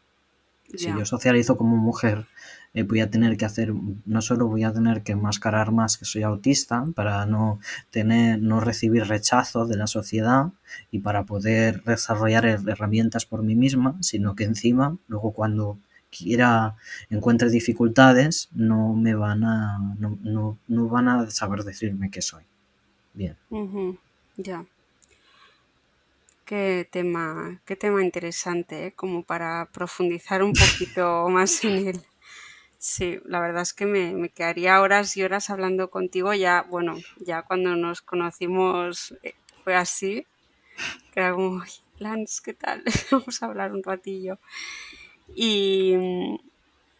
Si 0.75 0.87
yo 0.87 1.05
socializo 1.05 1.57
como 1.57 1.77
mujer, 1.77 2.27
eh, 2.73 2.83
voy 2.83 2.99
a 2.99 3.09
tener 3.09 3.37
que 3.37 3.45
hacer, 3.45 3.73
no 4.05 4.21
solo 4.21 4.47
voy 4.47 4.63
a 4.63 4.73
tener 4.73 5.01
que 5.01 5.13
enmascarar 5.13 5.71
más 5.71 5.97
que 5.97 6.05
soy 6.05 6.23
autista 6.23 6.85
para 6.93 7.25
no 7.25 7.59
tener, 7.89 8.41
no 8.41 8.59
recibir 8.59 9.07
rechazo 9.07 9.65
de 9.65 9.77
la 9.77 9.87
sociedad 9.87 10.51
y 10.91 10.99
para 10.99 11.23
poder 11.23 11.83
desarrollar 11.83 12.45
herramientas 12.45 13.25
por 13.25 13.43
mí 13.43 13.55
misma, 13.55 13.97
sino 14.01 14.35
que 14.35 14.43
encima, 14.43 14.97
luego 15.07 15.31
cuando 15.31 15.79
quiera 16.09 16.75
encuentre 17.09 17.49
dificultades, 17.49 18.49
no 18.53 18.93
me 18.93 19.15
van 19.15 19.43
a, 19.43 19.79
no, 19.97 20.57
van 20.67 21.07
a 21.07 21.29
saber 21.31 21.63
decirme 21.63 22.11
qué 22.11 22.21
soy. 22.21 22.43
Bien. 23.13 23.35
Ya. 24.35 24.65
Qué 26.47 26.87
tema, 26.89 27.59
qué 27.65 27.75
tema 27.75 28.01
interesante, 28.01 28.85
¿eh? 28.85 28.93
como 28.93 29.21
para 29.21 29.65
profundizar 29.73 30.41
un 30.43 30.53
poquito 30.53 31.27
más 31.29 31.61
en 31.65 31.89
él. 31.89 32.01
Sí, 32.77 33.19
la 33.25 33.41
verdad 33.41 33.63
es 33.63 33.73
que 33.73 33.85
me, 33.85 34.29
quedaría 34.29 34.79
horas 34.79 35.17
y 35.17 35.23
horas 35.23 35.49
hablando 35.49 35.89
contigo. 35.89 36.33
Ya, 36.33 36.61
bueno, 36.61 36.95
ya 37.17 37.41
cuando 37.41 37.75
nos 37.75 38.01
conocimos 38.01 39.13
eh, 39.23 39.33
fue 39.65 39.75
así. 39.75 40.25
Que 41.11 41.19
era 41.19 41.33
como, 41.33 41.63
Lance, 41.99 42.41
¿qué 42.41 42.53
tal? 42.53 42.81
Vamos 43.11 43.43
a 43.43 43.47
hablar 43.47 43.73
un 43.73 43.83
ratillo. 43.83 44.39
Y, 45.35 45.95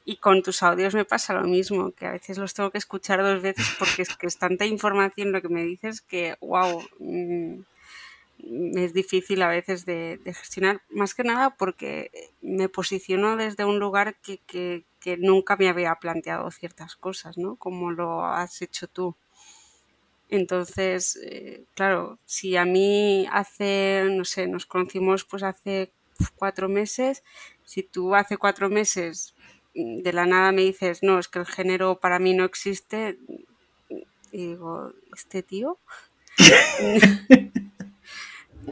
y 0.04 0.18
con 0.18 0.44
tus 0.44 0.62
audios 0.62 0.94
me 0.94 1.06
pasa 1.06 1.34
lo 1.34 1.48
mismo, 1.48 1.92
que 1.92 2.06
a 2.06 2.12
veces 2.12 2.38
los 2.38 2.54
tengo 2.54 2.70
que 2.70 2.80
escuchar 2.80 3.24
dos 3.24 3.42
veces 3.42 3.66
porque 3.80 4.02
es 4.02 4.18
que 4.18 4.28
es 4.28 4.38
tanta 4.38 4.66
información 4.66 5.32
lo 5.32 5.42
que 5.42 5.48
me 5.48 5.64
dices 5.64 6.02
que, 6.02 6.36
wow, 6.42 6.84
es 8.40 8.94
difícil 8.94 9.42
a 9.42 9.48
veces 9.48 9.86
de, 9.86 10.20
gestionar, 10.26 10.82
más 10.90 11.14
que 11.14 11.24
nada 11.24 11.56
porque 11.58 12.12
me 12.42 12.70
posiciono 12.70 13.36
desde 13.36 13.66
un 13.66 13.80
lugar 13.80 14.18
que, 14.22 14.86
nunca 15.20 15.56
me 15.56 15.70
había 15.70 15.96
planteado 15.96 16.52
ciertas 16.52 16.98
cosas, 16.98 17.38
¿no? 17.38 17.56
Como 17.56 17.92
lo 17.92 18.26
has 18.26 18.62
hecho 18.62 18.88
tú. 18.88 19.16
Entonces, 20.30 21.18
eh, 21.24 21.64
claro, 21.74 22.20
si 22.26 22.58
a 22.58 22.66
mí 22.66 23.26
hace, 23.32 24.04
no 24.12 24.26
sé, 24.26 24.48
nos 24.48 24.66
conocimos 24.66 25.24
pues 25.24 25.44
hace 25.44 25.94
cuatro 26.36 26.68
meses, 26.68 27.24
si 27.64 27.84
tú 27.84 28.16
hace 28.16 28.38
cuatro 28.38 28.70
meses 28.70 29.34
de 29.74 30.12
la 30.12 30.26
nada 30.26 30.52
me 30.52 30.64
dices, 30.64 31.04
no, 31.04 31.20
es 31.20 31.30
que 31.30 31.40
el 31.40 31.46
género 31.46 32.00
para 32.02 32.20
mí 32.20 32.34
no 32.34 32.44
existe, 32.44 33.18
y 34.32 34.48
digo, 34.48 34.92
¿este 35.16 35.44
tío? 35.44 35.80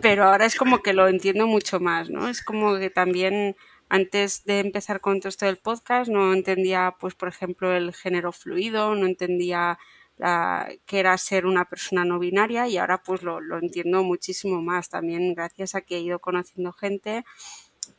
pero 0.01 0.25
ahora 0.25 0.45
es 0.45 0.55
como 0.55 0.81
que 0.81 0.93
lo 0.93 1.07
entiendo 1.07 1.47
mucho 1.47 1.79
más, 1.79 2.09
¿no? 2.09 2.27
Es 2.27 2.43
como 2.43 2.77
que 2.77 2.89
también 2.89 3.55
antes 3.89 4.45
de 4.45 4.59
empezar 4.59 4.99
con 4.99 5.19
todo 5.19 5.29
esto 5.29 5.45
del 5.45 5.57
podcast 5.57 6.09
no 6.09 6.33
entendía, 6.33 6.95
pues, 6.99 7.15
por 7.15 7.29
ejemplo, 7.29 7.73
el 7.73 7.93
género 7.93 8.31
fluido, 8.31 8.95
no 8.95 9.05
entendía 9.05 9.77
la, 10.17 10.69
qué 10.85 10.99
era 10.99 11.17
ser 11.17 11.45
una 11.45 11.65
persona 11.65 12.05
no 12.05 12.19
binaria 12.19 12.67
y 12.67 12.77
ahora 12.77 13.03
pues 13.03 13.21
lo, 13.21 13.39
entiendo 13.57 14.03
muchísimo 14.03 14.61
más 14.61 14.89
también 14.89 15.33
gracias 15.33 15.75
a 15.75 15.81
que 15.81 15.97
he 15.97 15.99
ido 15.99 16.19
conociendo 16.19 16.71
gente 16.71 17.25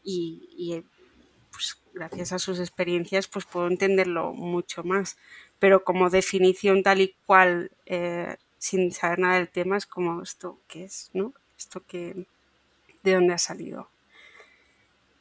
y, 0.03 0.83
pues, 1.53 1.81
gracias 1.95 2.33
a 2.33 2.39
sus 2.39 2.59
experiencias 2.61 3.29
pues 3.29 3.45
puedo 3.47 3.69
entenderlo 3.69 4.33
mucho 4.33 4.85
más. 4.85 5.17
Pero 5.59 5.85
como 5.85 6.11
definición 6.11 6.83
tal 6.83 7.01
y 7.01 7.17
cual, 7.27 7.71
eh, 7.87 8.37
sin 8.59 8.93
saber 8.93 9.21
nada 9.21 9.37
del 9.37 9.49
tema, 9.49 9.77
es 9.77 9.87
como 9.87 10.23
esto 10.23 10.61
que 10.69 10.85
es, 10.85 11.11
¿no? 11.15 11.33
Esto 11.67 11.83
que, 11.87 12.27
de 13.05 13.15
dónde 13.15 13.35
ha 13.35 13.39
salido. 13.39 13.91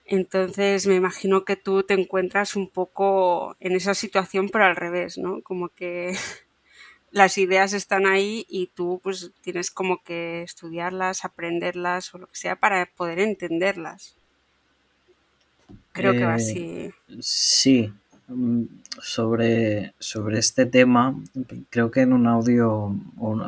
Entonces 0.07 0.85
me 0.87 0.95
imagino 0.95 1.45
que 1.45 1.55
tú 1.57 1.83
te 1.83 1.93
encuentras 1.95 2.55
un 2.55 2.69
poco 2.69 3.55
en 3.59 3.73
esa 3.73 3.93
situación, 3.95 4.49
pero 4.49 4.65
al 4.65 4.75
revés, 4.75 5.17
¿no? 5.17 5.41
Como 5.41 5.69
que 5.69 6.15
las 7.11 7.37
ideas 7.37 7.73
están 7.73 8.05
ahí 8.07 8.45
y 8.49 8.67
tú 8.67 8.99
pues 9.03 9.31
tienes 9.41 9.71
como 9.71 10.03
que 10.03 10.43
estudiarlas, 10.43 11.25
aprenderlas 11.25 12.13
o 12.15 12.19
lo 12.19 12.27
que 12.27 12.35
sea 12.37 12.57
para 12.57 12.85
poder 12.87 13.19
entenderlas. 13.19 14.17
Creo 15.93 16.15
que 16.15 16.25
va 16.25 16.35
Eh, 16.35 16.35
así. 16.35 16.91
sí, 17.19 17.91
mm, 18.27 18.63
sobre, 19.01 19.93
sobre 19.99 20.39
este 20.39 20.65
tema, 20.65 21.15
creo 21.69 21.91
que 21.91 22.01
en 22.01 22.13
un 22.13 22.27
audio 22.27 22.89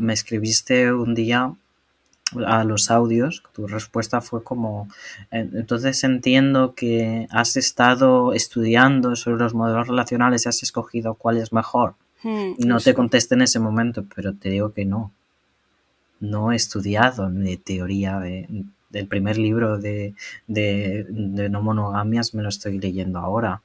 me 0.02 0.14
escribiste 0.14 0.92
un 0.94 1.14
día 1.16 1.54
a 2.46 2.64
los 2.64 2.92
audios, 2.92 3.44
tu 3.54 3.68
respuesta 3.68 4.22
fue 4.22 4.44
como, 4.44 4.88
"En- 5.32 5.52
entonces 5.56 6.04
entiendo 6.04 6.74
que 6.76 7.28
has 7.32 7.56
estado 7.58 8.34
estudiando 8.34 9.16
sobre 9.16 9.38
los 9.44 9.54
modelos 9.54 9.88
relacionales 9.88 10.46
y 10.46 10.50
has 10.50 10.62
escogido 10.64 11.14
cuál 11.16 11.38
es 11.38 11.54
mejor. 11.54 11.96
Mm, 12.24 12.54
Y 12.58 12.66
no 12.66 12.80
te 12.80 12.90
eso. 12.92 12.98
contesté 12.98 13.36
en 13.36 13.44
ese 13.44 13.60
momento, 13.60 14.04
pero 14.16 14.34
te 14.34 14.50
digo 14.50 14.74
que 14.74 14.86
no. 14.86 15.12
No 16.20 16.52
he 16.52 16.56
estudiado 16.56 17.30
de 17.30 17.58
teoría 17.58 18.20
de, 18.20 18.48
del 18.90 19.08
primer 19.08 19.38
libro 19.38 19.78
de, 19.78 20.16
de, 20.48 21.06
de 21.10 21.50
no 21.50 21.62
monogamias, 21.62 22.34
me 22.34 22.42
lo 22.44 22.50
estoy 22.50 22.80
leyendo 22.80 23.20
ahora. 23.20 23.62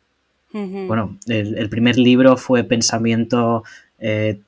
Bueno, 0.86 1.16
el, 1.28 1.56
el 1.56 1.68
primer 1.70 1.96
libro 1.96 2.36
fue 2.36 2.62
Pensamiento, 2.62 3.64
eh, 3.98 4.38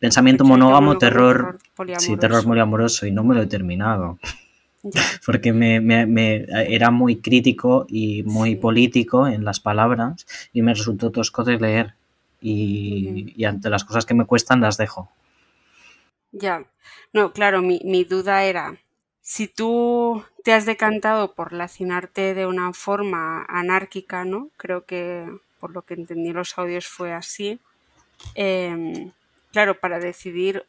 Pensamiento 0.00 0.44
monógamo, 0.44 0.98
terror, 0.98 1.36
terror 1.36 1.58
sí, 1.58 1.74
poliamoroso. 1.74 2.20
terror 2.20 2.44
poliamoroso 2.44 3.06
y 3.06 3.10
no 3.12 3.24
me 3.24 3.34
lo 3.34 3.42
he 3.42 3.46
terminado 3.46 4.18
Ya. 4.82 5.02
porque 5.26 5.52
me, 5.52 5.80
me- 5.80 6.06
me- 6.06 6.46
era 6.68 6.90
muy 6.90 7.16
crítico 7.16 7.86
y 7.88 8.22
muy 8.24 8.50
Sí. 8.50 8.56
político 8.56 9.26
en 9.26 9.44
las 9.44 9.60
palabras 9.60 10.26
y 10.52 10.62
me 10.62 10.74
resultó 10.74 11.10
tosco 11.10 11.44
de 11.44 11.58
leer 11.58 11.94
y, 12.40 13.34
y 13.36 13.44
ante 13.44 13.70
las 13.70 13.84
cosas 13.84 14.06
que 14.06 14.14
me 14.14 14.24
cuestan 14.26 14.60
las 14.60 14.76
dejo. 14.76 15.10
Ya. 16.32 16.64
No, 17.12 17.32
claro, 17.32 17.62
mi, 17.62 17.80
mi 17.84 18.04
duda 18.04 18.44
era, 18.44 18.76
si 19.20 19.48
tú 19.48 20.24
te 20.44 20.52
has 20.52 20.66
decantado 20.66 21.34
por 21.34 21.52
relacionarte 21.52 22.34
de 22.34 22.46
una 22.46 22.72
forma 22.72 23.44
anárquica, 23.48 24.24
¿no? 24.24 24.50
Creo 24.56 24.84
que 24.84 25.26
por 25.58 25.72
lo 25.72 25.82
que 25.82 25.94
entendí 25.94 26.28
en 26.28 26.36
los 26.36 26.56
audios 26.58 26.86
fue 26.86 27.12
así. 27.12 27.58
em, 28.34 29.12
claro, 29.52 29.78
para 29.80 29.98
decidir, 29.98 30.64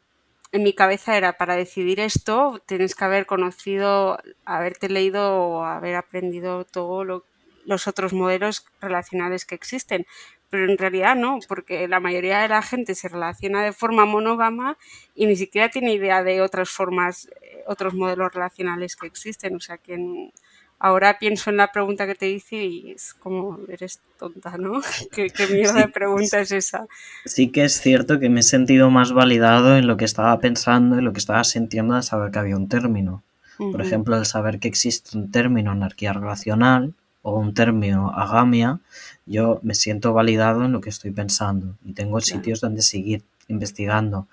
en 0.52 0.62
mi 0.62 0.72
cabeza 0.74 1.16
era, 1.16 1.34
para 1.38 1.56
decidir 1.56 2.00
esto, 2.00 2.60
tienes 2.66 2.94
que 2.94 3.04
haber 3.04 3.26
conocido, 3.26 4.18
haberte 4.44 4.88
leído 4.88 5.34
o 5.36 5.64
haber 5.64 5.96
aprendido 5.96 6.64
todos 6.64 7.22
los 7.66 7.86
otros 7.88 8.12
modelos 8.12 8.66
relacionales 8.80 9.44
que 9.46 9.54
existen. 9.54 10.06
Pero 10.50 10.70
en 10.70 10.78
realidad 10.78 11.14
no, 11.14 11.38
porque 11.48 11.86
la 11.86 12.00
mayoría 12.00 12.40
de 12.40 12.48
la 12.48 12.62
gente 12.62 12.96
se 12.96 13.08
relaciona 13.08 13.62
de 13.62 13.72
forma 13.72 14.04
monógama 14.04 14.76
y 15.14 15.26
ni 15.26 15.36
siquiera 15.36 15.68
tiene 15.70 15.92
idea 15.94 16.24
de 16.24 16.40
otras 16.42 16.70
formas, 16.70 17.28
eh, 17.42 17.62
otros 17.68 17.94
modelos 17.94 18.32
relacionales 18.34 18.96
que 18.96 19.06
existen. 19.06 19.54
O 19.56 19.60
sea 19.60 19.78
que 19.78 19.94
en- 19.94 20.32
ahora 20.80 21.18
pienso 21.20 21.50
en 21.50 21.58
la 21.58 21.72
pregunta 21.72 22.06
que 22.06 22.16
te 22.16 22.30
hice 22.30 22.56
y 22.64 22.92
es 22.92 23.14
como, 23.14 23.60
eres 23.68 24.02
tonta, 24.18 24.58
¿no? 24.58 24.82
¿Qué, 25.12 25.32
qué 25.32 25.48
mierda 25.48 25.80
de 25.82 25.88
Sí, 25.88 25.90
pregunta 25.90 26.40
es 26.40 26.52
esa? 26.52 26.88
sí 27.24 27.50
que 27.50 27.64
es 27.64 27.80
cierto 27.80 28.18
que 28.20 28.28
me 28.30 28.40
he 28.40 28.42
sentido 28.42 28.90
más 28.90 29.12
validado 29.12 29.76
en 29.76 29.86
lo 29.86 29.96
que 29.96 30.04
estaba 30.04 30.38
pensando 30.40 30.98
y 30.98 31.02
lo 31.02 31.12
que 31.12 31.18
estaba 31.18 31.44
sintiendo 31.44 31.94
al 31.94 32.02
saber 32.02 32.30
que 32.30 32.38
había 32.38 32.56
un 32.56 32.68
término. 32.68 33.22
Por 33.70 33.80
ejemplo, 33.80 34.16
el 34.16 34.26
saber 34.26 34.58
que 34.58 34.68
existe 34.68 35.16
un 35.16 35.30
término 35.30 35.70
anarquía 35.70 36.12
relacional 36.12 36.94
o 37.22 37.38
un 37.38 37.54
término 37.54 38.10
agamia, 38.10 38.80
yo 39.26 39.60
me 39.62 39.74
siento 39.74 40.12
validado 40.12 40.64
en 40.64 40.72
lo 40.72 40.80
que 40.80 40.90
estoy 40.90 41.12
pensando 41.12 41.76
y 41.84 41.92
tengo 41.92 42.20
Claro. 42.20 42.26
sitios 42.26 42.60
donde 42.60 42.82
seguir 42.82 43.22
investigando. 43.48 44.26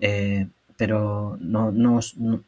Eh, 0.00 0.48
pero 0.76 1.36
no, 1.40 1.72
no, 1.72 2.00
no, 2.16 2.42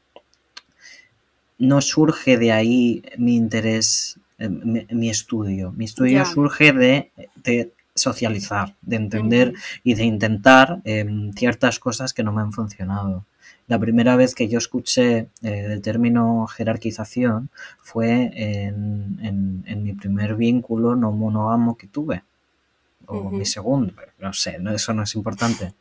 no 1.58 1.80
surge 1.80 2.36
de 2.38 2.52
ahí 2.52 3.02
mi 3.16 3.36
interés, 3.36 4.18
eh, 4.38 4.48
mi, 4.48 4.86
mi 4.90 5.08
estudio. 5.10 5.72
Mi 5.72 5.84
estudio 5.86 6.18
surge 6.26 6.72
de, 6.72 7.10
de 7.44 7.72
socializar, 7.94 8.74
de 8.82 8.96
entender 8.96 9.54
y 9.82 9.94
de 9.94 10.04
intentar 10.04 10.80
em, 10.84 11.32
ciertas 11.34 11.78
cosas 11.78 12.12
que 12.12 12.22
no 12.22 12.32
me 12.32 12.42
han 12.42 12.52
funcionado. 12.52 13.24
La 13.68 13.78
primera 13.78 14.14
vez 14.16 14.34
que 14.34 14.48
yo 14.48 14.58
escuché 14.58 15.28
eh, 15.42 15.66
el 15.72 15.80
término 15.82 16.46
jerarquización 16.46 17.48
fue 17.80 18.30
en, 18.34 19.18
en- 19.22 19.64
en 19.66 19.82
mi 19.82 19.92
primer 19.94 20.36
vínculo 20.36 20.94
no 20.94 21.10
monógamo 21.10 21.76
que 21.76 21.86
tuve, 21.88 22.22
o 23.06 23.30
mi 23.38 23.46
segundo, 23.46 23.92
no 24.20 24.32
sé, 24.32 24.58
no, 24.58 24.72
eso 24.72 24.92
no 24.92 25.02
es 25.04 25.14
importante. 25.14 25.72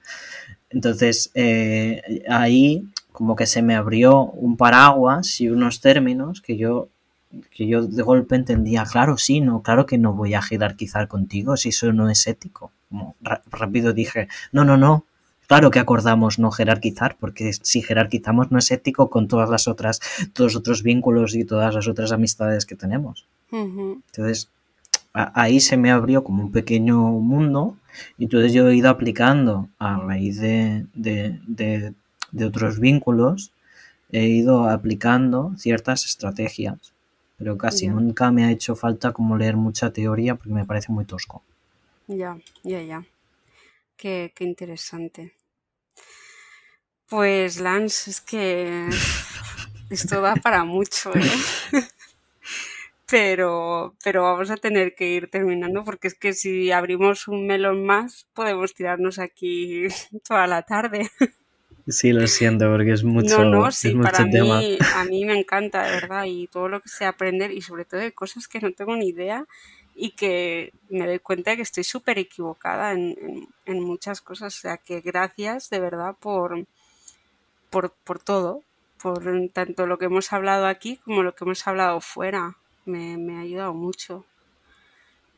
Entonces, 0.70 1.32
eh, 1.36 2.24
ahí 2.30 2.86
como 3.16 3.36
que 3.36 3.48
se 3.48 3.62
me 3.64 3.76
abrió 3.76 4.22
un 4.26 4.58
paraguas 4.58 5.42
y 5.42 5.50
unos 5.50 5.82
términos 5.82 6.42
que 6.42 6.58
yo, 6.58 6.90
que 7.52 7.66
yo 7.68 7.88
de 7.88 8.04
golpe 8.04 8.36
entendía, 8.36 8.84
claro, 8.84 9.18
sí, 9.18 9.42
no, 9.42 9.62
claro 9.64 9.86
que 9.88 9.98
no 9.98 10.14
voy 10.14 10.34
a 10.36 10.42
jerarquizar 10.42 11.08
contigo 11.08 11.58
si 11.58 11.70
eso 11.70 11.92
no 11.94 12.10
es 12.10 12.28
ético. 12.28 12.72
Como 12.90 13.16
rápido 13.50 13.94
dije, 13.94 14.28
no, 14.52 14.64
no, 14.64 14.78
no, 14.78 15.06
claro 15.48 15.72
que 15.72 15.80
acordamos 15.80 16.38
no 16.40 16.52
jerarquizar, 16.52 17.18
porque 17.20 17.52
si 17.54 17.82
jerarquizamos 17.82 18.52
no 18.52 18.60
es 18.60 18.70
ético 18.72 19.10
con 19.10 19.28
todas 19.28 19.50
las 19.50 19.68
otras, 19.68 20.00
todos 20.34 20.54
los 20.54 20.60
otros 20.60 20.84
vínculos 20.84 21.36
y 21.36 21.44
todas 21.46 21.74
las 21.74 21.88
otras 21.88 22.12
amistades 22.12 22.66
que 22.66 22.76
tenemos. 22.76 23.26
Entonces, 24.08 24.50
ahí 25.14 25.60
se 25.62 25.78
me 25.78 25.92
abrió 25.92 26.24
como 26.24 26.44
un 26.44 26.52
pequeño 26.52 27.00
mundo 27.00 27.78
y 28.18 28.26
entonces 28.26 28.52
yo 28.54 28.68
he 28.68 28.76
ido 28.76 28.90
aplicando 28.90 29.70
a 29.80 29.98
raíz 29.98 30.40
de, 30.42 30.86
de- 30.94 31.40
de- 31.48 31.94
de 32.36 32.46
otros 32.46 32.80
vínculos, 32.80 33.54
he 34.12 34.28
ido 34.28 34.70
aplicando 34.70 35.54
ciertas 35.58 36.06
estrategias, 36.06 36.94
pero 37.38 37.58
casi 37.58 37.88
Ya, 37.88 37.90
nunca 37.90 38.32
me 38.32 38.46
ha 38.46 38.52
hecho 38.52 38.76
falta 38.76 39.14
como 39.14 39.38
leer 39.38 39.58
mucha 39.58 39.92
teoría 39.92 40.36
porque 40.36 40.54
me 40.54 40.66
parece 40.66 40.92
muy 40.92 41.06
tosco. 41.06 41.44
ya, 42.08 42.38
ya, 42.64 42.82
ya. 42.82 43.06
Qué, 43.98 44.34
qué 44.36 44.44
interesante. 44.46 45.36
Pues 47.08 47.60
Lance, 47.60 48.10
es 48.12 48.22
que 48.22 48.90
esto 49.90 50.22
da 50.22 50.36
para 50.36 50.64
mucho, 50.66 51.18
¿eh? 51.18 51.48
Pero, 53.08 53.96
pero 54.04 54.24
vamos 54.24 54.50
a 54.50 54.58
tener 54.58 54.96
que 54.96 55.08
ir 55.12 55.30
terminando 55.30 55.84
porque 55.84 56.08
es 56.08 56.16
que 56.16 56.34
si 56.34 56.72
abrimos 56.72 57.28
un 57.28 57.46
melón 57.46 57.86
más 57.86 58.28
podemos 58.34 58.74
tirarnos 58.74 59.20
aquí 59.20 59.88
toda 60.28 60.48
la 60.48 60.64
tarde. 60.64 61.10
Sí, 61.88 62.12
lo 62.14 62.28
siento 62.28 62.70
porque 62.70 62.92
es 62.92 63.04
No, 63.18 63.44
mucho, 63.44 63.46
no, 63.46 63.72
es 63.82 63.82
sí, 63.82 63.96
mucho 63.96 64.12
para 64.14 64.26
tema. 64.30 64.66
mí, 64.66 64.84
a 64.92 65.06
mí 65.06 65.24
me 65.26 65.38
encanta, 65.40 65.86
de 65.86 65.92
verdad, 65.92 66.26
y 66.28 66.48
todo 66.48 66.68
lo 66.68 66.82
que 66.82 66.90
sé 66.90 67.06
aprender 67.06 67.52
y 67.52 67.62
sobre 67.62 67.86
todo 67.86 68.02
de 68.02 68.12
cosas 68.14 68.48
que 68.48 68.60
no 68.60 68.74
tengo 68.74 68.96
ni 68.96 69.08
idea 69.10 69.46
y 69.96 70.12
que 70.12 70.74
me 70.90 71.08
doy 71.08 71.20
cuenta 71.20 71.52
de 71.52 71.58
que 71.58 71.64
estoy 71.64 71.86
súper 71.86 72.20
equivocada 72.20 72.92
en, 72.94 73.16
en- 73.22 73.48
en 73.66 73.84
muchas 73.84 74.22
cosas. 74.22 74.56
O 74.58 74.60
sea, 74.62 74.78
que 74.78 75.00
gracias 75.02 75.70
de 75.70 75.80
verdad 75.80 76.16
por, 76.20 76.66
por, 77.70 77.86
por 78.06 78.18
todo, 78.20 78.52
por 79.02 79.22
tanto 79.54 79.86
lo 79.86 79.98
que 80.00 80.06
hemos 80.06 80.34
hablado 80.34 80.66
aquí 80.66 80.98
como 81.04 81.22
lo 81.24 81.36
que 81.36 81.44
hemos 81.44 81.66
hablado 81.68 82.02
fuera. 82.02 82.58
Me, 82.86 83.18
me 83.18 83.38
ha 83.38 83.42
ayudado 83.42 83.74
mucho. 83.74 84.26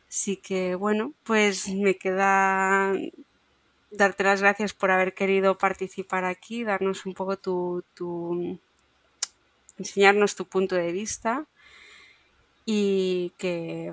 Así 0.10 0.38
que 0.38 0.76
bueno, 0.76 1.14
pues 1.24 1.68
me 1.70 1.98
queda 1.98 2.94
darte 3.98 4.24
las 4.24 4.42
gracias 4.42 4.74
por 4.74 4.92
haber 4.92 5.14
querido 5.14 5.58
participar 5.58 6.24
aquí, 6.26 6.64
darnos 6.64 7.06
un 7.06 7.14
poco 7.14 7.38
tu, 7.38 7.84
tu 7.94 8.60
enseñarnos 9.78 10.36
tu 10.36 10.46
punto 10.46 10.76
de 10.76 10.92
vista 10.92 11.46
y 12.66 13.32
que, 13.38 13.92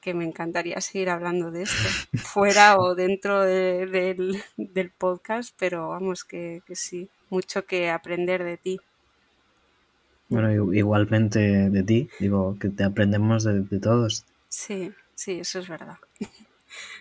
que 0.00 0.14
me 0.14 0.24
encantaría 0.24 0.80
seguir 0.80 1.10
hablando 1.10 1.50
de 1.50 1.62
esto, 1.62 1.88
fuera 2.18 2.78
o 2.78 2.94
dentro 2.94 3.42
de- 3.42 3.86
del, 3.86 4.42
del 4.56 4.90
podcast, 4.90 5.54
pero 5.58 5.88
vamos 5.88 6.24
que, 6.24 6.62
que 6.66 6.76
sí, 6.76 7.08
mucho 7.30 7.66
que 7.66 7.90
aprender 7.90 8.44
de 8.44 8.56
ti. 8.56 8.80
Bueno, 10.28 10.72
igualmente 10.74 11.38
de 11.70 11.82
ti, 11.82 12.08
digo 12.18 12.56
que 12.58 12.68
te 12.68 12.84
aprendemos 12.84 13.44
de, 13.44 13.60
de 13.60 13.78
todos. 13.78 14.24
Sí, 14.48 14.92
sí, 15.14 15.40
eso 15.40 15.58
es 15.58 15.68
verdad. 15.68 15.96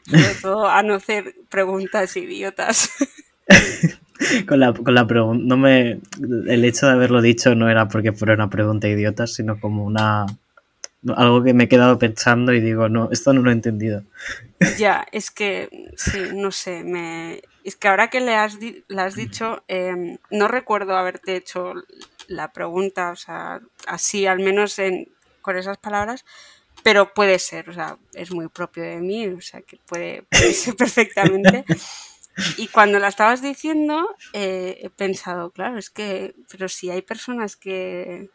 Sobre 0.05 0.35
todo 0.41 0.67
a 0.67 0.83
no 0.83 0.95
hacer 0.95 1.35
preguntas 1.49 2.15
idiotas. 2.17 2.89
Con 4.47 4.59
la, 4.59 4.73
con 4.73 4.93
la 4.93 5.05
pregunta, 5.05 5.43
no 5.45 5.57
me, 5.57 5.99
el 6.47 6.63
hecho 6.63 6.85
de 6.85 6.93
haberlo 6.93 7.21
dicho 7.21 7.55
no 7.55 7.69
era 7.69 7.89
porque 7.89 8.13
fuera 8.13 8.35
una 8.35 8.49
pregunta 8.49 8.87
idiota, 8.87 9.27
sino 9.27 9.59
como 9.59 9.83
una, 9.83 10.25
algo 11.17 11.43
que 11.43 11.53
me 11.53 11.65
he 11.65 11.67
quedado 11.67 11.99
pensando 11.99 12.53
y 12.53 12.61
digo, 12.61 12.87
no, 12.87 13.09
esto 13.11 13.33
no 13.33 13.41
lo 13.41 13.49
he 13.49 13.53
entendido. 13.53 14.03
Ya, 14.77 15.05
es 15.11 15.29
que, 15.29 15.67
sí, 15.97 16.19
no 16.35 16.51
sé, 16.51 16.83
me... 16.85 17.41
Es 17.65 17.75
que 17.75 17.89
ahora 17.89 18.09
que 18.09 18.21
le 18.21 18.35
has, 18.35 18.59
di- 18.61 18.85
le 18.87 19.01
has 19.01 19.15
dicho, 19.15 19.63
em, 19.67 20.17
no 20.31 20.47
recuerdo 20.47 20.95
haberte 20.95 21.35
hecho 21.35 21.73
la 22.27 22.53
pregunta, 22.53 23.09
o 23.11 23.15
sea, 23.17 23.59
así, 23.87 24.25
al 24.25 24.39
menos 24.39 24.79
en, 24.79 25.09
con 25.41 25.57
esas 25.57 25.77
palabras, 25.77 26.23
pero 26.83 27.13
puede 27.13 27.39
ser, 27.39 27.69
o 27.69 27.73
sea, 27.73 27.97
es 28.13 28.31
muy 28.31 28.47
propio 28.49 28.83
de 28.83 28.97
mí, 28.97 29.27
o 29.27 29.41
sea, 29.41 29.61
que 29.61 29.77
puede, 29.87 30.23
puede 30.23 30.53
ser 30.53 30.75
perfectamente. 30.75 31.65
Y 32.57 32.67
cuando 32.69 32.99
la 32.99 33.09
estabas 33.09 33.41
diciendo, 33.41 34.15
eh, 34.33 34.79
he 34.81 34.89
pensado, 34.89 35.51
claro, 35.51 35.77
es 35.77 35.89
que, 35.89 36.35
pero 36.51 36.67
si 36.67 36.89
hay 36.89 37.01
personas 37.01 37.55
que, 37.55 38.29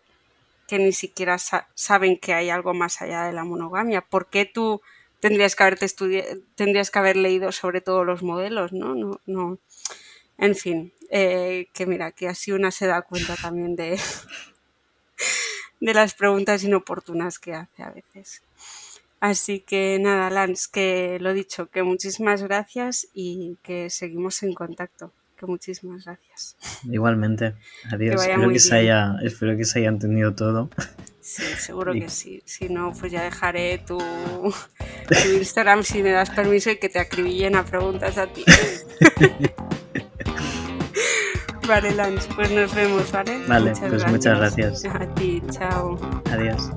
que 0.69 0.79
ni 0.79 0.93
siquiera 0.93 1.39
saben 1.39 2.19
que 2.19 2.35
hay 2.35 2.51
algo 2.51 2.75
más 2.75 3.03
allá 3.03 3.25
de 3.25 3.33
la 3.33 3.45
monogamia, 3.45 4.03
¿por 4.03 4.29
qué 4.31 4.45
tú 4.45 4.81
tendrías 5.21 5.57
que 5.57 5.65
haberte 5.65 5.87
tendrías 6.57 6.91
que 6.91 6.99
haber 6.99 7.17
leído 7.17 7.53
sobre 7.53 7.81
todos 7.81 8.07
los 8.07 8.23
modelos, 8.23 8.73
¿no? 8.73 8.95
No, 8.95 9.21
no. 9.27 9.59
En 10.39 10.55
fin, 10.57 10.93
eh, 11.11 11.69
que 11.75 11.87
mira, 11.87 12.13
que 12.13 12.29
así 12.29 12.53
una 12.53 12.71
se 12.71 12.87
da 12.87 13.03
cuenta 13.03 13.37
también 13.37 13.77
de, 13.77 13.99
de 15.81 15.95
las 15.95 16.15
preguntas 16.15 16.65
inoportunas 16.65 17.39
que 17.39 17.55
hace 17.55 17.83
a 17.83 17.91
veces. 17.91 18.43
Así 19.21 19.61
que 19.61 19.99
nada, 20.01 20.31
Lance, 20.31 20.69
que 20.73 21.19
lo 21.21 21.33
dicho, 21.33 21.69
que 21.71 21.83
muchísimas 21.83 22.43
gracias 22.43 23.09
y 23.13 23.57
que 23.63 23.91
seguimos 23.91 24.43
en 24.43 24.55
contacto. 24.55 25.13
Que 25.37 25.47
muchísimas 25.47 26.05
gracias. 26.05 26.57
Igualmente. 26.85 27.55
Adiós. 27.93 28.21
Espero 28.21 28.51
que, 28.51 28.59
se 28.59 28.75
haya, 28.75 29.15
espero 29.23 29.57
que 29.57 29.65
se 29.65 29.79
haya 29.79 29.89
entendido 29.89 30.35
todo. 30.35 30.69
Sí, 31.21 31.45
seguro 31.57 31.93
que 31.93 32.09
sí. 32.19 32.43
Si 32.45 32.69
no, 32.69 32.93
pues 32.93 33.13
ya 33.13 33.23
dejaré 33.23 33.79
tu, 33.79 33.99
tu 33.99 35.29
Instagram 35.37 35.85
si 35.85 36.03
me 36.03 36.11
das 36.11 36.31
permiso 36.31 36.71
y 36.71 36.77
que 36.77 36.89
te 36.89 36.99
acribillen 36.99 37.55
a 37.55 37.65
preguntas 37.65 38.19
a 38.19 38.27
ti. 38.27 38.45
vale, 41.69 41.95
Lance, 41.95 42.29
pues 42.35 42.51
nos 42.51 42.75
vemos, 42.75 43.13
¿vale? 43.13 43.45
Vale, 43.47 43.73
pues 43.89 44.07
muchas 44.09 44.39
gracias. 44.39 44.85
A 44.93 45.07
ti, 45.15 45.43
chao. 45.51 45.99
Adiós. 46.33 46.71